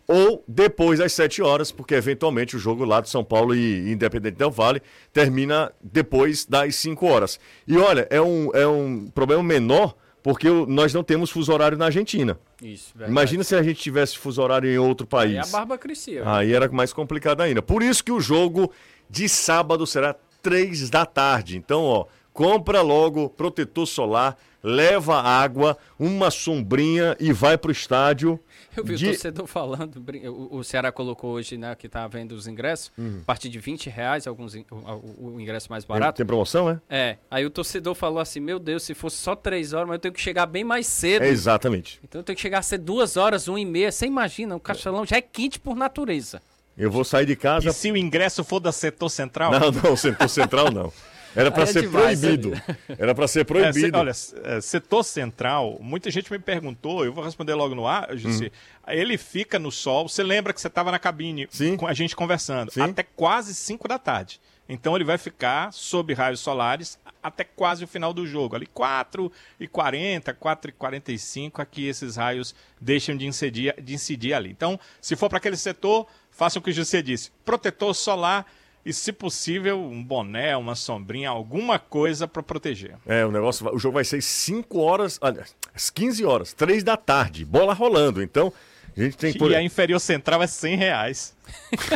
ou 0.09 0.43
depois 0.49 0.99
das 0.99 1.13
7 1.13 1.43
horas, 1.43 1.71
porque 1.71 1.95
eventualmente 1.95 2.57
o 2.57 2.59
jogo 2.59 2.83
lá 2.85 3.03
de 3.03 3.11
São 3.11 3.23
Paulo 3.23 3.55
e 3.55 3.93
Independente 3.93 4.37
Del 4.37 4.51
Vale 4.51 4.81
termina 5.13 5.71
depois 5.83 6.47
das 6.47 6.75
5 6.77 7.07
horas. 7.07 7.39
E 7.67 7.77
olha, 7.77 8.07
é 8.11 8.21
um, 8.21 8.51
é 8.55 8.67
um 8.67 9.11
problema 9.15 9.43
menor 9.43 9.95
porque 10.23 10.49
nós 10.67 10.93
não 10.93 11.05
temos 11.05 11.31
fuso 11.31 11.53
horário 11.53 11.77
na 11.77 11.87
Argentina. 11.87 12.39
Isso, 12.61 12.93
verdade. 12.95 13.13
Imagina 13.13 13.45
se 13.45 13.55
a 13.55 13.63
gente 13.63 13.81
tivesse 13.81 14.19
fuso 14.19 14.43
horário 14.43 14.69
em 14.71 14.79
outro 14.79 15.07
Aí 15.13 15.35
país. 15.35 15.55
a 15.55 15.57
barba 15.59 15.79
crescia. 15.79 16.23
Aí 16.27 16.53
era 16.53 16.69
mais 16.71 16.93
complicado 16.93 17.41
ainda. 17.43 17.63
Por 17.63 17.83
isso 17.83 18.03
que 18.03 18.11
o 18.11 18.21
jogo 18.21 18.73
de 19.09 19.29
sábado 19.29 19.87
será 19.87 20.15
3 20.43 20.91
da 20.91 21.07
tarde. 21.07 21.57
Então, 21.57 21.83
ó, 21.83 22.07
compra 22.39 22.83
logo 22.83 23.29
protetor 23.31 23.85
solar, 23.85 24.37
leva 24.63 25.21
água, 25.21 25.77
uma 25.99 26.31
sombrinha 26.31 27.17
e 27.19 27.33
vai 27.33 27.59
pro 27.59 27.73
estádio. 27.73 28.39
Eu 28.77 28.85
vi 28.85 28.95
de- 28.95 29.07
o 29.07 29.11
torcedor 29.11 29.47
falando, 29.49 29.97
o, 30.31 30.59
o 30.59 30.63
Ceará 30.63 30.93
colocou 30.93 31.33
hoje, 31.33 31.59
né, 31.59 31.75
que 31.75 31.89
tá 31.89 32.07
vendo 32.07 32.31
os 32.31 32.47
ingressos, 32.47 32.93
Uhum. 32.97 33.19
a 33.23 33.25
partir 33.25 33.49
de 33.49 33.59
20 33.59 33.91
reais, 33.91 34.29
alguns, 34.29 34.55
o, 34.55 34.59
o- 34.71 35.33
o 35.35 35.41
ingresso 35.41 35.69
mais 35.69 35.83
Tem, 35.85 35.89
barato. 35.99 36.17
tem 36.19 36.25
promoção, 36.25 36.71
é? 36.71 36.81
É, 36.89 37.17
aí 37.29 37.45
o 37.45 37.51
torcedor 37.51 37.97
falou 37.97 38.21
assim, 38.21 38.39
meu 38.39 38.61
Deus, 38.61 38.85
se 38.85 38.95
fosse 38.95 39.17
só 39.17 39.35
3 39.35 39.73
horas, 39.73 39.89
mas 39.89 39.95
eu 39.97 40.01
tenho 40.01 40.15
que 40.15 40.21
chegar 40.21 40.47
bem 40.47 40.63
mais 40.63 40.87
cedo. 40.87 41.25
É 41.25 41.29
exatamente. 41.29 41.99
Então 42.05 42.21
eu 42.21 42.23
tenho 42.23 42.37
que 42.37 42.43
chegar 42.43 42.61
a 42.61 42.63
ser 42.63 42.79
2 42.79 43.17
horas, 43.17 43.49
1 43.49 43.59
e 43.59 43.65
meia. 43.65 43.91
Você 43.91 44.07
imagina, 44.07 44.55
o 44.55 44.61
Castelão 44.61 45.05
já 45.05 45.17
é 45.17 45.21
quente 45.23 45.59
por 45.59 45.75
natureza. 45.75 46.41
Eu 46.77 46.89
vou 46.89 47.03
sair 47.03 47.27
de 47.27 47.35
casa. 47.35 47.69
E 47.69 47.73
se 47.73 47.91
o 47.91 47.97
ingresso 47.97 48.45
for 48.45 48.61
da 48.61 48.71
setor 48.71 49.09
central? 49.09 49.51
Não, 49.51 49.73
não, 49.73 49.97
setor 49.97 50.29
central 50.29 50.71
não. 50.71 50.93
Era 51.35 51.49
é 51.49 51.67
ser 51.67 51.83
demais, 51.83 52.21
proibido. 52.21 52.53
Era 52.99 53.15
pra 53.15 53.29
ser 53.29 53.41
É, 53.41 53.45
proibido. 53.45 53.99
olha, 53.99 54.11
é, 54.45 54.61
setor 54.61 55.03
central, 55.05 55.79
muita 55.81 56.11
gente 56.11 56.31
me 56.33 56.39
perguntou, 56.39 57.05
eu 57.05 57.13
vou 57.13 57.25
responder 57.25 57.55
logo 57.55 57.75
no 57.75 57.87
ar, 57.87 58.17
Jussi. 58.17 58.47
Hum. 58.47 58.51
Ele 58.89 59.19
fica 59.19 59.59
no 59.59 59.71
sol, 59.71 60.09
você 60.09 60.23
lembra 60.23 60.53
que 60.53 60.61
você 60.61 60.69
estava 60.69 60.91
na 60.91 60.99
cabine 60.99 61.47
Sim. 61.51 61.77
com 61.77 61.87
a 61.87 61.93
gente 61.95 62.17
conversando, 62.17 62.73
Sim. 62.73 62.83
até 62.83 63.03
quase 63.03 63.55
5 63.55 63.87
da 63.87 63.99
tarde. 63.99 64.41
Então 64.69 64.95
ele 64.95 65.05
vai 65.05 65.17
ficar 65.17 65.73
sob 65.73 66.13
raios 66.13 66.41
solares 66.41 66.99
até 67.23 67.43
quase 67.43 67.85
o 67.85 67.89
final 67.89 68.13
do 68.13 68.27
jogo. 68.27 68.55
Ali 68.55 68.67
4 68.67 69.33
e 69.59 69.67
40, 69.67 70.35
4 70.35 70.71
e 70.71 70.73
45, 70.73 71.63
aqui 71.63 71.87
esses 71.87 72.17
raios 72.17 72.55
deixam 72.81 73.17
de 73.17 73.27
incidir, 73.27 73.75
de 73.83 73.95
incidir 73.95 74.35
ali. 74.35 74.51
Então, 74.51 74.79
se 75.01 75.17
for 75.17 75.29
para 75.29 75.39
aquele 75.39 75.57
setor, 75.57 76.07
faça 76.31 76.59
o 76.59 76.63
que 76.63 76.71
o 76.71 76.73
José 76.73 77.01
disse. 77.01 77.31
Protetor 77.45 77.95
solar 77.95 78.47
e, 78.89 78.93
se 78.93 79.13
possível, 79.13 79.81
um 79.81 80.03
boné, 80.03 80.57
uma 80.57 80.75
sombrinha, 80.75 81.31
alguma 81.31 81.79
coisa 81.79 82.27
para 82.27 82.43
proteger. 82.43 82.97
É, 83.07 83.25
o 83.25 83.31
negócio, 83.31 83.69
o 83.75 83.79
jogo 83.79 83.95
vai 83.95 84.05
ser 84.05 84.17
às 84.17 84.25
5 84.25 84.79
horas, 84.81 85.19
aliás, 85.21 85.55
às 85.75 85.91
15 85.91 86.25
horas, 86.25 86.53
3 86.53 86.83
da 86.83 86.97
tarde, 86.97 87.45
bola 87.45 87.73
rolando. 87.75 88.23
Então, 88.23 88.53
a 88.97 89.01
gente 89.01 89.17
tem 89.17 89.33
que 89.33 89.45
E 89.45 89.55
a 89.55 89.63
inferior 89.63 90.01
central 90.01 90.43
é 90.43 90.47
100 90.47 90.77
reais. 90.77 91.37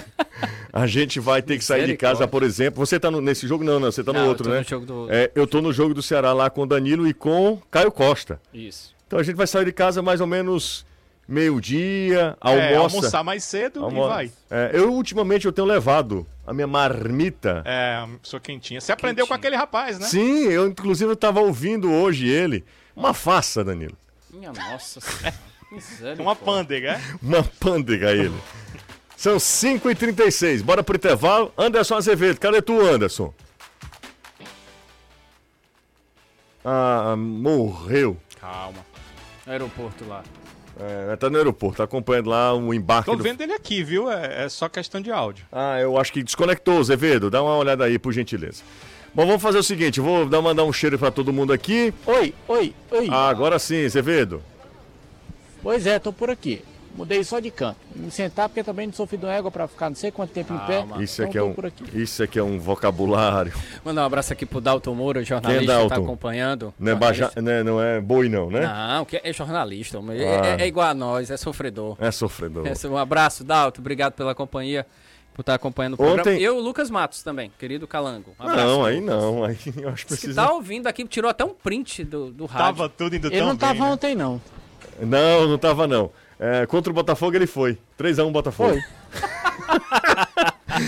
A 0.73 0.87
gente 0.87 1.21
vai 1.21 1.43
ter 1.43 1.59
que 1.59 1.65
sair 1.65 1.87
de 1.87 1.97
casa, 1.99 2.27
por 2.27 2.43
exemplo. 2.43 2.79
Você 2.85 2.99
tá 2.99 3.11
no- 3.11 3.21
nesse 3.21 3.47
jogo? 3.47 3.63
Não, 3.63 3.79
não, 3.79 3.93
você 3.93 4.03
tá 4.03 4.11
no 4.11 4.19
Não, 4.21 4.25
eu 4.25 4.29
outro, 4.31 4.45
tô 4.45 4.51
né? 4.51 4.61
no 4.61 4.65
jogo 4.65 4.87
do- 4.87 5.07
É, 5.13 5.31
eu 5.35 5.47
tô 5.47 5.61
no 5.61 5.71
jogo 5.71 5.93
do 5.93 6.03
Ceará 6.03 6.33
lá 6.33 6.49
com 6.49 6.63
o 6.63 6.67
Danilo 6.67 7.07
e 7.07 7.13
com 7.13 7.61
Caio 7.71 7.93
Costa. 7.93 8.41
Isso. 8.55 8.95
Então 9.07 9.19
a 9.19 9.23
gente 9.23 9.37
vai 9.37 9.47
sair 9.47 9.67
de 9.67 9.73
casa 9.73 10.01
mais 10.01 10.23
ou 10.23 10.27
menos 10.27 10.87
meio-dia, 11.29 12.37
É, 12.45 12.75
almoça. 12.77 12.97
almoçar 12.97 13.25
mais 13.25 13.45
cedo 13.45 13.85
almo- 13.85 14.05
e 14.05 14.09
vai. 14.09 14.33
É, 14.51 14.71
eu 14.75 14.93
ultimamente 14.93 15.47
eu 15.47 15.53
tenho 15.53 15.67
levado 15.67 16.27
a 16.47 16.53
minha 16.53 16.67
marmita. 16.67 17.63
É, 17.65 18.05
sou 18.23 18.39
quentinha. 18.41 18.81
Você 18.81 18.93
aprendeu 18.93 19.27
com 19.27 19.35
aquele 19.35 19.57
rapaz, 19.57 19.99
né? 19.99 20.07
Sim, 20.07 20.45
eu 20.49 20.67
inclusive 20.67 21.11
eu 21.11 21.17
tava 21.17 21.41
ouvindo 21.41 21.91
hoje 21.91 22.29
ele. 22.29 22.65
Uma 22.95 23.15
faça, 23.15 23.65
Danilo. 23.65 23.97
Minha 24.31 24.53
nossa. 24.53 25.01
Uma 26.19 26.37
pândega. 26.37 26.93
é? 26.93 27.01
Uma 27.23 27.43
pândega 27.43 28.11
ele. 28.13 28.35
São 29.17 29.37
5h36, 29.39 30.63
bora 30.63 30.83
pro 30.83 30.97
intervalo. 30.97 31.51
Anderson 31.57 31.95
Azevedo, 31.95 32.39
cadê 32.39 32.61
tu, 32.61 32.79
Anderson? 32.81 33.33
Ah, 36.65 37.15
morreu. 37.17 38.17
Calma. 38.41 38.85
Aeroporto 39.47 40.05
lá. 40.07 40.23
É, 40.81 41.17
tá 41.17 41.29
no 41.29 41.37
aeroporto, 41.37 41.79
tá 41.79 41.85
acompanhando 41.85 42.31
lá 42.31 42.55
o 42.55 42.73
embarque 42.73 43.11
Tô 43.11 43.17
do... 43.17 43.23
vendo 43.23 43.41
ele 43.43 43.53
aqui, 43.53 43.83
viu? 43.83 44.11
É, 44.11 44.45
é 44.45 44.49
só 44.49 44.69
questão 44.69 45.01
de 45.01 45.11
áudio. 45.11 45.45
Ah, 45.53 45.79
eu 45.79 45.99
acho 45.99 46.13
que 46.13 46.23
desconectou, 46.23 46.79
Azevedo. 46.81 47.31
Dá 47.31 47.43
uma 47.43 47.57
olhada 47.57 47.85
aí, 47.85 47.99
por 47.99 48.13
gentileza. 48.13 48.63
Bom, 49.15 49.27
vamos 49.27 49.43
fazer 49.43 49.59
o 49.59 49.63
seguinte, 49.63 50.01
vou 50.01 50.25
dar, 50.25 50.41
mandar 50.41 50.65
um 50.65 50.73
cheiro 50.73 50.99
pra 50.99 51.11
todo 51.11 51.33
mundo 51.33 51.53
aqui. 51.53 51.93
Oi, 52.07 52.35
oi, 52.49 52.75
oi. 52.91 53.09
Ah, 53.11 53.29
agora 53.29 53.59
sim, 53.59 53.85
Azevedo. 53.85 54.43
Pois 55.63 55.87
é, 55.87 55.99
tô 55.99 56.13
por 56.13 56.31
aqui. 56.31 56.63
Mudei 56.95 57.25
só 57.25 57.41
de 57.41 57.51
canto. 57.51 57.79
Me 57.97 58.11
sentar 58.11 58.49
porque 58.49 58.63
também 58.63 58.87
não 58.87 58.93
sou 58.93 59.07
filho 59.07 59.21
de 59.21 59.27
uma 59.27 59.33
égua 59.33 59.51
pra 59.51 59.67
ficar 59.67 59.89
não 59.89 59.97
sei 59.97 60.11
quanto 60.11 60.31
tempo 60.31 60.53
em 60.53 60.59
pé. 60.59 60.79
Calma. 60.79 61.03
Isso 61.03 61.23
Então 61.23 61.29
aqui, 61.31 61.39
é 61.39 61.43
um, 61.43 61.53
por 61.55 61.67
aqui. 61.67 61.85
isso 61.95 62.23
aqui 62.23 62.39
é 62.39 62.43
um 62.43 62.59
vocabulário. 62.59 63.53
Mandar 63.85 64.03
um 64.03 64.05
abraço 64.05 64.33
aqui 64.33 64.45
pro 64.45 64.61
Dalton 64.61 64.95
Moura, 64.95 65.25
jornalista 65.25 65.65
Quem 65.67 65.75
é 65.75 65.83
que 65.85 65.89
tá 65.89 65.97
acompanhando. 65.97 66.75
Não 66.79 66.93
é, 66.93 66.95
baja, 66.95 67.33
né, 67.37 67.63
não 67.63 67.83
é 67.83 67.99
boi 68.01 68.29
não, 68.29 68.51
né? 68.51 68.61
Não, 68.67 69.05
que 69.07 69.19
é 69.25 69.33
jornalista. 69.33 69.99
É, 69.99 70.01
Ah. 70.41 70.47
é- 70.59 70.65
é 70.65 70.67
igual 70.67 70.87
a 70.89 70.95
nós, 70.95 71.31
é 71.31 71.37
sofredor. 71.37 71.97
É 71.99 72.11
sofredor. 72.11 72.67
Esse- 72.67 72.87
Um 72.87 72.97
abraço, 72.99 73.43
Dalton. 73.43 73.81
Obrigado 73.81 74.13
pela 74.13 74.35
companhia, 74.35 74.87
por 75.33 75.41
estar 75.41 75.55
acompanhando 75.55 75.95
o 75.95 76.03
Ontem- 76.03 76.15
programa. 76.15 76.39
E 76.41 76.49
o 76.51 76.61
Lucas 76.61 76.91
Matos 76.91 77.23
também, 77.23 77.51
querido 77.59 77.87
Calango. 77.87 78.35
Um 78.39 78.43
abraço, 78.47 78.67
não, 78.67 78.85
aí 78.85 79.01
Lucas. 79.01 79.15
não. 79.17 79.45
Aí 79.45 79.57
eu 79.81 79.89
acho 79.89 80.03
que 80.07 80.13
precisa... 80.13 80.43
tá 80.45 80.53
ouvindo 80.53 80.87
aqui, 80.89 81.07
tirou 81.07 81.31
até 81.31 81.43
um 81.43 81.55
print 81.55 82.05
do, 82.05 82.31
do 82.31 82.45
rádio. 82.45 82.67
Tava 82.77 82.89
tudo 82.91 83.17
indo 83.17 83.29
Ele 83.29 83.39
tão 83.39 83.47
não 83.49 83.57
tava 83.57 83.73
bem, 83.73 83.83
né? 83.83 83.89
ontem, 83.89 84.15
não. 84.15 84.41
Não, 85.01 85.49
não 85.49 85.57
tava 85.59 85.87
não. 85.87 86.11
É, 86.39 86.67
contra 86.67 86.91
o 86.91 86.95
Botafogo 86.95 87.37
ele 87.37 87.47
foi. 87.47 87.79
3x1 87.99 88.33
Botafogo. 88.33 88.75
Foi. 88.75 88.83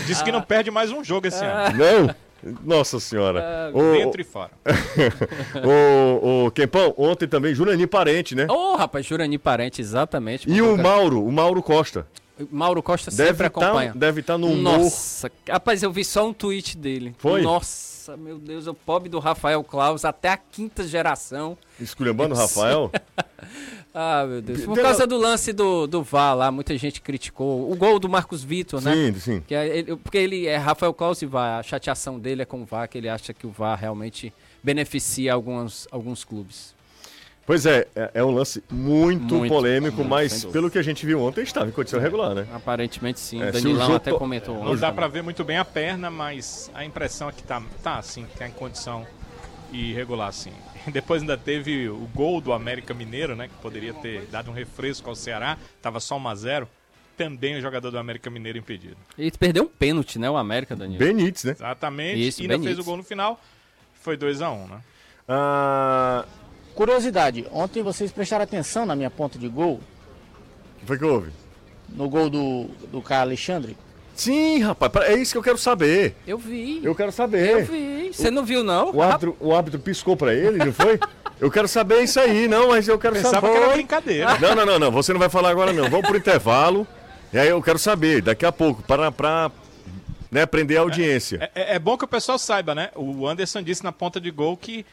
Disse 0.06 0.24
que 0.24 0.32
não 0.32 0.42
perde 0.42 0.70
mais 0.70 0.90
um 0.90 1.04
jogo 1.04 1.26
esse 1.26 1.44
ano. 1.44 1.76
Não? 1.78 2.14
Nossa 2.62 3.00
senhora. 3.00 3.70
Ô, 3.72 3.92
Dentro 3.92 4.20
e 4.20 4.24
fora. 4.24 4.50
ô, 5.64 6.46
ô, 6.46 6.50
Kempão, 6.50 6.92
ontem 6.98 7.26
também, 7.26 7.54
Jurani 7.54 7.86
Parente, 7.86 8.34
né? 8.34 8.46
Ô, 8.50 8.76
rapaz, 8.76 9.06
Jurani 9.06 9.38
Parente, 9.38 9.80
exatamente. 9.80 10.50
E 10.50 10.60
o 10.60 10.76
Mauro, 10.76 11.24
o 11.24 11.32
Mauro 11.32 11.62
Costa. 11.62 12.06
Mauro 12.50 12.82
Costa 12.82 13.10
Deve 13.10 13.30
sempre 13.30 13.46
estar 13.46 13.60
acompanha. 13.60 13.92
deve 13.94 14.22
tá 14.22 14.36
no 14.36 14.48
humor. 14.48 14.78
Nossa, 14.80 15.30
rapaz, 15.48 15.82
eu 15.82 15.92
vi 15.92 16.04
só 16.04 16.26
um 16.26 16.32
tweet 16.32 16.76
dele. 16.76 17.14
Foi? 17.16 17.42
Nossa, 17.42 18.16
meu 18.16 18.38
Deus, 18.38 18.66
o 18.66 18.74
pobre 18.74 19.08
do 19.08 19.20
Rafael 19.20 19.62
Klaus, 19.62 20.04
até 20.04 20.28
a 20.30 20.36
quinta 20.36 20.86
geração. 20.86 21.56
Esculhambando 21.80 22.34
o 22.34 22.36
Rafael. 22.36 22.90
Ah, 23.94 24.26
meu 24.26 24.42
Deus. 24.42 24.64
Por 24.64 24.76
causa 24.80 25.06
do 25.06 25.16
lance 25.16 25.52
do, 25.52 25.86
do 25.86 26.02
VAR 26.02 26.34
lá, 26.36 26.50
muita 26.50 26.76
gente 26.76 27.00
criticou. 27.00 27.70
O 27.70 27.76
gol 27.76 28.00
do 28.00 28.08
Marcos 28.08 28.42
Vitor, 28.42 28.80
né? 28.82 28.92
Sim, 28.92 29.20
sim. 29.20 29.40
Que 29.46 29.54
é 29.54 29.78
ele- 29.78 29.96
porque 29.96 30.18
ele 30.18 30.46
é 30.46 30.56
Rafael 30.56 30.92
Klaus 30.92 31.22
e 31.22 31.26
VAR. 31.26 31.60
A 31.60 31.62
chateação 31.62 32.18
dele 32.18 32.42
é 32.42 32.44
com 32.44 32.60
o 32.62 32.64
VAR, 32.64 32.88
que 32.88 32.98
ele 32.98 33.08
acha 33.08 33.32
que 33.32 33.46
o 33.46 33.50
VAR 33.50 33.78
realmente 33.78 34.32
beneficia 34.62 35.32
alguns, 35.32 35.86
alguns 35.92 36.24
clubes. 36.24 36.74
Pois 37.46 37.66
é, 37.66 37.86
é, 37.94 38.10
é 38.14 38.24
um 38.24 38.30
lance 38.30 38.64
muito, 38.72 39.34
Muito, 39.34 39.52
polêmico, 39.52 39.96
muito, 39.98 40.08
mas 40.08 40.44
pelo 40.46 40.70
que 40.70 40.78
a 40.78 40.82
gente 40.82 41.04
viu 41.04 41.20
ontem, 41.20 41.42
estava 41.42 41.68
em 41.68 41.72
condição 41.72 42.00
regular, 42.00 42.34
né? 42.34 42.46
Aparentemente 42.54 43.20
sim. 43.20 43.40
É, 43.42 43.44
o 43.44 43.48
o 43.50 43.52
Danilão 43.52 43.82
jogo 43.84 43.96
até 43.96 44.10
to- 44.10 44.18
comentou. 44.18 44.64
Não 44.64 44.74
dá 44.74 44.90
pra 44.90 45.06
ver 45.08 45.22
muito 45.22 45.44
bem 45.44 45.58
a 45.58 45.64
perna, 45.64 46.10
mas 46.10 46.70
a 46.74 46.84
impressão 46.86 47.28
é 47.28 47.32
que 47.32 47.42
tá, 47.42 47.62
tá 47.82 47.98
assim, 47.98 48.24
que 48.24 48.38
tá 48.38 48.48
em 48.48 48.50
condição 48.50 49.06
irregular, 49.70 50.28
assim. 50.28 50.52
Depois 50.92 51.22
ainda 51.22 51.36
teve 51.36 51.88
o 51.88 52.08
gol 52.14 52.40
do 52.40 52.52
América 52.52 52.92
Mineiro, 52.94 53.34
né? 53.34 53.48
Que 53.48 53.54
poderia 53.54 53.94
ter 53.94 54.22
dado 54.26 54.50
um 54.50 54.54
refresco 54.54 55.08
ao 55.08 55.16
Ceará. 55.16 55.58
Tava 55.80 56.00
só 56.00 56.16
1 56.16 56.28
a 56.28 56.34
0 56.34 56.68
Também 57.16 57.56
o 57.56 57.60
jogador 57.60 57.90
do 57.90 57.98
América 57.98 58.28
Mineiro 58.30 58.58
impedido. 58.58 58.96
Ele 59.16 59.30
perdeu 59.32 59.64
um 59.64 59.68
pênalti, 59.68 60.18
né? 60.18 60.28
O 60.28 60.36
América, 60.36 60.76
Danilo. 60.76 60.98
Benítez, 60.98 61.44
né? 61.44 61.52
Exatamente. 61.52 62.28
Isso, 62.28 62.40
e 62.40 62.42
ainda 62.42 62.54
fez 62.54 62.64
Benítez. 62.64 62.86
o 62.86 62.88
gol 62.88 62.96
no 62.96 63.04
final. 63.04 63.40
Foi 64.00 64.16
2 64.16 64.42
a 64.42 64.50
1 64.50 64.66
né? 64.68 64.80
Ah, 65.26 66.24
Curiosidade, 66.74 67.46
ontem 67.52 67.84
vocês 67.84 68.10
prestaram 68.10 68.42
atenção 68.42 68.84
na 68.84 68.96
minha 68.96 69.10
ponta 69.10 69.38
de 69.38 69.48
gol, 69.48 69.74
o 69.74 70.80
que 70.80 70.86
foi 70.86 70.98
que 70.98 71.04
houve? 71.04 71.30
no 71.88 72.08
gol 72.08 72.28
do, 72.28 72.64
do 72.90 73.00
Caio 73.00 73.20
Alexandre? 73.20 73.76
Sim, 74.14 74.60
rapaz, 74.62 74.92
é 75.08 75.14
isso 75.14 75.32
que 75.32 75.38
eu 75.38 75.42
quero 75.42 75.58
saber. 75.58 76.14
Eu 76.26 76.38
vi. 76.38 76.80
Eu 76.84 76.94
quero 76.94 77.08
Eu 77.08 77.12
saber. 77.12 77.64
vi. 77.64 78.10
Você 78.12 78.30
não 78.30 78.44
viu, 78.44 78.62
não? 78.62 78.94
O 78.94 79.02
árbitro, 79.02 79.36
o 79.40 79.54
árbitro 79.54 79.80
piscou 79.80 80.16
pra 80.16 80.32
ele, 80.32 80.58
não 80.64 80.72
foi? 80.72 80.98
Eu 81.40 81.50
quero 81.50 81.66
saber 81.66 82.02
isso 82.02 82.20
aí, 82.20 82.46
não, 82.46 82.68
mas 82.68 82.86
eu 82.86 82.98
quero 82.98 83.14
Pensava 83.16 83.34
saber. 83.34 83.50
que 83.50 83.56
era 83.56 83.72
brincadeira. 83.72 84.38
Não, 84.38 84.54
não, 84.54 84.64
não, 84.66 84.78
não, 84.78 84.90
você 84.92 85.12
não 85.12 85.18
vai 85.18 85.28
falar 85.28 85.50
agora 85.50 85.72
não. 85.72 85.90
Vamos 85.90 86.06
pro 86.06 86.16
intervalo. 86.16 86.86
E 87.32 87.38
aí 87.38 87.48
eu 87.48 87.60
quero 87.60 87.78
saber, 87.78 88.22
daqui 88.22 88.46
a 88.46 88.52
pouco, 88.52 88.82
para 88.84 89.10
pra 89.10 89.50
né, 90.30 90.46
prender 90.46 90.78
a 90.78 90.80
audiência. 90.82 91.50
É, 91.54 91.74
é 91.74 91.78
bom 91.78 91.98
que 91.98 92.04
o 92.04 92.08
pessoal 92.08 92.38
saiba, 92.38 92.74
né? 92.74 92.90
O 92.94 93.26
Anderson 93.26 93.62
disse 93.62 93.82
na 93.82 93.90
ponta 93.90 94.20
de 94.20 94.30
gol 94.30 94.56
que 94.56 94.86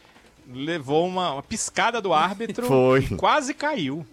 levou 0.54 1.08
uma, 1.08 1.34
uma 1.34 1.44
piscada 1.44 2.02
do 2.02 2.14
árbitro 2.14 2.66
Foi. 2.68 3.00
e 3.12 3.16
quase 3.16 3.54
caiu. 3.54 4.06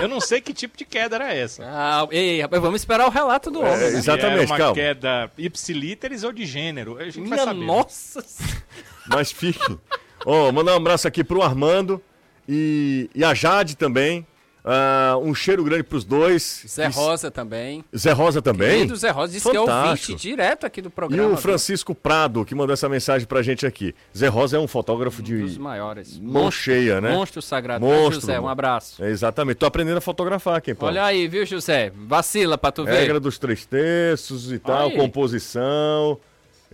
Eu 0.00 0.08
não 0.08 0.20
sei 0.20 0.40
que 0.40 0.52
tipo 0.52 0.76
de 0.76 0.84
queda 0.84 1.16
era 1.16 1.32
essa. 1.32 1.64
Ah, 1.66 2.06
ei, 2.10 2.40
rapaz, 2.40 2.60
vamos 2.62 2.80
esperar 2.80 3.06
o 3.06 3.10
relato 3.10 3.50
do 3.50 3.60
homem. 3.60 3.72
É, 3.72 3.78
né? 3.78 3.90
Se 3.90 3.96
Exatamente, 3.98 4.38
era 4.42 4.46
uma 4.46 4.56
calma. 4.58 4.74
queda 4.74 5.30
ipsilíteres 5.38 6.24
ou 6.24 6.32
de 6.32 6.44
gênero. 6.46 6.98
A 6.98 7.04
gente 7.04 7.20
vai 7.20 7.24
Minha 7.28 7.44
saber. 7.44 7.60
né? 7.60 7.66
nossa. 7.66 8.24
Mas 9.06 9.30
fique. 9.30 9.78
Ó, 10.24 10.50
mandar 10.50 10.72
um 10.72 10.76
abraço 10.76 11.06
aqui 11.06 11.22
pro 11.22 11.42
Armando 11.42 12.02
e, 12.48 13.10
e 13.14 13.22
a 13.24 13.34
Jade 13.34 13.76
também. 13.76 14.26
Ah, 14.66 15.18
um 15.20 15.34
cheiro 15.34 15.62
grande 15.62 15.82
pros 15.82 16.04
dois. 16.04 16.64
Zé 16.66 16.86
E- 16.86 16.90
Rosa 16.90 17.30
também. 17.30 17.84
Zé 17.94 18.12
Rosa 18.12 18.40
também. 18.40 18.82
E 18.82 18.86
do 18.86 18.96
Zé 18.96 19.10
Rosa 19.10 19.32
disse 19.34 19.50
que 19.50 19.54
é 19.54 19.60
Fantástico. 19.60 20.12
ouvinte 20.12 20.28
direto 20.28 20.64
aqui 20.64 20.80
do 20.80 20.88
E 20.88 20.92
programa. 20.92 21.34
o 21.34 21.36
Francisco 21.36 21.94
Prado, 21.94 22.44
que 22.46 22.54
mandou 22.54 22.72
essa 22.72 22.88
mensagem 22.88 23.28
pra 23.28 23.42
gente 23.42 23.66
aqui. 23.66 23.94
Zé 24.16 24.26
Rosa 24.28 24.56
é 24.56 24.60
um 24.60 24.66
fotógrafo 24.66 25.22
viu? 25.22 25.36
de 25.38 25.42
dos 25.42 25.58
maiores. 25.58 26.18
mão 26.18 26.50
cheia, 26.50 26.98
né? 26.98 27.12
Monstro 27.12 27.42
sagrado. 27.42 27.84
Monstro, 27.84 28.22
José, 28.22 28.40
um 28.40 28.48
abraço. 28.48 29.04
É, 29.04 29.10
exatamente. 29.10 29.56
Tô 29.58 29.66
aprendendo 29.66 29.98
a 29.98 30.00
fotografar 30.00 30.56
aqui, 30.56 30.74
pô. 30.74 30.86
Olha 30.86 31.04
aí, 31.04 31.28
viu, 31.28 31.44
José? 31.44 31.92
Vacila 31.94 32.56
pra 32.56 32.72
tu 32.72 32.84
ver. 32.84 33.00
Regra 33.00 33.20
dos 33.20 33.38
três 33.38 33.66
terços 33.66 34.50
e 34.50 34.58
tal, 34.58 34.88
Aí. 34.88 34.96
composição. 34.96 36.18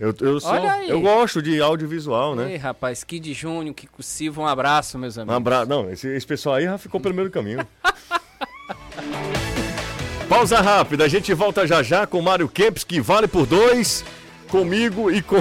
Eu, 0.01 0.15
eu, 0.19 0.39
sou, 0.39 0.49
Olha 0.49 0.71
aí. 0.71 0.89
eu 0.89 0.99
gosto 0.99 1.43
de 1.43 1.61
audiovisual, 1.61 2.35
né? 2.35 2.53
Ei, 2.53 2.57
rapaz, 2.57 3.03
Kid 3.03 3.31
Júnior, 3.35 3.75
Kiko 3.75 4.01
Silva, 4.01 4.41
um 4.41 4.47
abraço, 4.47 4.97
meus 4.97 5.15
Um 5.15 5.21
amigos. 5.21 5.37
abraço. 5.37 5.69
Não, 5.69 5.91
esse, 5.91 6.07
esse 6.07 6.25
pessoal 6.25 6.55
aí 6.55 6.63
já 6.63 6.75
ficou 6.79 6.99
pelo 6.99 7.13
meio 7.13 7.29
do 7.29 7.31
caminho. 7.31 7.59
Pausa 10.27 10.59
rápida, 10.59 11.03
a 11.03 11.07
gente 11.07 11.31
volta 11.35 11.67
já 11.67 11.83
já 11.83 12.07
com 12.07 12.19
Mário 12.21 12.49
Kempis, 12.49 12.83
que 12.83 12.99
vale 12.99 13.27
por 13.27 13.45
dois, 13.45 14.03
comigo 14.47 15.11
e 15.11 15.21
com 15.21 15.35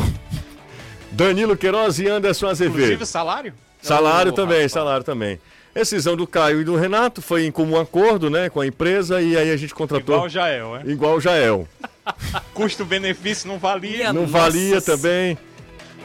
Danilo 1.11 1.57
Queiroz 1.57 1.99
e 1.99 2.07
Anderson 2.09 2.49
Azevedo. 2.49 2.77
Inclusive 2.81 3.07
salário? 3.07 3.55
Salário 3.81 4.33
Ô, 4.33 4.35
também, 4.35 4.57
rapaz. 4.59 4.73
salário 4.73 5.05
também. 5.05 5.41
Decisão 5.73 6.17
do 6.17 6.27
Caio 6.27 6.61
e 6.61 6.65
do 6.65 6.77
Renato 6.77 7.23
foi 7.23 7.47
em 7.47 7.53
comum 7.53 7.81
acordo, 7.81 8.29
né, 8.29 8.51
com 8.51 8.61
a 8.61 8.67
empresa 8.67 9.23
e 9.23 9.39
aí 9.39 9.51
a 9.51 9.57
gente 9.57 9.73
contratou 9.73 10.17
Igual 10.17 10.27
o 10.27 10.29
Jael, 10.29 10.75
né? 10.75 10.83
igual 10.87 11.17
o 11.17 11.21
Jael. 11.21 11.67
Custo-benefício 12.55 13.49
não 13.49 13.59
valia. 13.59 13.99
Minha 13.99 14.13
Não 14.13 14.23
Nossa 14.23 14.33
valia 14.33 14.81
Senhora. 14.81 14.83
também. 14.83 15.39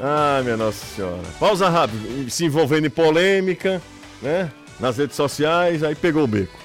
Ai, 0.01 0.43
minha 0.43 0.57
Nossa 0.57 0.85
Senhora. 0.95 1.21
Pausa 1.39 1.69
rápido, 1.69 2.29
se 2.29 2.45
envolvendo 2.45 2.87
em 2.87 2.89
polêmica, 2.89 3.81
né? 4.21 4.51
Nas 4.79 4.97
redes 4.97 5.15
sociais, 5.15 5.83
aí 5.83 5.95
pegou 5.95 6.23
o 6.23 6.27
beco. 6.27 6.64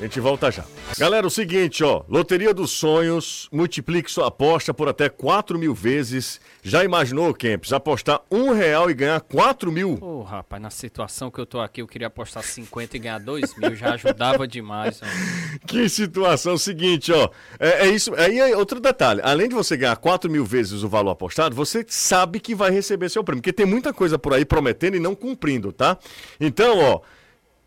A 0.00 0.04
gente 0.04 0.18
volta 0.18 0.50
já. 0.50 0.64
Galera, 0.98 1.24
o 1.24 1.30
seguinte, 1.30 1.84
ó. 1.84 2.02
Loteria 2.08 2.52
dos 2.52 2.72
Sonhos, 2.72 3.48
multiplique 3.52 4.10
sua 4.10 4.26
aposta 4.26 4.74
por 4.74 4.88
até 4.88 5.08
4 5.08 5.56
mil 5.56 5.72
vezes. 5.72 6.40
Já 6.60 6.82
imaginou, 6.82 7.32
Kempis, 7.32 7.72
apostar 7.72 8.20
um 8.28 8.52
real 8.52 8.90
e 8.90 8.94
ganhar 8.94 9.20
4 9.20 9.70
mil? 9.70 9.98
Ô, 10.02 10.22
rapaz, 10.22 10.60
na 10.60 10.70
situação 10.70 11.30
que 11.30 11.38
eu 11.40 11.46
tô 11.46 11.60
aqui, 11.60 11.82
eu 11.82 11.86
queria 11.86 12.08
apostar 12.08 12.42
50 12.42 12.96
e 12.96 13.00
ganhar 13.00 13.20
2 13.20 13.56
mil, 13.56 13.76
já 13.76 13.94
ajudava 13.94 14.46
demais. 14.46 15.00
ó. 15.02 15.06
Que 15.68 15.88
situação 15.88 16.58
seguinte, 16.58 17.12
ó. 17.12 17.30
É, 17.60 17.86
é 17.86 17.90
isso. 17.90 18.12
Aí 18.16 18.40
é 18.40 18.56
outro 18.56 18.80
detalhe. 18.80 19.20
Além 19.22 19.48
de 19.48 19.54
você 19.54 19.76
ganhar 19.76 19.96
4 19.96 20.28
mil 20.28 20.44
vezes 20.44 20.82
o 20.82 20.88
valor 20.88 21.12
apostado, 21.12 21.54
você 21.54 21.84
sabe 21.88 22.40
que 22.40 22.56
vai 22.56 22.72
receber 22.72 23.08
seu 23.08 23.22
prêmio. 23.22 23.40
Porque 23.40 23.52
tem 23.52 23.66
muita 23.66 23.92
coisa 23.92 24.18
por 24.18 24.34
aí 24.34 24.44
prometendo 24.44 24.96
e 24.96 25.00
não 25.00 25.14
cumprindo, 25.14 25.72
tá? 25.72 25.96
Então, 26.40 26.78
ó. 26.80 27.00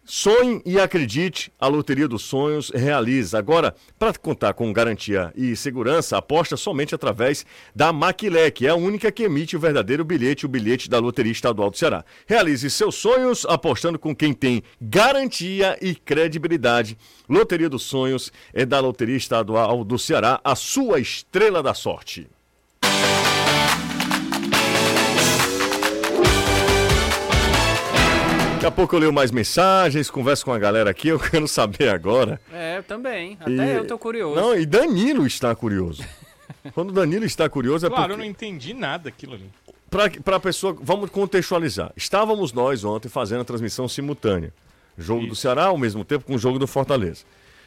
Sonhe 0.08 0.62
e 0.64 0.80
acredite, 0.80 1.52
a 1.60 1.66
Loteria 1.66 2.08
dos 2.08 2.22
Sonhos 2.22 2.70
realiza. 2.70 3.40
Agora, 3.40 3.76
para 3.98 4.14
contar 4.14 4.54
com 4.54 4.72
garantia 4.72 5.34
e 5.36 5.56
segurança, 5.56 6.16
aposta 6.16 6.56
somente 6.56 6.94
através 6.94 7.44
da 7.76 7.92
Maquilé, 7.92 8.52
que 8.52 8.68
é 8.68 8.70
a 8.70 8.76
única 8.76 9.12
que 9.12 9.24
emite 9.24 9.58
o 9.58 9.60
verdadeiro 9.60 10.06
bilhete, 10.06 10.46
o 10.46 10.50
bilhete 10.50 10.88
da 10.88 11.00
Loteria 11.00 11.32
Estadual 11.32 11.72
do 11.72 11.78
Ceará. 11.78 12.06
Realize 12.28 12.70
seus 12.70 12.94
sonhos 12.94 13.48
apostando 13.50 13.98
com 13.98 14.16
quem 14.16 14.32
tem 14.32 14.62
garantia 14.80 15.76
e 15.82 15.96
credibilidade. 15.96 16.96
Loteria 17.28 17.68
dos 17.68 17.82
Sonhos 17.82 18.32
é 18.54 18.64
da 18.64 18.80
Loteria 18.80 19.18
Estadual 19.18 19.84
do 19.84 19.98
Ceará, 19.98 20.40
a 20.44 20.56
sua 20.56 21.00
estrela 21.00 21.64
da 21.64 21.74
sorte. 21.74 22.28
Daqui 28.66 28.74
a 28.74 28.78
pouco 28.78 28.96
eu 28.96 29.00
leio 29.00 29.14
mais 29.14 29.30
mensagens, 29.30 30.10
converso 30.10 30.44
com 30.44 30.52
a 30.52 30.58
galera 30.58 30.90
aqui, 30.90 31.10
eu 31.10 31.20
quero 31.22 31.48
saber 31.48 31.88
agora. 31.90 32.42
É, 32.52 32.80
eu 32.80 32.84
também. 32.84 33.38
Até 33.40 33.52
E- 33.52 33.76
eu 33.78 33.86
tô 33.86 33.96
curioso. 33.96 34.42
Não, 34.42 34.58
e 34.58 34.66
Danilo 34.66 35.28
está 35.28 35.54
curioso. 35.54 36.04
Quando 36.74 36.90
o 36.90 36.92
Danilo 36.92 37.26
está 37.26 37.48
curioso 37.48 37.86
é 37.86 37.90
Claro, 37.90 38.06
eu 38.06 38.08
porque... 38.16 38.24
não 38.24 38.26
entendi 38.28 38.74
nada 38.74 39.10
aquilo 39.10 39.36
ali. 39.36 39.48
Para 40.24 40.38
a 40.38 40.40
pessoa, 40.40 40.76
vamos 40.82 41.12
contextualizar. 41.12 41.92
Estávamos 41.96 42.52
nós 42.54 42.84
ontem 42.84 43.08
fazendo 43.08 43.42
a 43.42 43.46
transmissão 43.46 43.88
simultânea. 43.88 44.52
Jogo 44.98 45.28
do 45.28 45.34
Isso. 45.34 45.42
Ceará 45.44 45.66
ao 45.66 45.78
mesmo 45.78 46.04
tempo 46.04 46.26
com 46.26 46.34
o 46.34 46.40
jogo 46.40 46.58
do 46.58 46.66
Fortaleza. 46.66 47.22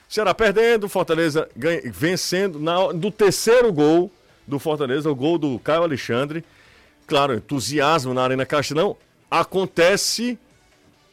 Ceará 0.09 0.35
perdendo, 0.35 0.89
Fortaleza 0.89 1.49
ganha- 1.57 1.81
vencendo. 1.93 2.59
Na, 2.59 2.91
do 2.91 3.13
terceiro 3.13 3.73
gol 3.73 4.11
do 4.49 4.59
Fortaleza, 4.59 5.09
o 5.09 5.15
gol 5.15 5.39
do 5.39 5.61
Caio 5.61 5.85
Alexandre. 5.85 6.45
Claro, 7.07 7.35
entusiasmo 7.35 8.13
na 8.13 8.23
Arena 8.25 8.45
Castelão. 8.45 8.97
Acontece 9.31 10.37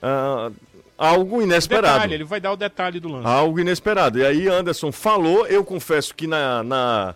ah, 0.02 0.52
algo 0.98 1.41
inesperado. 1.41 1.96
Detalhe, 1.96 2.14
ele 2.14 2.24
vai 2.24 2.39
dar 2.39 2.52
o 2.52 2.58
detalhe 2.58 3.00
do 3.00 3.10
lance. 3.10 3.28
Algo 3.28 3.60
inesperado. 3.60 4.20
E 4.20 4.26
aí 4.26 4.48
Anderson 4.48 4.91
falou, 4.91 5.46
eu 5.48 5.64
confesso 5.64 6.14
que 6.14 6.28
na. 6.28 6.64
na... 6.64 7.16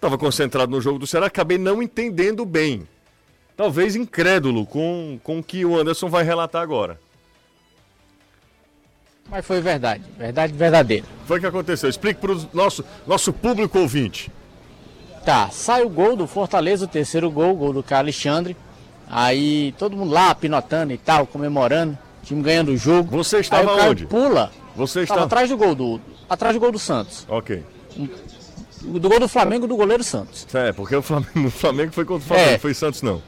Tava 0.00 0.16
concentrado 0.16 0.70
no 0.70 0.80
jogo 0.80 0.98
do 0.98 1.08
Ceará, 1.08 1.26
acabei 1.26 1.58
não 1.58 1.82
entendendo 1.82 2.44
bem. 2.44 2.86
Talvez 3.56 3.96
incrédulo 3.96 4.64
com, 4.64 5.18
com 5.24 5.40
o 5.40 5.42
que 5.42 5.64
o 5.64 5.76
Anderson 5.76 6.08
vai 6.08 6.22
relatar 6.22 6.62
agora. 6.62 7.00
Mas 9.28 9.44
foi 9.44 9.60
verdade, 9.60 10.04
verdade 10.16 10.52
verdadeira. 10.52 11.04
Foi 11.26 11.38
o 11.38 11.40
que 11.40 11.46
aconteceu. 11.46 11.90
Explique 11.90 12.20
para 12.20 12.32
o 12.32 12.48
nosso, 12.54 12.84
nosso 13.06 13.32
público 13.32 13.78
ouvinte. 13.78 14.30
Tá, 15.24 15.50
sai 15.50 15.82
o 15.82 15.88
gol 15.88 16.16
do 16.16 16.26
Fortaleza, 16.26 16.86
o 16.86 16.88
terceiro 16.88 17.30
gol, 17.30 17.52
o 17.52 17.56
gol 17.56 17.72
do 17.72 17.82
Carlos 17.82 18.14
Alexandre. 18.14 18.56
Aí 19.10 19.74
todo 19.78 19.96
mundo 19.96 20.12
lá 20.12 20.34
pinotando 20.34 20.92
e 20.92 20.98
tal, 20.98 21.26
comemorando, 21.26 21.98
time 22.28 22.42
ganhando 22.42 22.72
o 22.72 22.76
jogo. 22.76 23.10
Você 23.16 23.36
Aí 23.36 23.42
estava 23.42 23.76
cara 23.76 23.90
onde? 23.90 24.06
pula, 24.06 24.50
Você 24.76 25.02
estava 25.02 25.20
está. 25.22 25.26
atrás 25.26 25.48
do 25.50 25.56
gol 25.56 25.74
do 25.74 26.00
atrás 26.28 26.54
do 26.54 26.60
gol 26.60 26.70
do 26.72 26.78
Santos. 26.78 27.26
Ok. 27.28 27.62
Do 28.82 29.08
gol 29.08 29.18
do 29.18 29.28
Flamengo 29.28 29.66
do 29.66 29.76
goleiro 29.76 30.04
Santos. 30.04 30.46
É, 30.54 30.72
porque 30.72 30.94
o 30.94 31.02
Flamengo, 31.02 31.30
o 31.48 31.50
Flamengo 31.50 31.92
foi 31.92 32.04
contra 32.04 32.24
o 32.24 32.28
Flamengo, 32.28 32.50
É. 32.50 32.58
foi 32.58 32.74
Santos, 32.74 33.02
não. 33.02 33.20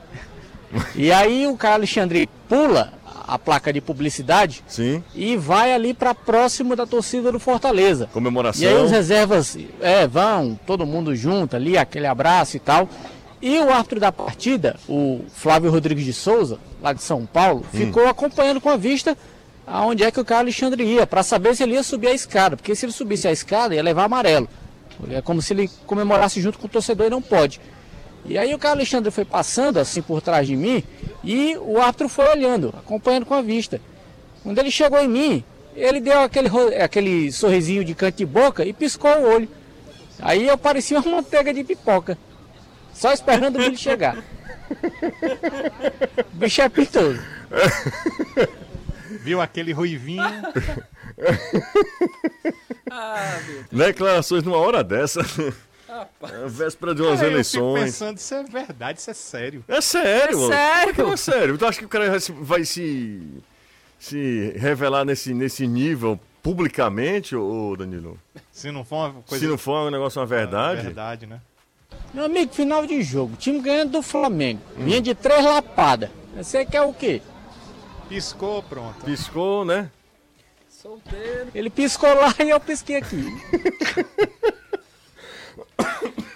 E 0.94 1.10
aí 1.10 1.46
o 1.48 1.56
Carlos 1.56 1.78
Alexandre 1.80 2.28
pula 2.48 2.92
a 3.26 3.36
placa 3.38 3.72
de 3.72 3.80
publicidade 3.80 4.62
Sim. 4.68 5.02
e 5.14 5.36
vai 5.36 5.72
ali 5.72 5.92
para 5.94 6.14
próximo 6.14 6.76
da 6.76 6.86
torcida 6.86 7.32
do 7.32 7.40
Fortaleza. 7.40 8.08
Comemoração. 8.12 8.62
E 8.62 8.68
aí 8.68 8.74
os 8.84 8.90
reservas 8.90 9.56
é, 9.80 10.06
vão, 10.06 10.58
todo 10.66 10.86
mundo 10.86 11.14
junto 11.16 11.56
ali, 11.56 11.76
aquele 11.76 12.06
abraço 12.06 12.56
e 12.56 12.60
tal. 12.60 12.88
E 13.42 13.58
o 13.58 13.70
árbitro 13.70 13.98
da 13.98 14.12
partida, 14.12 14.76
o 14.86 15.24
Flávio 15.32 15.70
Rodrigues 15.70 16.04
de 16.04 16.12
Souza, 16.12 16.58
lá 16.82 16.92
de 16.92 17.02
São 17.02 17.24
Paulo, 17.24 17.64
ficou 17.72 18.06
acompanhando 18.06 18.60
com 18.60 18.68
a 18.68 18.76
vista 18.76 19.16
aonde 19.66 20.02
é 20.02 20.10
que 20.10 20.20
o 20.20 20.24
Carlos 20.24 20.54
Alexandre 20.54 20.84
ia, 20.84 21.06
para 21.06 21.22
saber 21.22 21.54
se 21.54 21.62
ele 21.62 21.74
ia 21.74 21.82
subir 21.82 22.08
a 22.08 22.14
escada, 22.14 22.56
porque 22.56 22.74
se 22.74 22.84
ele 22.84 22.92
subisse 22.92 23.28
a 23.28 23.32
escada 23.32 23.74
ia 23.74 23.82
levar 23.82 24.04
amarelo. 24.04 24.48
É 25.10 25.22
como 25.22 25.40
se 25.40 25.54
ele 25.54 25.70
comemorasse 25.86 26.40
junto 26.40 26.58
com 26.58 26.66
o 26.66 26.70
torcedor 26.70 27.06
e 27.06 27.10
não 27.10 27.22
pode. 27.22 27.60
E 28.26 28.36
aí 28.36 28.52
o 28.52 28.58
Carlos 28.58 28.80
Alexandre 28.80 29.10
foi 29.10 29.24
passando 29.24 29.78
assim 29.78 30.02
por 30.02 30.20
trás 30.20 30.46
de 30.46 30.54
mim 30.54 30.82
e 31.24 31.56
o 31.56 31.78
árbitro 31.78 32.08
foi 32.08 32.28
olhando, 32.28 32.74
acompanhando 32.76 33.24
com 33.24 33.34
a 33.34 33.40
vista. 33.40 33.80
Quando 34.42 34.58
ele 34.58 34.70
chegou 34.70 34.98
em 35.00 35.08
mim, 35.08 35.44
ele 35.74 36.00
deu 36.00 36.20
aquele, 36.20 36.48
aquele 36.76 37.32
sorrisinho 37.32 37.84
de 37.84 37.94
canto 37.94 38.16
de 38.16 38.26
boca 38.26 38.64
e 38.64 38.72
piscou 38.72 39.10
o 39.10 39.34
olho. 39.34 39.48
Aí 40.18 40.46
eu 40.46 40.58
parecia 40.58 40.98
uma 40.98 41.16
manteiga 41.16 41.54
de 41.54 41.64
pipoca. 41.64 42.18
Só 42.94 43.12
esperando 43.12 43.56
o 43.56 43.58
bicho 43.70 43.82
chegar. 43.82 44.16
O 44.18 44.22
bicho 46.36 46.60
é 46.62 46.68
pitoso. 46.68 47.20
Viu 49.22 49.40
aquele 49.40 49.72
ruivinho? 49.72 50.22
Declarações 53.70 54.42
numa 54.42 54.56
hora 54.58 54.82
dessa. 54.84 55.20
É 56.22 56.46
véspera 56.46 56.94
de 56.94 57.02
umas 57.02 57.20
Aí 57.20 57.32
eu 57.32 57.44
fico 57.44 57.58
eleições. 57.66 57.84
pensando, 57.84 58.16
isso 58.18 58.34
é 58.34 58.44
verdade, 58.44 59.00
isso 59.00 59.10
é 59.10 59.14
sério. 59.14 59.64
É 59.66 59.80
sério, 59.80 60.36
É 60.36 60.40
mano. 60.40 60.52
sério? 60.52 61.12
É 61.12 61.16
sério? 61.16 61.58
Tu 61.58 61.66
acha 61.66 61.78
que 61.80 61.84
o 61.84 61.88
cara 61.88 62.10
vai 62.10 62.20
se, 62.20 62.30
vai 62.32 62.64
se, 62.64 63.20
se 63.98 64.52
revelar 64.56 65.04
nesse, 65.04 65.34
nesse 65.34 65.66
nível 65.66 66.18
publicamente, 66.42 67.34
ô 67.34 67.74
Danilo? 67.76 68.16
Se 68.52 68.70
não 68.70 68.84
for 68.84 69.10
uma 69.10 69.22
coisa 69.22 69.44
Se 69.44 69.50
não 69.50 69.58
for 69.58 69.88
um 69.88 69.90
negócio 69.90 70.20
uma 70.20 70.26
verdade? 70.26 70.82
verdade, 70.82 71.26
né? 71.26 71.40
Meu 72.12 72.24
amigo, 72.24 72.52
final 72.52 72.86
de 72.86 73.02
jogo, 73.02 73.36
time 73.36 73.60
ganhando 73.60 73.92
do 73.92 74.02
Flamengo. 74.02 74.60
Vinha 74.76 75.00
de 75.00 75.14
três 75.14 75.44
lapadas. 75.44 76.10
Você 76.36 76.64
quer 76.64 76.82
o 76.82 76.92
quê? 76.92 77.22
Piscou, 78.08 78.62
pronto. 78.62 79.04
piscou, 79.04 79.64
né? 79.64 79.90
Solteiro. 80.68 81.48
Ele 81.54 81.70
piscou 81.70 82.12
lá 82.14 82.34
e 82.44 82.50
eu 82.50 82.58
pisquei 82.58 82.96
aqui. 82.96 83.24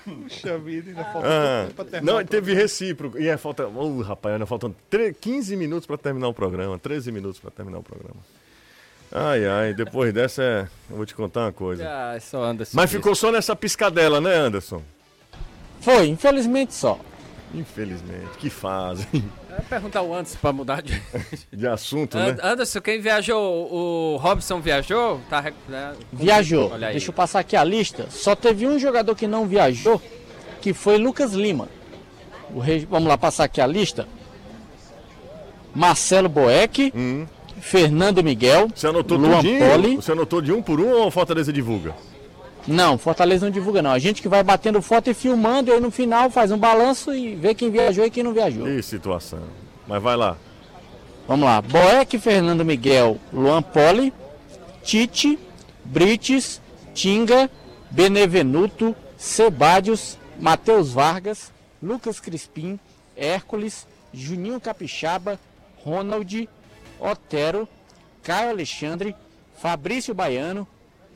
Puxa 0.04 0.58
vida, 0.58 0.90
ainda 0.90 1.04
falta 1.04 1.28
Ah, 1.28 1.60
pouco 1.62 1.74
pra 1.76 1.84
terminar. 1.86 2.12
não, 2.12 2.24
teve 2.24 2.54
recíproco. 2.54 3.18
E 3.18 3.26
é, 3.28 3.36
falta. 3.36 3.66
Uh, 3.66 4.02
rapaz, 4.02 4.34
ainda 4.34 4.46
faltam 4.46 4.74
tre- 4.90 5.14
15 5.14 5.56
minutos 5.56 5.86
pra 5.86 5.96
terminar 5.96 6.28
o 6.28 6.34
programa. 6.34 6.78
13 6.78 7.10
minutos 7.10 7.40
pra 7.40 7.50
terminar 7.50 7.78
o 7.78 7.82
programa. 7.82 8.20
Ai, 9.10 9.46
ai, 9.46 9.74
depois 9.74 10.12
dessa 10.12 10.42
é. 10.42 10.68
Eu 10.90 10.96
vou 10.96 11.06
te 11.06 11.14
contar 11.14 11.40
uma 11.46 11.52
coisa. 11.52 11.84
Ah, 11.88 12.18
só 12.20 12.42
Anderson. 12.44 12.72
Mas 12.76 12.90
mesmo. 12.90 12.98
ficou 13.02 13.14
só 13.14 13.30
nessa 13.32 13.54
piscadela, 13.56 14.20
né, 14.20 14.34
Anderson? 14.34 14.82
Foi, 15.84 16.08
infelizmente 16.08 16.74
só. 16.74 16.98
Infelizmente. 17.54 18.36
Que 18.38 18.50
fase 18.50 19.06
Eu 19.12 19.20
ia 19.56 19.62
perguntar 19.68 20.02
o 20.02 20.12
Anderson 20.12 20.38
pra 20.40 20.52
mudar 20.52 20.82
de. 20.82 21.00
de 21.52 21.66
assunto, 21.68 22.18
And- 22.18 22.32
né? 22.32 22.36
Anderson, 22.42 22.80
quem 22.80 23.00
viajou? 23.00 23.72
O 23.72 24.16
Robson 24.16 24.60
viajou? 24.60 25.20
Tá, 25.30 25.52
né? 25.68 25.92
Viajou. 26.12 26.72
Olha 26.72 26.88
aí. 26.88 26.94
Deixa 26.94 27.10
eu 27.10 27.14
passar 27.14 27.38
aqui 27.40 27.54
a 27.54 27.62
lista. 27.62 28.06
Só 28.10 28.34
teve 28.34 28.66
um 28.66 28.76
jogador 28.78 29.14
que 29.14 29.28
não 29.28 29.46
viajou, 29.46 30.02
que 30.60 30.72
foi 30.72 30.98
Lucas 30.98 31.32
Lima. 31.32 31.68
O 32.52 32.58
rei- 32.58 32.86
Vamos 32.90 33.08
lá 33.08 33.16
passar 33.16 33.44
aqui 33.44 33.60
a 33.60 33.66
lista. 33.66 34.08
Marcelo 35.74 36.28
Boeck, 36.28 36.92
Hum. 36.94 37.26
Fernando 37.60 38.22
Miguel, 38.22 38.68
Você 38.74 38.86
anotou 38.86 39.16
Luan? 39.16 39.40
Poli. 39.42 39.96
Você 39.96 40.12
anotou 40.12 40.40
de 40.40 40.52
um 40.52 40.60
por 40.62 40.80
um 40.80 40.90
ou 40.90 41.08
a 41.08 41.10
Fortaleza 41.10 41.52
divulga? 41.52 41.94
Não, 42.66 42.96
Fortaleza 42.96 43.44
não 43.44 43.52
divulga 43.52 43.82
não. 43.82 43.90
A 43.90 43.98
gente 43.98 44.22
que 44.22 44.28
vai 44.28 44.42
batendo 44.42 44.80
foto 44.80 45.10
e 45.10 45.14
filmando, 45.14 45.70
e 45.70 45.74
aí 45.74 45.80
no 45.80 45.90
final 45.90 46.30
faz 46.30 46.50
um 46.50 46.58
balanço 46.58 47.14
e 47.14 47.34
vê 47.34 47.54
quem 47.54 47.70
viajou 47.70 48.06
e 48.06 48.10
quem 48.10 48.22
não 48.22 48.32
viajou. 48.32 48.64
Que 48.64 48.82
situação. 48.82 49.42
Mas 49.86 50.02
vai 50.02 50.16
lá. 50.16 50.36
Vamos 51.28 51.44
lá. 51.44 51.60
Boeck, 51.60 52.18
Fernando 52.18 52.64
Miguel, 52.64 53.18
Luan 53.32 53.62
Poli, 53.62 54.12
Tite, 54.82 55.38
Brites, 55.84 56.60
Tinga, 56.94 57.50
Benevenuto, 57.90 58.94
Sebadios, 59.16 60.18
Matheus 60.40 60.92
Vargas, 60.92 61.52
Lucas 61.82 62.18
Crispim, 62.18 62.78
Hércules, 63.16 63.86
Juninho 64.12 64.60
Capixaba, 64.60 65.38
Ronald, 65.84 66.48
Otero, 66.98 67.68
Caio 68.22 68.50
Alexandre, 68.50 69.14
Fabrício 69.60 70.14
Baiano, 70.14 70.66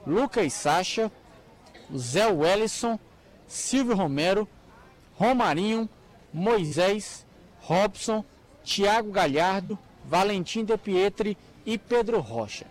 Lucas 0.06 0.52
Sacha, 0.52 1.10
Zé 1.96 2.26
Wellison, 2.26 2.98
Silvio 3.46 3.94
Romero, 3.96 4.46
Romarinho, 5.16 5.88
Moisés, 6.32 7.26
Robson, 7.60 8.24
Thiago 8.64 9.10
Galhardo, 9.10 9.78
Valentim 10.04 10.64
De 10.64 10.76
Pietri 10.76 11.36
e 11.64 11.76
Pedro 11.78 12.20
Rocha. 12.20 12.66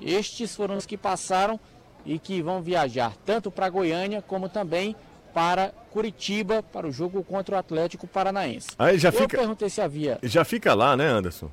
Estes 0.00 0.54
foram 0.56 0.76
os 0.76 0.86
que 0.86 0.96
passaram 0.96 1.58
e 2.06 2.18
que 2.18 2.40
vão 2.40 2.62
viajar 2.62 3.14
tanto 3.26 3.50
para 3.50 3.68
Goiânia 3.68 4.22
como 4.22 4.48
também 4.48 4.96
para 5.34 5.68
Curitiba 5.90 6.62
para 6.62 6.86
o 6.86 6.92
jogo 6.92 7.22
contra 7.22 7.54
o 7.56 7.58
Atlético 7.58 8.06
Paranaense. 8.06 8.70
Aí 8.78 8.98
já 8.98 9.10
Eu 9.10 9.12
fica, 9.12 9.36
perguntei 9.38 9.68
se 9.68 9.80
havia. 9.80 10.18
já 10.22 10.44
fica 10.44 10.74
lá, 10.74 10.96
né, 10.96 11.06
Anderson? 11.06 11.50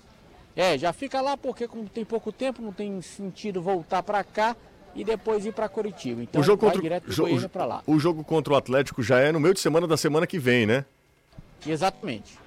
É, 0.55 0.77
já 0.77 0.91
fica 0.93 1.21
lá 1.21 1.37
porque 1.37 1.67
como 1.67 1.87
tem 1.87 2.03
pouco 2.03 2.31
tempo, 2.31 2.61
não 2.61 2.71
tem 2.71 2.99
sentido 3.01 3.61
voltar 3.61 4.01
para 4.01 4.23
cá 4.23 4.55
e 4.97 5.03
depois 5.05 5.45
ir 5.45 5.53
para 5.53 5.69
Curitiba. 5.69 6.23
Então 6.23 6.41
o 6.41 6.43
jogo 6.43 6.61
vai 6.61 6.71
contra 6.71 6.81
direto 6.81 7.09
jo- 7.09 7.23
Goiânia 7.23 7.47
para 7.49 7.65
lá. 7.65 7.83
o 7.87 7.97
jogo 7.99 8.23
contra 8.23 8.53
o 8.53 8.55
Atlético 8.57 9.01
já 9.03 9.19
é 9.19 9.31
no 9.31 9.39
meio 9.39 9.53
de 9.53 9.59
semana 9.61 9.87
da 9.87 9.95
semana 9.95 10.25
que 10.27 10.37
vem, 10.39 10.65
né? 10.65 10.83
Exatamente. 11.65 12.37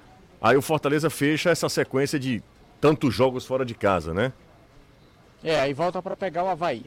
Aí 0.41 0.57
o 0.57 0.61
Fortaleza 0.61 1.09
fecha 1.09 1.49
essa 1.49 1.69
sequência 1.69 2.19
de 2.19 2.43
tantos 2.79 3.13
jogos 3.13 3.45
fora 3.45 3.65
de 3.65 3.73
casa, 3.75 4.13
né? 4.13 4.33
É, 5.43 5.59
aí 5.59 5.73
volta 5.73 6.01
para 6.01 6.15
pegar 6.15 6.43
o 6.43 6.47
Havaí. 6.49 6.85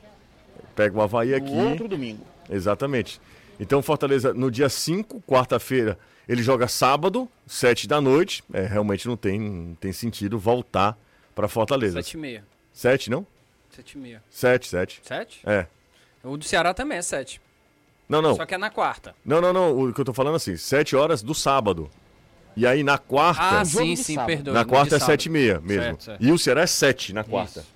Pega 0.76 0.96
o 0.96 1.02
Havaí 1.02 1.30
No 1.30 1.36
aqui. 1.36 1.52
outro 1.70 1.88
domingo. 1.88 2.24
Exatamente. 2.50 3.20
Então 3.58 3.80
Fortaleza 3.82 4.34
no 4.34 4.50
dia 4.50 4.68
5, 4.68 5.22
quarta-feira, 5.26 5.98
ele 6.28 6.42
joga 6.42 6.66
sábado, 6.68 7.28
7 7.46 7.86
da 7.86 8.00
noite. 8.00 8.42
É, 8.52 8.62
realmente 8.66 9.06
não 9.06 9.16
tem, 9.16 9.38
não 9.40 9.74
tem 9.76 9.92
sentido 9.92 10.38
voltar 10.38 10.98
para 11.34 11.48
Fortaleza. 11.48 12.02
Sete 12.02 12.14
e 12.14 12.20
meia. 12.20 12.44
7, 12.72 13.10
não? 13.10 13.24
Sete 13.76 13.92
e 13.92 13.98
meia. 13.98 14.22
7, 14.30 14.68
7. 14.68 15.00
Sete? 15.02 15.40
É. 15.44 15.66
O 16.22 16.36
do 16.36 16.44
Ceará 16.44 16.72
também 16.72 16.98
é 16.98 17.02
sete. 17.02 17.40
Não, 18.08 18.20
não. 18.22 18.34
Só 18.36 18.46
que 18.46 18.54
é 18.54 18.58
na 18.58 18.70
quarta. 18.70 19.14
Não, 19.24 19.40
não, 19.40 19.52
não. 19.52 19.78
O 19.78 19.92
que 19.92 20.00
eu 20.00 20.04
tô 20.04 20.12
falando 20.12 20.34
é 20.34 20.36
assim, 20.36 20.56
7 20.56 20.94
horas 20.94 21.22
do 21.22 21.34
sábado. 21.34 21.90
E 22.56 22.66
aí 22.66 22.82
na 22.84 22.98
quarta, 22.98 23.42
Ah, 23.60 23.64
jogo 23.64 23.84
sim, 23.86 23.96
sim, 23.96 24.14
sábado. 24.14 24.26
perdoa. 24.28 24.54
na 24.54 24.64
quarta 24.64 24.96
é 24.96 24.98
sábado. 24.98 25.10
7 25.12 25.26
e 25.26 25.28
meia 25.30 25.60
mesmo. 25.60 25.82
Certo, 25.84 26.04
certo. 26.04 26.24
E 26.24 26.30
o 26.32 26.38
Ceará 26.38 26.60
é 26.62 26.66
7 26.66 27.12
na 27.12 27.24
quarta. 27.24 27.60
Isso. 27.60 27.68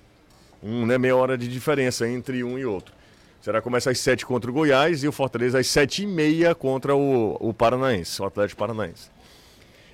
Um, 0.63 0.85
né, 0.85 0.97
meia 0.97 1.15
hora 1.15 1.37
de 1.37 1.47
diferença 1.47 2.07
entre 2.07 2.43
um 2.43 2.57
e 2.57 2.65
outro. 2.65 2.93
O 3.41 3.43
Ceará 3.43 3.61
começa 3.61 3.89
às 3.91 3.99
7 3.99 4.25
contra 4.25 4.49
o 4.49 4.53
Goiás 4.53 5.03
e 5.03 5.07
o 5.07 5.11
Fortaleza 5.11 5.59
às 5.59 5.67
7 5.67 6.03
e 6.03 6.07
meia 6.07 6.53
contra 6.55 6.95
o, 6.95 7.37
o 7.39 7.53
Paranaense, 7.53 8.21
o 8.21 8.25
Atlético 8.25 8.59
Paranaense. 8.59 9.09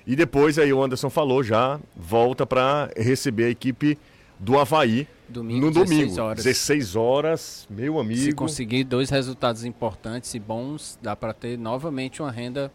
E 0.06 0.14
depois 0.14 0.58
aí 0.58 0.72
o 0.72 0.82
Anderson 0.82 1.10
falou 1.10 1.42
já, 1.42 1.80
volta 1.96 2.46
para 2.46 2.90
receber 2.96 3.44
a 3.46 3.50
equipe 3.50 3.98
do 4.38 4.58
Havaí 4.58 5.06
Domingo, 5.28 5.66
no 5.66 5.72
16 5.72 6.00
domingo. 6.00 6.22
horas. 6.22 6.44
16 6.44 6.96
horas, 6.96 7.66
meu 7.68 7.98
amigo. 7.98 8.20
Se 8.20 8.32
conseguir 8.32 8.84
dois 8.84 9.10
resultados 9.10 9.64
importantes 9.64 10.32
e 10.34 10.38
bons, 10.38 10.98
dá 11.02 11.16
para 11.16 11.32
ter 11.34 11.58
novamente 11.58 12.22
uma 12.22 12.30
renda 12.30 12.70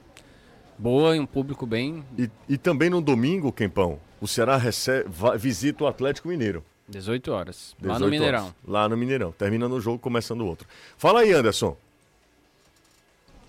boa 0.77 1.15
e 1.15 1.19
um 1.19 1.25
público 1.25 1.65
bem. 1.65 2.03
E, 2.17 2.29
e 2.49 2.57
também 2.57 2.89
no 2.89 2.99
domingo, 3.01 3.51
Quempão, 3.53 3.99
o 4.19 4.27
Ceará 4.27 4.57
recebe, 4.57 5.09
visita 5.37 5.83
o 5.85 5.87
Atlético 5.87 6.27
Mineiro. 6.27 6.63
18 6.89 7.31
horas. 7.31 7.73
Lá 7.81 7.93
18 7.93 7.99
no 8.03 8.09
Mineirão. 8.11 8.43
horas. 8.43 8.55
Lá 8.67 8.89
no 8.89 8.97
Mineirão. 8.97 9.31
Terminando 9.31 9.71
o 9.73 9.79
jogo, 9.79 9.97
começando 9.97 10.41
o 10.41 10.45
outro. 10.45 10.67
Fala 10.97 11.21
aí, 11.21 11.31
Anderson. 11.31 11.77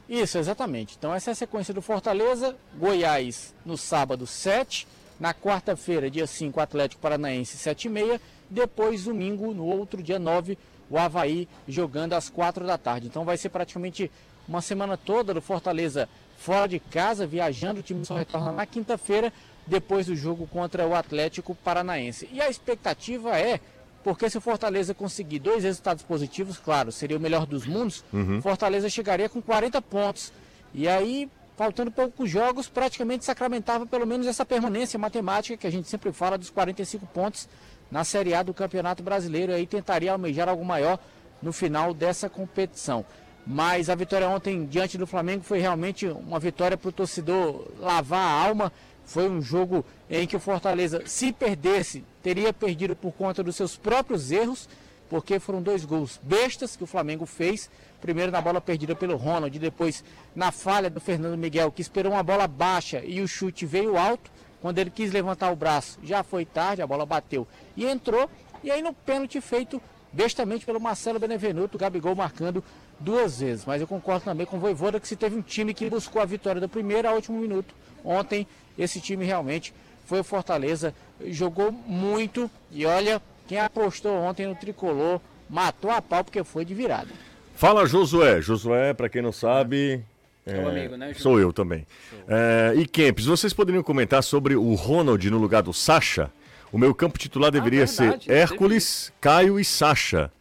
Isso, 0.09 0.39
exatamente. 0.39 0.95
Então 0.99 1.13
essa 1.15 1.31
é 1.31 1.33
a 1.33 1.35
sequência 1.35 1.73
do 1.73 1.81
Fortaleza, 1.83 2.55
Goiás 2.79 3.55
no 3.65 3.77
sábado 3.77 4.27
7, 4.27 4.87
na 5.23 5.33
quarta-feira, 5.33 6.11
dia 6.11 6.27
5, 6.27 6.59
Atlético 6.59 7.01
Paranaense 7.01 7.57
7 7.57 7.85
e 7.85 7.89
meia, 7.89 8.21
depois 8.51 9.05
domingo, 9.05 9.55
no 9.55 9.65
outro 9.65 10.03
dia 10.03 10.19
9, 10.19 10.59
o 10.91 10.99
Havaí 10.99 11.49
jogando 11.69 12.15
às 12.15 12.29
4 12.29 12.67
da 12.67 12.77
tarde. 12.77 13.07
Então 13.07 13.25
vai 13.25 13.37
ser 13.37 13.51
praticamente 13.51 14.11
uma 14.49 14.61
semana 14.61 14.97
toda 14.97 15.33
do 15.33 15.41
Fortaleza 15.41 16.09
fora 16.37 16.67
de 16.67 16.81
casa, 16.81 17.25
viajando, 17.25 17.79
o 17.79 17.83
time 17.85 18.05
só 18.05 18.17
retorna 18.17 18.51
na 18.51 18.67
quinta-feira, 18.67 19.33
depois 19.65 20.07
do 20.07 20.17
jogo 20.17 20.45
contra 20.49 20.89
o 20.89 20.93
Atlético 20.93 21.55
Paranaense. 21.55 22.29
E 22.33 22.41
a 22.41 22.51
expectativa 22.51 23.39
é 23.39 23.61
porque 24.03 24.29
se 24.29 24.37
o 24.37 24.41
Fortaleza 24.41 24.93
conseguir 24.93 25.39
dois 25.39 25.63
resultados 25.63 26.03
positivos, 26.03 26.59
claro, 26.59 26.91
seria 26.91 27.17
o 27.17 27.21
melhor 27.21 27.47
dos 27.47 27.65
mundos, 27.65 28.05
Fortaleza 28.43 28.91
chegaria 28.91 29.29
com 29.29 29.41
40 29.41 29.81
pontos. 29.83 30.33
E 30.75 30.89
aí, 30.89 31.31
faltando 31.57 31.91
poucos 31.91 32.31
jogos, 32.31 32.69
praticamente 32.69 33.25
sacramentava 33.25 33.87
pelo 33.87 34.07
menos 34.07 34.27
essa 34.27 34.45
permanência 34.45 34.99
matemática 34.99 35.57
que 35.57 35.67
a 35.67 35.71
gente 35.71 35.89
sempre 35.89 36.13
fala 36.13 36.39
dos 36.39 36.51
45 36.51 37.07
pontos 37.07 37.49
na 37.91 38.05
Série 38.05 38.35
A 38.35 38.43
do 38.43 38.55
Campeonato 38.55 39.03
Brasileiro. 39.03 39.53
E 39.53 39.57
aí 39.57 39.67
tentaria 39.67 40.13
almejar 40.13 40.49
algo 40.49 40.65
maior 40.65 40.99
no 41.43 41.53
final 41.53 41.93
dessa 41.93 42.29
competição. 42.29 43.05
Mas 43.47 43.91
a 43.91 43.95
vitória 43.95 44.29
ontem 44.29 44.65
diante 44.65 44.97
do 44.97 45.07
Flamengo 45.07 45.43
foi 45.43 45.59
realmente 45.59 46.07
uma 46.07 46.39
vitória 46.39 46.77
para 46.77 46.89
o 46.89 46.93
torcedor 46.93 47.67
lavar 47.79 48.21
a 48.21 48.47
alma. 48.49 48.73
Foi 49.05 49.29
um 49.29 49.43
jogo 49.43 49.85
em 50.09 50.27
que 50.27 50.37
o 50.37 50.41
Fortaleza, 50.41 51.03
se 51.07 51.33
perdesse, 51.33 52.05
teria 52.23 52.53
perdido 52.53 52.95
por 52.95 53.13
conta 53.13 53.43
dos 53.43 53.57
seus 53.57 53.77
próprios 53.77 54.31
erros, 54.31 54.69
porque 55.13 55.39
foram 55.39 55.61
dois 55.61 55.85
gols 55.85 56.19
bestas 56.23 56.75
que 56.75 56.83
o 56.83 56.87
Flamengo 56.87 57.27
fez. 57.27 57.69
Primeiro 58.01 58.33
na 58.33 58.41
bola 58.41 58.63
perdida 58.63 58.97
pelo 58.97 59.15
Ronald, 59.15 59.59
depois 59.59 60.03
na 60.35 60.51
falha 60.51 60.89
do 60.89 61.01
Fernando 61.01 61.37
Miguel, 61.37 61.71
que 61.71 61.83
esperou 61.83 62.13
uma 62.13 62.23
bola 62.23 62.49
baixa 62.49 63.03
e 63.05 63.21
o 63.21 63.29
chute 63.29 63.67
veio 63.67 63.99
alto. 63.99 64.31
Quando 64.63 64.79
ele 64.79 64.89
quis 64.89 65.13
levantar 65.13 65.53
o 65.53 65.57
braço, 65.57 65.99
já 66.03 66.23
foi 66.23 66.47
tarde, 66.47 66.81
a 66.81 66.87
bola 66.87 67.05
bateu 67.05 67.47
e 67.77 67.85
entrou. 67.85 68.31
E 68.65 68.71
aí 68.71 68.81
no 68.81 68.95
pênalti 68.95 69.39
feito 69.43 69.83
bestamente 70.11 70.65
pelo 70.65 70.81
Marcelo 70.81 71.19
Benevenuto, 71.19 71.77
o 71.77 71.79
Gabigol 71.79 72.15
marcando 72.15 72.65
duas 72.99 73.41
vezes. 73.41 73.67
Mas 73.67 73.83
eu 73.83 73.87
concordo 73.87 74.25
também 74.25 74.47
com 74.47 74.57
o 74.57 74.61
Voivoda 74.61 74.99
que 74.99 75.07
se 75.07 75.15
teve 75.15 75.37
um 75.37 75.43
time 75.43 75.75
que 75.75 75.91
buscou 75.91 76.23
a 76.23 76.25
vitória 76.25 76.59
da 76.59 76.69
primeira 76.69 77.11
ao 77.11 77.17
último 77.17 77.39
minuto. 77.39 77.75
Ontem, 78.03 78.47
esse 78.79 78.99
time 78.99 79.27
realmente 79.27 79.75
foi 80.07 80.21
o 80.21 80.25
Fortaleza, 80.25 80.95
jogou 81.27 81.71
muito 81.71 82.51
e 82.71 82.87
olha, 82.87 83.21
quem 83.53 83.61
apostou 83.61 84.15
ontem 84.15 84.47
no 84.47 84.55
tricolor 84.55 85.21
matou 85.47 85.91
a 85.91 86.01
pau 86.01 86.25
porque 86.25 86.43
foi 86.43 86.65
de 86.65 86.73
virada. 86.73 87.11
Fala, 87.55 87.85
Josué. 87.85 88.41
Josué, 88.41 88.95
pra 88.95 89.11
quem 89.11 89.21
não 89.21 89.31
sabe. 89.31 90.03
Seu 90.47 90.67
amigo, 90.67 90.97
né? 90.97 91.13
Sou 91.13 91.39
eu 91.39 91.53
também. 91.53 91.87
É, 92.27 92.73
e 92.75 92.87
Kempis, 92.87 93.27
vocês 93.27 93.53
poderiam 93.53 93.83
comentar 93.83 94.23
sobre 94.23 94.57
o 94.57 94.73
Ronald 94.73 95.31
no 95.31 95.37
lugar 95.37 95.63
do 95.63 95.75
Sacha? 95.75 96.33
O 96.73 96.79
meu 96.79 96.95
campo 96.95 97.19
titular 97.19 97.51
deveria 97.51 97.83
Ah, 97.83 97.87
verdade, 97.87 98.25
ser 98.25 98.33
Hércules, 98.33 99.13
Caio 99.21 99.61
e 99.61 99.65
Sacha. 99.67 100.33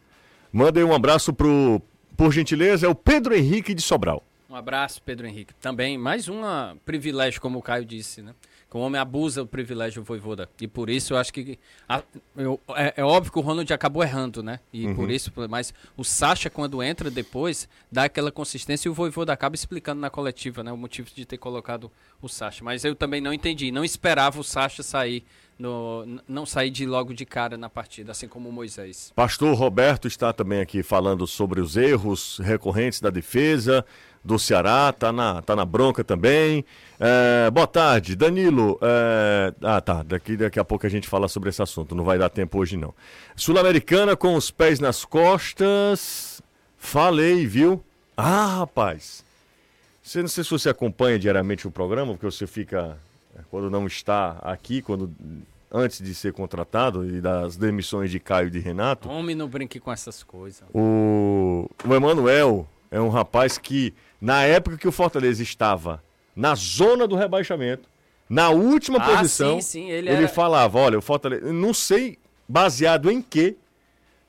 Mandem 0.50 0.82
um 0.82 0.94
abraço 0.94 1.34
pro, 1.34 1.82
por 2.16 2.32
gentileza, 2.32 2.86
é 2.86 2.88
o 2.88 2.94
Pedro 2.94 3.34
Henrique 3.34 3.74
de 3.74 3.82
Sobral. 3.82 4.24
Um 4.48 4.56
abraço, 4.56 5.02
Pedro 5.02 5.26
Henrique. 5.26 5.52
Também, 5.60 5.98
mais 5.98 6.30
um 6.30 6.40
privilégio, 6.86 7.42
como 7.42 7.58
o 7.58 7.62
Caio 7.62 7.84
disse, 7.84 8.22
né? 8.22 8.32
Que 8.72 8.78
o 8.78 8.80
homem 8.80 8.98
abusa 8.98 9.42
do 9.42 9.46
privilégio 9.46 10.00
do 10.00 10.06
Voivoda. 10.06 10.48
E 10.58 10.66
por 10.66 10.88
isso 10.88 11.12
eu 11.12 11.18
acho 11.18 11.30
que. 11.30 11.58
a- 11.86 12.02
eu- 12.34 12.58
é, 12.74 12.94
é 12.96 13.04
óbvio 13.04 13.30
que 13.30 13.38
o 13.38 13.42
Ronald 13.42 13.70
acabou 13.70 14.02
errando, 14.02 14.42
né? 14.42 14.60
E 14.72 14.86
Uhum. 14.86 14.94
por 14.94 15.10
isso. 15.10 15.30
Mas 15.50 15.74
o 15.94 16.02
Sacha, 16.02 16.48
quando 16.48 16.82
entra 16.82 17.10
depois, 17.10 17.68
dá 17.90 18.04
aquela 18.04 18.32
consistência 18.32 18.88
e 18.88 18.90
o 18.90 18.94
Voivoda 18.94 19.30
acaba 19.30 19.54
explicando 19.54 20.00
na 20.00 20.08
coletiva, 20.08 20.62
né? 20.64 20.72
O 20.72 20.76
motivo 20.78 21.10
de 21.14 21.26
ter 21.26 21.36
colocado 21.36 21.92
o 22.22 22.28
Sacha. 22.30 22.64
Mas 22.64 22.82
eu 22.82 22.94
também 22.94 23.20
não 23.20 23.34
entendi. 23.34 23.70
Não 23.70 23.84
esperava 23.84 24.40
o 24.40 24.44
Sacha 24.44 24.82
sair. 24.82 25.22
No, 25.58 26.04
não 26.26 26.44
sair 26.46 26.70
de 26.70 26.84
logo 26.86 27.12
de 27.14 27.24
cara 27.26 27.56
na 27.58 27.68
partida, 27.68 28.10
assim 28.10 28.26
como 28.26 28.48
o 28.48 28.52
Moisés. 28.52 29.12
Pastor 29.14 29.54
Roberto 29.54 30.08
está 30.08 30.32
também 30.32 30.60
aqui 30.60 30.82
falando 30.82 31.24
sobre 31.26 31.60
os 31.60 31.76
erros 31.76 32.38
recorrentes 32.42 33.00
da 33.00 33.10
defesa 33.10 33.84
do 34.24 34.38
Ceará, 34.38 34.92
tá 34.92 35.10
na, 35.12 35.42
tá 35.42 35.56
na 35.56 35.64
bronca 35.64 36.04
também. 36.04 36.64
É, 36.98 37.50
boa 37.50 37.66
tarde, 37.66 38.14
Danilo. 38.14 38.78
é, 38.80 39.52
ah, 39.62 39.80
tá. 39.80 40.02
Daqui, 40.02 40.36
daqui 40.36 40.60
a 40.60 40.64
pouco 40.64 40.86
a 40.86 40.88
gente 40.88 41.08
fala 41.08 41.26
sobre 41.28 41.48
esse 41.50 41.60
assunto. 41.60 41.94
Não 41.94 42.04
vai 42.04 42.18
dar 42.18 42.28
tempo 42.28 42.58
hoje, 42.58 42.76
não. 42.76 42.94
Sul-Americana 43.34 44.16
com 44.16 44.34
os 44.36 44.50
pés 44.50 44.78
nas 44.78 45.04
costas. 45.04 46.40
Falei, 46.78 47.46
viu? 47.46 47.82
Ah, 48.16 48.58
rapaz. 48.58 49.24
Você 50.02 50.20
não 50.20 50.28
sei 50.28 50.44
se 50.44 50.50
você 50.50 50.68
acompanha 50.68 51.18
diariamente 51.18 51.66
o 51.66 51.70
programa, 51.70 52.12
porque 52.12 52.26
você 52.26 52.46
fica. 52.46 52.96
é, 53.36 53.40
Quando 53.50 53.70
não 53.70 53.86
está 53.86 54.36
aqui, 54.42 54.82
quando 54.82 55.12
antes 55.72 56.02
de 56.02 56.14
ser 56.14 56.32
contratado 56.32 57.04
e 57.08 57.20
das 57.20 57.56
demissões 57.56 58.10
de 58.10 58.20
Caio 58.20 58.48
e 58.48 58.50
de 58.50 58.58
Renato. 58.58 59.08
Homem, 59.08 59.34
não 59.34 59.48
brinque 59.48 59.80
com 59.80 59.90
essas 59.90 60.22
coisas. 60.22 60.62
O, 60.74 61.68
o 61.84 61.94
Emanuel 61.94 62.68
é 62.90 63.00
um 63.00 63.08
rapaz 63.08 63.56
que, 63.56 63.94
na 64.22 64.44
época 64.44 64.78
que 64.78 64.86
o 64.88 64.92
Fortaleza 64.92 65.42
estava 65.42 66.02
na 66.34 66.54
zona 66.54 67.06
do 67.06 67.16
rebaixamento, 67.16 67.88
na 68.30 68.48
última 68.50 68.98
Ah, 68.98 69.16
posição, 69.18 69.56
sim, 69.60 69.80
sim, 69.82 69.90
ele 69.90 70.08
ele, 70.08 70.18
era- 70.24 70.28
falava: 70.28 70.78
olha, 70.78 70.98
o 70.98 71.02
Fortaleza. 71.02 71.52
Não 71.52 71.74
sei 71.74 72.16
baseado 72.48 73.10
em 73.10 73.20
quê, 73.20 73.56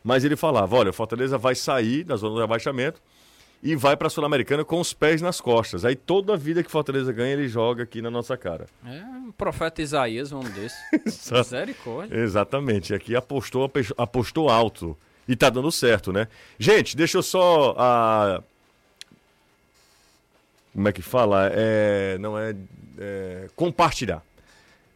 mas 0.04 0.26
ele 0.26 0.36
falava: 0.36 0.76
olha, 0.76 0.89
o 0.89 0.94
Fortaleza 0.94 1.38
vai 1.38 1.54
sair 1.56 2.04
da 2.04 2.16
zona 2.18 2.34
do 2.36 2.41
rebaixamento 2.41 3.00
e 3.62 3.78
vai 3.78 3.96
para 3.96 4.08
a 4.08 4.10
Sul-Americana 4.10 4.66
com 4.66 4.82
os 4.82 4.91
pés 4.94 5.22
nas 5.22 5.39
costas. 5.39 5.86
Aí 5.86 5.96
toda 5.96 6.34
a 6.34 6.36
vida 6.36 6.62
que 6.62 6.68
o 6.68 6.72
Fortaleza 6.72 7.14
ganha, 7.14 7.32
ele 7.34 7.48
joga 7.48 7.84
aqui 7.84 8.02
na 8.02 8.12
nossa 8.12 8.36
cara. 8.36 8.66
É 8.86 9.00
um 9.06 9.32
profeta 9.32 9.82
Isaías, 9.82 10.34
um 10.34 10.41
desses. 10.41 10.78
Misericórdia. 11.32 12.18
Exatamente. 12.18 12.94
Aqui 12.94 13.16
apostou, 13.16 13.72
apostou 13.98 14.50
alto. 14.50 14.98
E 15.26 15.34
tá 15.38 15.50
dando 15.50 15.72
certo, 15.72 16.12
né? 16.12 16.28
Gente, 16.60 16.98
deixa 16.98 17.20
eu 17.20 17.24
só. 17.24 17.74
ah, 17.78 18.44
Como 20.74 20.88
é 20.88 20.91
que 20.91 21.01
fala? 21.01 21.49
É... 21.53 22.17
Não 22.19 22.38
é. 22.38 22.55
é, 22.97 23.47
Compartilhar. 23.55 24.21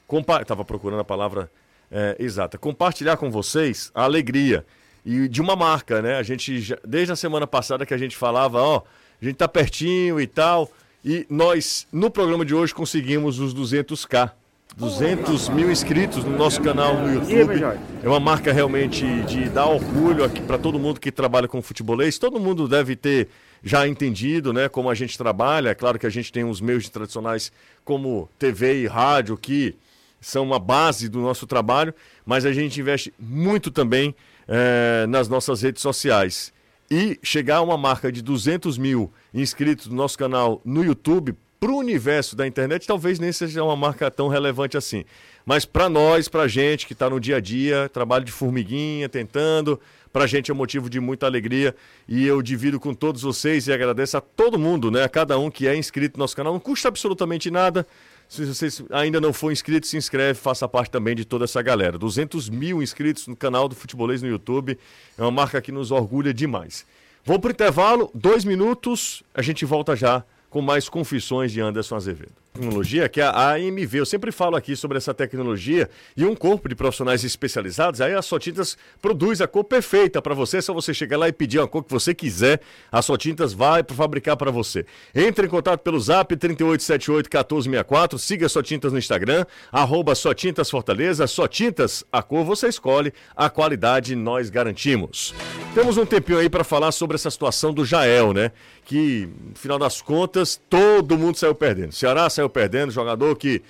Compa... 0.08 0.44
Tava 0.44 0.66
procurando 0.66 1.00
a 1.00 1.06
palavra 1.06 1.50
é, 1.92 2.16
exata. 2.20 2.58
Compartilhar 2.58 3.18
com 3.18 3.30
vocês 3.30 3.92
a 3.94 4.04
alegria. 4.04 4.66
E 5.06 5.28
de 5.28 5.42
uma 5.42 5.56
marca, 5.56 6.02
né? 6.02 6.16
A 6.18 6.24
gente, 6.24 6.60
já- 6.60 6.78
desde 6.86 7.14
a 7.14 7.16
semana 7.16 7.48
passada 7.48 7.86
que 7.86 7.94
a 7.94 7.98
gente 7.98 8.16
falava, 8.18 8.60
ó, 8.62 8.82
a 9.22 9.26
gente 9.26 9.36
tá 9.36 9.48
pertinho 9.48 10.20
e 10.20 10.28
tal. 10.28 10.70
E 11.06 11.26
nós, 11.30 11.88
no 11.92 12.10
programa 12.10 12.44
de 12.44 12.54
hoje, 12.54 12.74
conseguimos 12.74 13.40
os 13.40 13.54
200k. 13.56 14.32
200 14.76 15.50
mil 15.50 15.72
inscritos 15.72 16.24
no 16.24 16.38
nosso 16.38 16.62
canal 16.62 16.94
no 16.96 17.14
YouTube. 17.14 17.64
É 18.04 18.08
uma 18.08 18.20
marca 18.20 18.52
realmente 18.54 19.06
de 19.24 19.50
dar 19.50 19.66
orgulho 19.66 20.24
aqui 20.24 20.40
para 20.42 20.58
todo 20.58 20.78
mundo 20.78 21.00
que 21.00 21.12
trabalha 21.12 21.48
com 21.48 21.62
futebolês. 21.62 22.20
Todo 22.20 22.40
mundo 22.40 22.68
deve 22.68 22.96
ter 22.96 23.28
já 23.64 23.88
entendido, 23.88 24.54
né, 24.54 24.70
como 24.70 24.90
a 24.90 24.96
gente 24.96 25.18
trabalha. 25.18 25.70
É 25.70 25.76
claro 25.76 26.00
que 26.00 26.06
a 26.06 26.10
gente 26.10 26.32
tem 26.32 26.44
os 26.44 26.62
meios 26.62 26.90
tradicionais 26.90 27.52
como 27.84 28.30
TV 28.38 28.84
e 28.84 28.88
rádio 28.88 29.38
que 29.38 29.76
são 30.20 30.44
uma 30.44 30.60
base 30.60 31.08
do 31.10 31.20
nosso 31.20 31.46
trabalho, 31.46 31.94
mas 32.26 32.46
a 32.46 32.52
gente 32.52 32.80
investe 32.80 33.14
muito 33.20 33.70
também 33.70 34.16
eh, 34.48 35.06
nas 35.08 35.28
nossas 35.28 35.62
redes 35.62 35.82
sociais. 35.82 36.52
E 36.90 37.20
chegar 37.22 37.58
a 37.58 37.62
uma 37.62 37.78
marca 37.78 38.12
de 38.12 38.22
200 38.22 38.78
mil 38.78 39.12
inscritos 39.34 39.88
no 39.88 39.96
nosso 39.96 40.18
canal 40.18 40.62
no 40.64 40.84
YouTube, 40.84 41.36
para 41.60 41.72
o 41.72 41.78
universo 41.78 42.36
da 42.36 42.46
internet, 42.46 42.86
talvez 42.86 43.20
nem 43.20 43.32
seja 43.32 43.64
uma 43.64 43.76
marca 43.76 44.10
tão 44.12 44.28
relevante 44.28 44.78
assim. 44.78 45.04
Mas 45.46 45.66
para 45.66 45.90
nós, 45.90 46.28
para 46.28 46.48
gente 46.48 46.86
que 46.86 46.94
está 46.94 47.10
no 47.10 47.20
dia 47.20 47.38
a 47.38 47.40
dia, 47.40 47.90
trabalho 47.90 48.24
de 48.24 48.32
formiguinha, 48.32 49.10
tentando, 49.10 49.80
para 50.12 50.24
a 50.24 50.28
gente 50.28 50.52
é 50.52 50.54
motivo 50.54 50.90
de 50.90 51.00
muita 51.00 51.26
alegria. 51.26 51.76
E 52.08 52.26
eu 52.26 52.42
divido 52.42 52.80
com 52.80 52.94
todos 52.94 53.22
vocês 53.22 53.68
e 53.68 53.74
agradeço 53.74 54.18
a 54.18 54.22
todo 54.22 54.58
mundo, 54.58 54.90
né? 54.92 55.04
A 55.04 55.10
cada 55.10 55.38
um 55.38 55.50
que 55.50 55.68
é 55.68 55.76
inscrito 55.76 56.18
no 56.18 56.24
nosso 56.24 56.36
canal. 56.36 56.54
Não 56.54 56.60
custa 56.60 56.88
absolutamente 56.88 57.52
nada. 57.52 57.86
Se 58.28 58.46
vocês 58.46 58.84
ainda 58.92 59.22
não 59.22 59.32
for 59.32 59.52
inscrito, 59.52 59.88
se 59.88 59.96
inscreve, 59.96 60.38
faça 60.38 60.68
parte 60.68 60.92
também 60.92 61.16
de 61.16 61.24
toda 61.24 61.46
essa 61.46 61.62
galera. 61.62 61.98
200 61.98 62.50
mil 62.50 62.82
inscritos 62.84 63.28
no 63.28 63.36
canal 63.36 63.70
do 63.70 63.76
Futebolês 63.76 64.22
no 64.22 64.28
YouTube. 64.28 64.78
É 65.18 65.22
uma 65.22 65.32
marca 65.32 65.62
que 65.62 65.72
nos 65.72 65.92
orgulha 65.92 66.34
demais. 66.34 66.86
Vou 67.24 67.40
para 67.40 67.50
o 67.50 67.52
intervalo, 67.52 68.10
dois 68.14 68.46
minutos, 68.46 69.22
a 69.34 69.42
gente 69.42 69.66
volta 69.66 69.96
já 69.96 70.24
com 70.50 70.62
mais 70.62 70.88
confissões 70.88 71.52
de 71.52 71.60
Anderson 71.60 71.96
Azevedo. 71.96 72.47
Tecnologia 72.58 73.08
que 73.08 73.22
é 73.22 73.24
a 73.24 73.52
AMV, 73.54 74.00
eu 74.00 74.06
sempre 74.06 74.32
falo 74.32 74.56
aqui 74.56 74.76
sobre 74.76 74.98
essa 74.98 75.14
tecnologia 75.14 75.88
e 76.16 76.26
um 76.26 76.36
corpo 76.36 76.68
de 76.68 76.74
profissionais 76.74 77.24
especializados, 77.24 78.02
aí 78.02 78.16
a 78.16 78.22
Sotintas 78.22 78.76
produz 79.00 79.42
a 79.42 79.48
cor 79.48 79.64
perfeita 79.64 80.20
para 80.22 80.34
você, 80.34 80.58
é 80.58 80.62
só 80.62 80.74
você 80.74 80.92
chegar 80.94 81.18
lá 81.18 81.28
e 81.28 81.32
pedir 81.32 81.62
a 81.62 81.68
cor 81.68 81.84
que 81.84 81.92
você 81.92 82.16
quiser, 82.16 82.60
a 82.92 83.02
Sotintas 83.02 83.54
vai 83.54 83.84
fabricar 83.88 84.36
para 84.36 84.50
você. 84.50 84.86
Entre 85.14 85.46
em 85.46 85.50
contato 85.50 85.82
pelo 85.82 86.00
zap 86.00 86.36
3878-1464, 86.36 88.18
siga 88.18 88.48
a 88.48 88.50
Sotintas 88.50 88.92
no 88.92 88.98
Instagram, 88.98 89.46
arroba 89.72 90.16
Sotintas 90.16 90.70
Fortaleza, 90.70 91.28
Sotintas, 91.28 92.04
a 92.12 92.24
cor 92.24 92.44
você 92.44 92.68
escolhe, 92.68 93.14
a 93.36 93.50
qualidade 93.50 94.16
nós 94.16 94.50
garantimos. 94.50 95.36
Temos 95.76 95.98
um 95.98 96.06
tempinho 96.06 96.40
aí 96.40 96.50
para 96.50 96.64
falar 96.64 96.92
sobre 96.92 97.16
essa 97.16 97.30
situação 97.30 97.72
do 97.72 97.86
Jael, 97.86 98.34
né? 98.34 98.52
Que, 98.84 99.30
no 99.50 99.56
final 99.56 99.78
das 99.78 100.02
contas, 100.02 100.60
todo 100.70 101.18
mundo 101.18 101.38
saiu 101.38 101.54
perdendo. 101.54 101.92
Ceará 101.92 102.28
saiu 102.30 102.47
perdendo, 102.50 102.92
jogador 102.92 103.36
que 103.36 103.62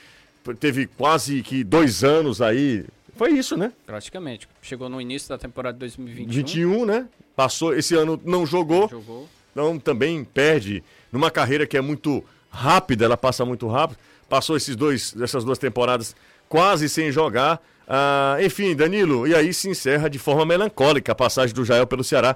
teve 0.60 0.88
quase 0.88 1.42
que 1.42 1.64
dois 1.64 2.04
anos 2.04 2.42
aí. 2.42 2.86
Foi 3.16 3.32
isso, 3.32 3.58
né? 3.58 3.74
Praticamente. 3.86 4.48
Chegou 4.62 4.88
no 4.90 5.02
início 5.02 5.30
da 5.30 5.38
temporada 5.38 5.74
de 5.74 5.80
2021. 5.80 6.28
21, 6.28 6.86
né? 6.86 7.08
Passou, 7.36 7.74
esse 7.76 7.96
ano 7.96 8.20
não 8.24 8.46
jogou, 8.46 8.88
Jogou. 8.90 9.28
então 9.52 9.78
também 9.80 10.24
perde 10.24 10.84
numa 11.12 11.30
carreira 11.30 11.66
que 11.68 11.78
é 11.78 11.82
muito 11.82 12.24
rápida, 12.50 13.06
ela 13.06 13.18
passa 13.18 13.46
muito 13.46 13.68
rápido. 13.68 13.98
Passou 14.30 14.58
esses 14.58 14.76
dois, 14.76 15.16
essas 15.22 15.44
duas 15.44 15.58
temporadas 15.58 16.16
quase 16.50 16.90
sem 16.90 17.12
jogar. 17.12 17.62
Ah, 17.88 18.38
enfim, 18.42 18.76
Danilo, 18.76 19.26
e 19.28 19.34
aí 19.34 19.54
se 19.54 19.70
encerra 19.70 20.10
de 20.10 20.20
forma 20.20 20.46
melancólica 20.46 21.12
a 21.14 21.16
passagem 21.16 21.56
do 21.56 21.64
Jael 21.64 21.88
pelo 21.88 22.04
Ceará. 22.04 22.36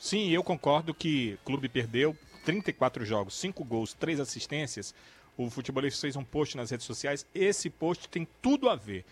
Sim, 0.00 0.30
eu 0.30 0.42
concordo 0.42 0.94
que 0.94 1.38
o 1.42 1.46
clube 1.46 1.68
perdeu 1.68 2.16
34 2.44 3.04
jogos, 3.04 3.34
5 3.38 3.64
gols, 3.64 3.92
3 3.94 4.20
assistências. 4.20 4.94
O 5.36 5.48
futebolista 5.48 6.00
fez 6.00 6.16
um 6.16 6.24
post 6.24 6.56
nas 6.56 6.70
redes 6.70 6.86
sociais. 6.86 7.26
Esse 7.34 7.70
post 7.70 8.08
tem 8.08 8.26
tudo 8.40 8.68
a 8.68 8.76
ver. 8.76 9.04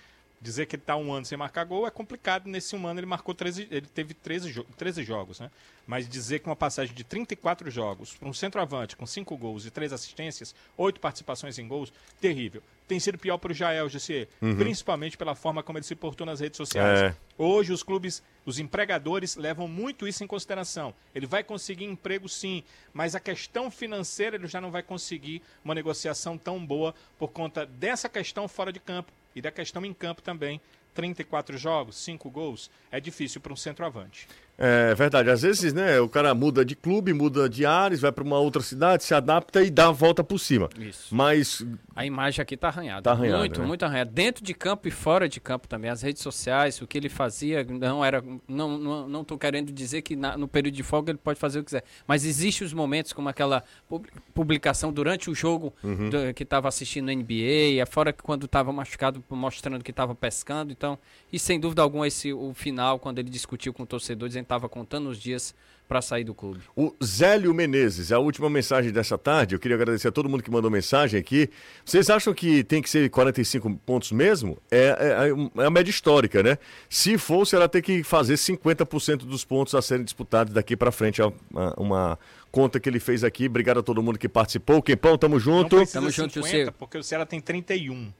Dizer 0.43 0.65
que 0.65 0.77
ele 0.77 0.83
está 0.83 0.97
um 0.97 1.13
ano 1.13 1.27
sem 1.27 1.37
marcar 1.37 1.65
gol 1.65 1.87
é 1.87 1.91
complicado. 1.91 2.47
Nesse 2.47 2.75
um 2.75 2.87
ano 2.87 2.99
ele 2.99 3.07
marcou 3.07 3.35
13, 3.35 3.69
ele 3.71 3.87
teve 3.87 4.15
13, 4.15 4.51
jo 4.51 4.65
13 4.77 5.03
jogos, 5.05 5.39
né? 5.39 5.51
Mas 5.87 6.09
dizer 6.09 6.39
que 6.39 6.47
uma 6.47 6.57
passagem 6.57 6.95
de 6.95 7.05
34 7.05 7.71
jogos 7.71 8.17
para 8.17 8.29
um 8.29 8.33
centroavante 8.33 8.97
com 8.97 9.05
5 9.05 9.37
gols 9.37 9.67
e 9.67 9.71
3 9.71 9.93
assistências, 9.93 10.55
8 10.79 10.99
participações 10.99 11.59
em 11.59 11.69
gols, 11.69 11.93
terrível. 12.21 12.63
Tem 12.91 12.99
sido 12.99 13.17
pior 13.17 13.39
para 13.39 13.53
o 13.53 13.55
Jael, 13.55 13.89
GC, 13.89 14.27
principalmente 14.59 15.17
pela 15.17 15.37
forma 15.37 15.63
como 15.63 15.79
ele 15.79 15.87
se 15.87 15.95
portou 15.95 16.27
nas 16.27 16.41
redes 16.41 16.57
sociais. 16.57 17.03
É. 17.03 17.17
Hoje 17.39 17.73
os 17.73 17.85
clubes, 17.85 18.21
os 18.45 18.59
empregadores 18.59 19.37
levam 19.37 19.69
muito 19.69 20.09
isso 20.09 20.25
em 20.25 20.27
consideração. 20.27 20.93
Ele 21.15 21.25
vai 21.25 21.45
conseguir 21.45 21.85
emprego 21.85 22.29
sim, 22.29 22.65
mas 22.93 23.15
a 23.15 23.21
questão 23.21 23.71
financeira 23.71 24.35
ele 24.35 24.49
já 24.49 24.61
não 24.61 24.73
vai 24.73 24.83
conseguir 24.83 25.41
uma 25.65 25.73
negociação 25.73 26.37
tão 26.37 26.67
boa 26.67 26.93
por 27.17 27.29
conta 27.29 27.65
dessa 27.65 28.09
questão 28.09 28.49
fora 28.49 28.73
de 28.73 28.81
campo 28.81 29.13
e 29.37 29.41
da 29.41 29.53
questão 29.53 29.87
em 29.87 29.95
campo 29.95 30.21
também. 30.21 30.61
34 30.93 31.57
jogos, 31.57 31.95
5 31.95 32.29
gols, 32.29 32.69
é 32.91 32.99
difícil 32.99 33.41
para 33.41 33.53
um 33.53 33.57
centroavante. 33.57 34.27
É 34.63 34.95
verdade, 34.95 35.31
às 35.31 35.41
vezes, 35.41 35.73
né, 35.73 35.99
o 36.01 36.09
cara 36.09 36.35
muda 36.35 36.63
de 36.63 36.77
clube, 36.77 37.15
muda 37.15 37.49
de 37.49 37.65
ares, 37.65 37.99
vai 38.01 38.13
para 38.13 38.23
uma 38.23 38.39
outra 38.39 38.61
cidade, 38.61 39.03
se 39.03 39.15
adapta 39.15 39.63
e 39.63 39.71
dá 39.71 39.89
a 39.89 39.91
volta 39.91 40.23
por 40.23 40.39
cima. 40.39 40.69
Isso. 40.79 41.15
Mas 41.15 41.65
A 41.97 42.05
imagem 42.05 42.43
aqui 42.43 42.57
tá 42.59 42.69
arranhada. 42.69 43.03
Tá 43.03 43.13
arranhada, 43.13 43.39
Muito, 43.39 43.61
né? 43.61 43.67
muito 43.67 43.85
arranhada. 43.85 44.11
Dentro 44.11 44.45
de 44.45 44.53
campo 44.53 44.87
e 44.87 44.91
fora 44.91 45.27
de 45.29 45.41
campo 45.41 45.67
também. 45.67 45.91
As 45.91 46.03
redes 46.03 46.23
sociais, 46.23 46.81
o 46.83 46.87
que 46.87 46.99
ele 46.99 47.09
fazia, 47.09 47.65
não 47.65 48.05
era. 48.05 48.23
Não, 48.47 48.77
não, 48.79 49.09
não 49.09 49.25
tô 49.25 49.39
querendo 49.39 49.73
dizer 49.73 50.03
que 50.03 50.15
na- 50.15 50.37
no 50.37 50.47
período 50.47 50.75
de 50.75 50.83
folga 50.83 51.11
ele 51.11 51.19
pode 51.23 51.39
fazer 51.39 51.59
o 51.59 51.63
que 51.63 51.67
quiser. 51.67 51.85
Mas 52.07 52.25
existem 52.27 52.67
os 52.67 52.73
momentos, 52.75 53.13
como 53.15 53.29
aquela 53.31 53.65
pub- 53.89 54.07
publicação 54.35 54.93
durante 54.93 55.31
o 55.31 55.35
jogo 55.35 55.73
Uhum. 55.83 56.11
do- 56.11 56.35
que 56.35 56.43
estava 56.43 56.69
assistindo 56.69 57.11
NBA, 57.11 57.83
e 57.83 57.87
fora 57.87 58.13
que 58.13 58.23
quando 58.23 58.45
estava 58.47 58.73
machucado, 58.73 59.23
mostrando 59.31 59.83
que 59.83 59.91
estava 59.91 60.15
pescando. 60.15 60.71
Então. 60.73 60.99
E 61.33 61.39
sem 61.39 61.59
dúvida 61.61 61.81
alguma, 61.83 62.07
esse, 62.09 62.33
o 62.33 62.53
final, 62.55 62.99
quando 62.99 63.19
ele 63.19 63.31
discutiu 63.31 63.73
com 63.73 63.83
o 63.85 63.87
torcedor, 63.87 64.29
dizendo 64.29 64.45
estava 64.51 64.69
contando 64.69 65.09
os 65.09 65.19
dias 65.19 65.55
para 65.87 66.03
sair 66.03 66.23
do 66.23 66.35
clube. 66.35 66.61
O 66.77 66.95
Zélio 67.03 67.53
Menezes, 67.53 68.13
a 68.13 68.19
última 68.19 68.49
mensagem 68.49 68.93
dessa 68.93 69.19
tarde. 69.19 69.55
Eu 69.55 69.59
queria 69.59 69.77
agradecer 69.77 70.09
a 70.09 70.13
todo 70.13 70.29
mundo 70.29 70.43
que 70.43 70.51
mandou 70.51 70.71
mensagem 70.71 71.19
aqui. 71.19 71.51
Vocês 71.85 72.09
acham 72.11 72.33
que 72.33 72.63
tem 72.63 72.81
que 72.81 72.89
ser 72.89 73.11
45 73.11 73.75
pontos 73.85 74.13
mesmo? 74.13 74.59
É, 74.71 75.29
é, 75.59 75.63
é 75.63 75.67
a 75.67 75.71
média 75.71 75.91
histórica, 75.91 76.43
né? 76.43 76.59
Se 76.89 77.19
for, 77.19 77.45
será 77.45 77.69
ter 77.69 77.83
que 77.83 78.05
fazer 78.05 78.35
50% 78.35 79.19
dos 79.19 79.45
pontos 79.45 79.75
a 79.75 79.83
serem 79.83 80.05
disputados 80.05 80.53
daqui 80.53 80.77
para 80.77 80.93
frente. 80.93 81.21
É 81.21 81.33
uma, 81.51 81.75
uma, 81.77 82.19
conta 82.53 82.79
que 82.79 82.89
ele 82.89 83.01
fez 83.01 83.25
aqui. 83.25 83.47
Obrigado 83.47 83.81
a 83.81 83.83
todo 83.83 84.01
mundo 84.01 84.17
que 84.17 84.29
participou. 84.29 84.81
Quempão, 84.81 85.19
tamo 85.19 85.41
junto. 85.41 85.77
Não 85.77 85.87
tamo 85.87 86.11
50, 86.11 86.13
junto, 86.13 86.49
Ceará. 86.49 86.73
porque 86.73 86.99
o 86.99 87.03
Ceará 87.03 87.27
tem 87.27 87.41
31. 87.41 88.13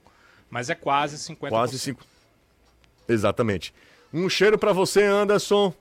Mas 0.49 0.69
é 0.69 0.75
quase 0.75 1.15
50%. 1.17 1.49
Quase 1.49 1.79
5. 1.79 2.03
Exatamente. 3.07 3.73
Um 4.13 4.27
cheiro 4.27 4.57
para 4.57 4.73
você, 4.73 5.03
Anderson. 5.03 5.73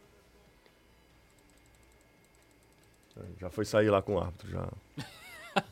Já 3.41 3.49
foi 3.49 3.65
sair 3.65 3.89
lá 3.91 4.03
com 4.03 4.17
o 4.17 4.21
árbitro, 4.21 4.51
já. 4.51 4.69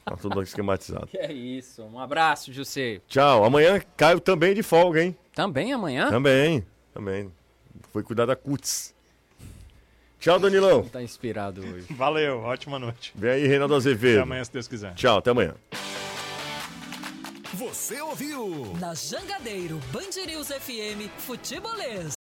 Tá 0.05 0.17
tudo 0.17 0.41
esquematizado. 0.43 1.07
Que 1.07 1.19
é 1.19 1.33
isso. 1.33 1.83
Um 1.83 1.99
abraço, 1.99 2.53
José. 2.53 3.01
Tchau. 3.07 3.45
Amanhã 3.45 3.81
Caio 3.97 4.21
também 4.21 4.55
de 4.55 4.63
folga, 4.63 5.03
hein? 5.03 5.17
Também 5.35 5.73
amanhã? 5.73 6.09
Também, 6.09 6.67
também. 6.95 7.31
Foi 7.93 8.03
cuidar 8.03 8.27
da 8.27 8.35
Cuts. 8.35 8.95
Tchau, 10.19 10.39
Danilão. 10.41 10.83
Tá 10.89 11.03
inspirado 11.03 11.61
hoje. 11.61 11.87
Valeu, 11.95 12.41
ótima 12.41 12.79
noite. 12.79 13.13
Vem 13.15 13.31
aí, 13.31 13.47
Reinaldo 13.47 13.75
Azevedo. 13.75 14.15
Até 14.17 14.23
amanhã, 14.23 14.45
se 14.45 14.53
Deus 14.53 14.67
quiser. 14.67 14.95
Tchau, 14.95 15.19
até 15.19 15.31
amanhã. 15.31 15.55
Você 17.55 18.01
ouviu? 18.01 18.73
Na 18.81 18.95
Jangadeiro, 18.95 19.79
Band 19.93 20.27
News 20.27 20.49
FM, 20.49 21.09
Futebolês. 21.19 22.18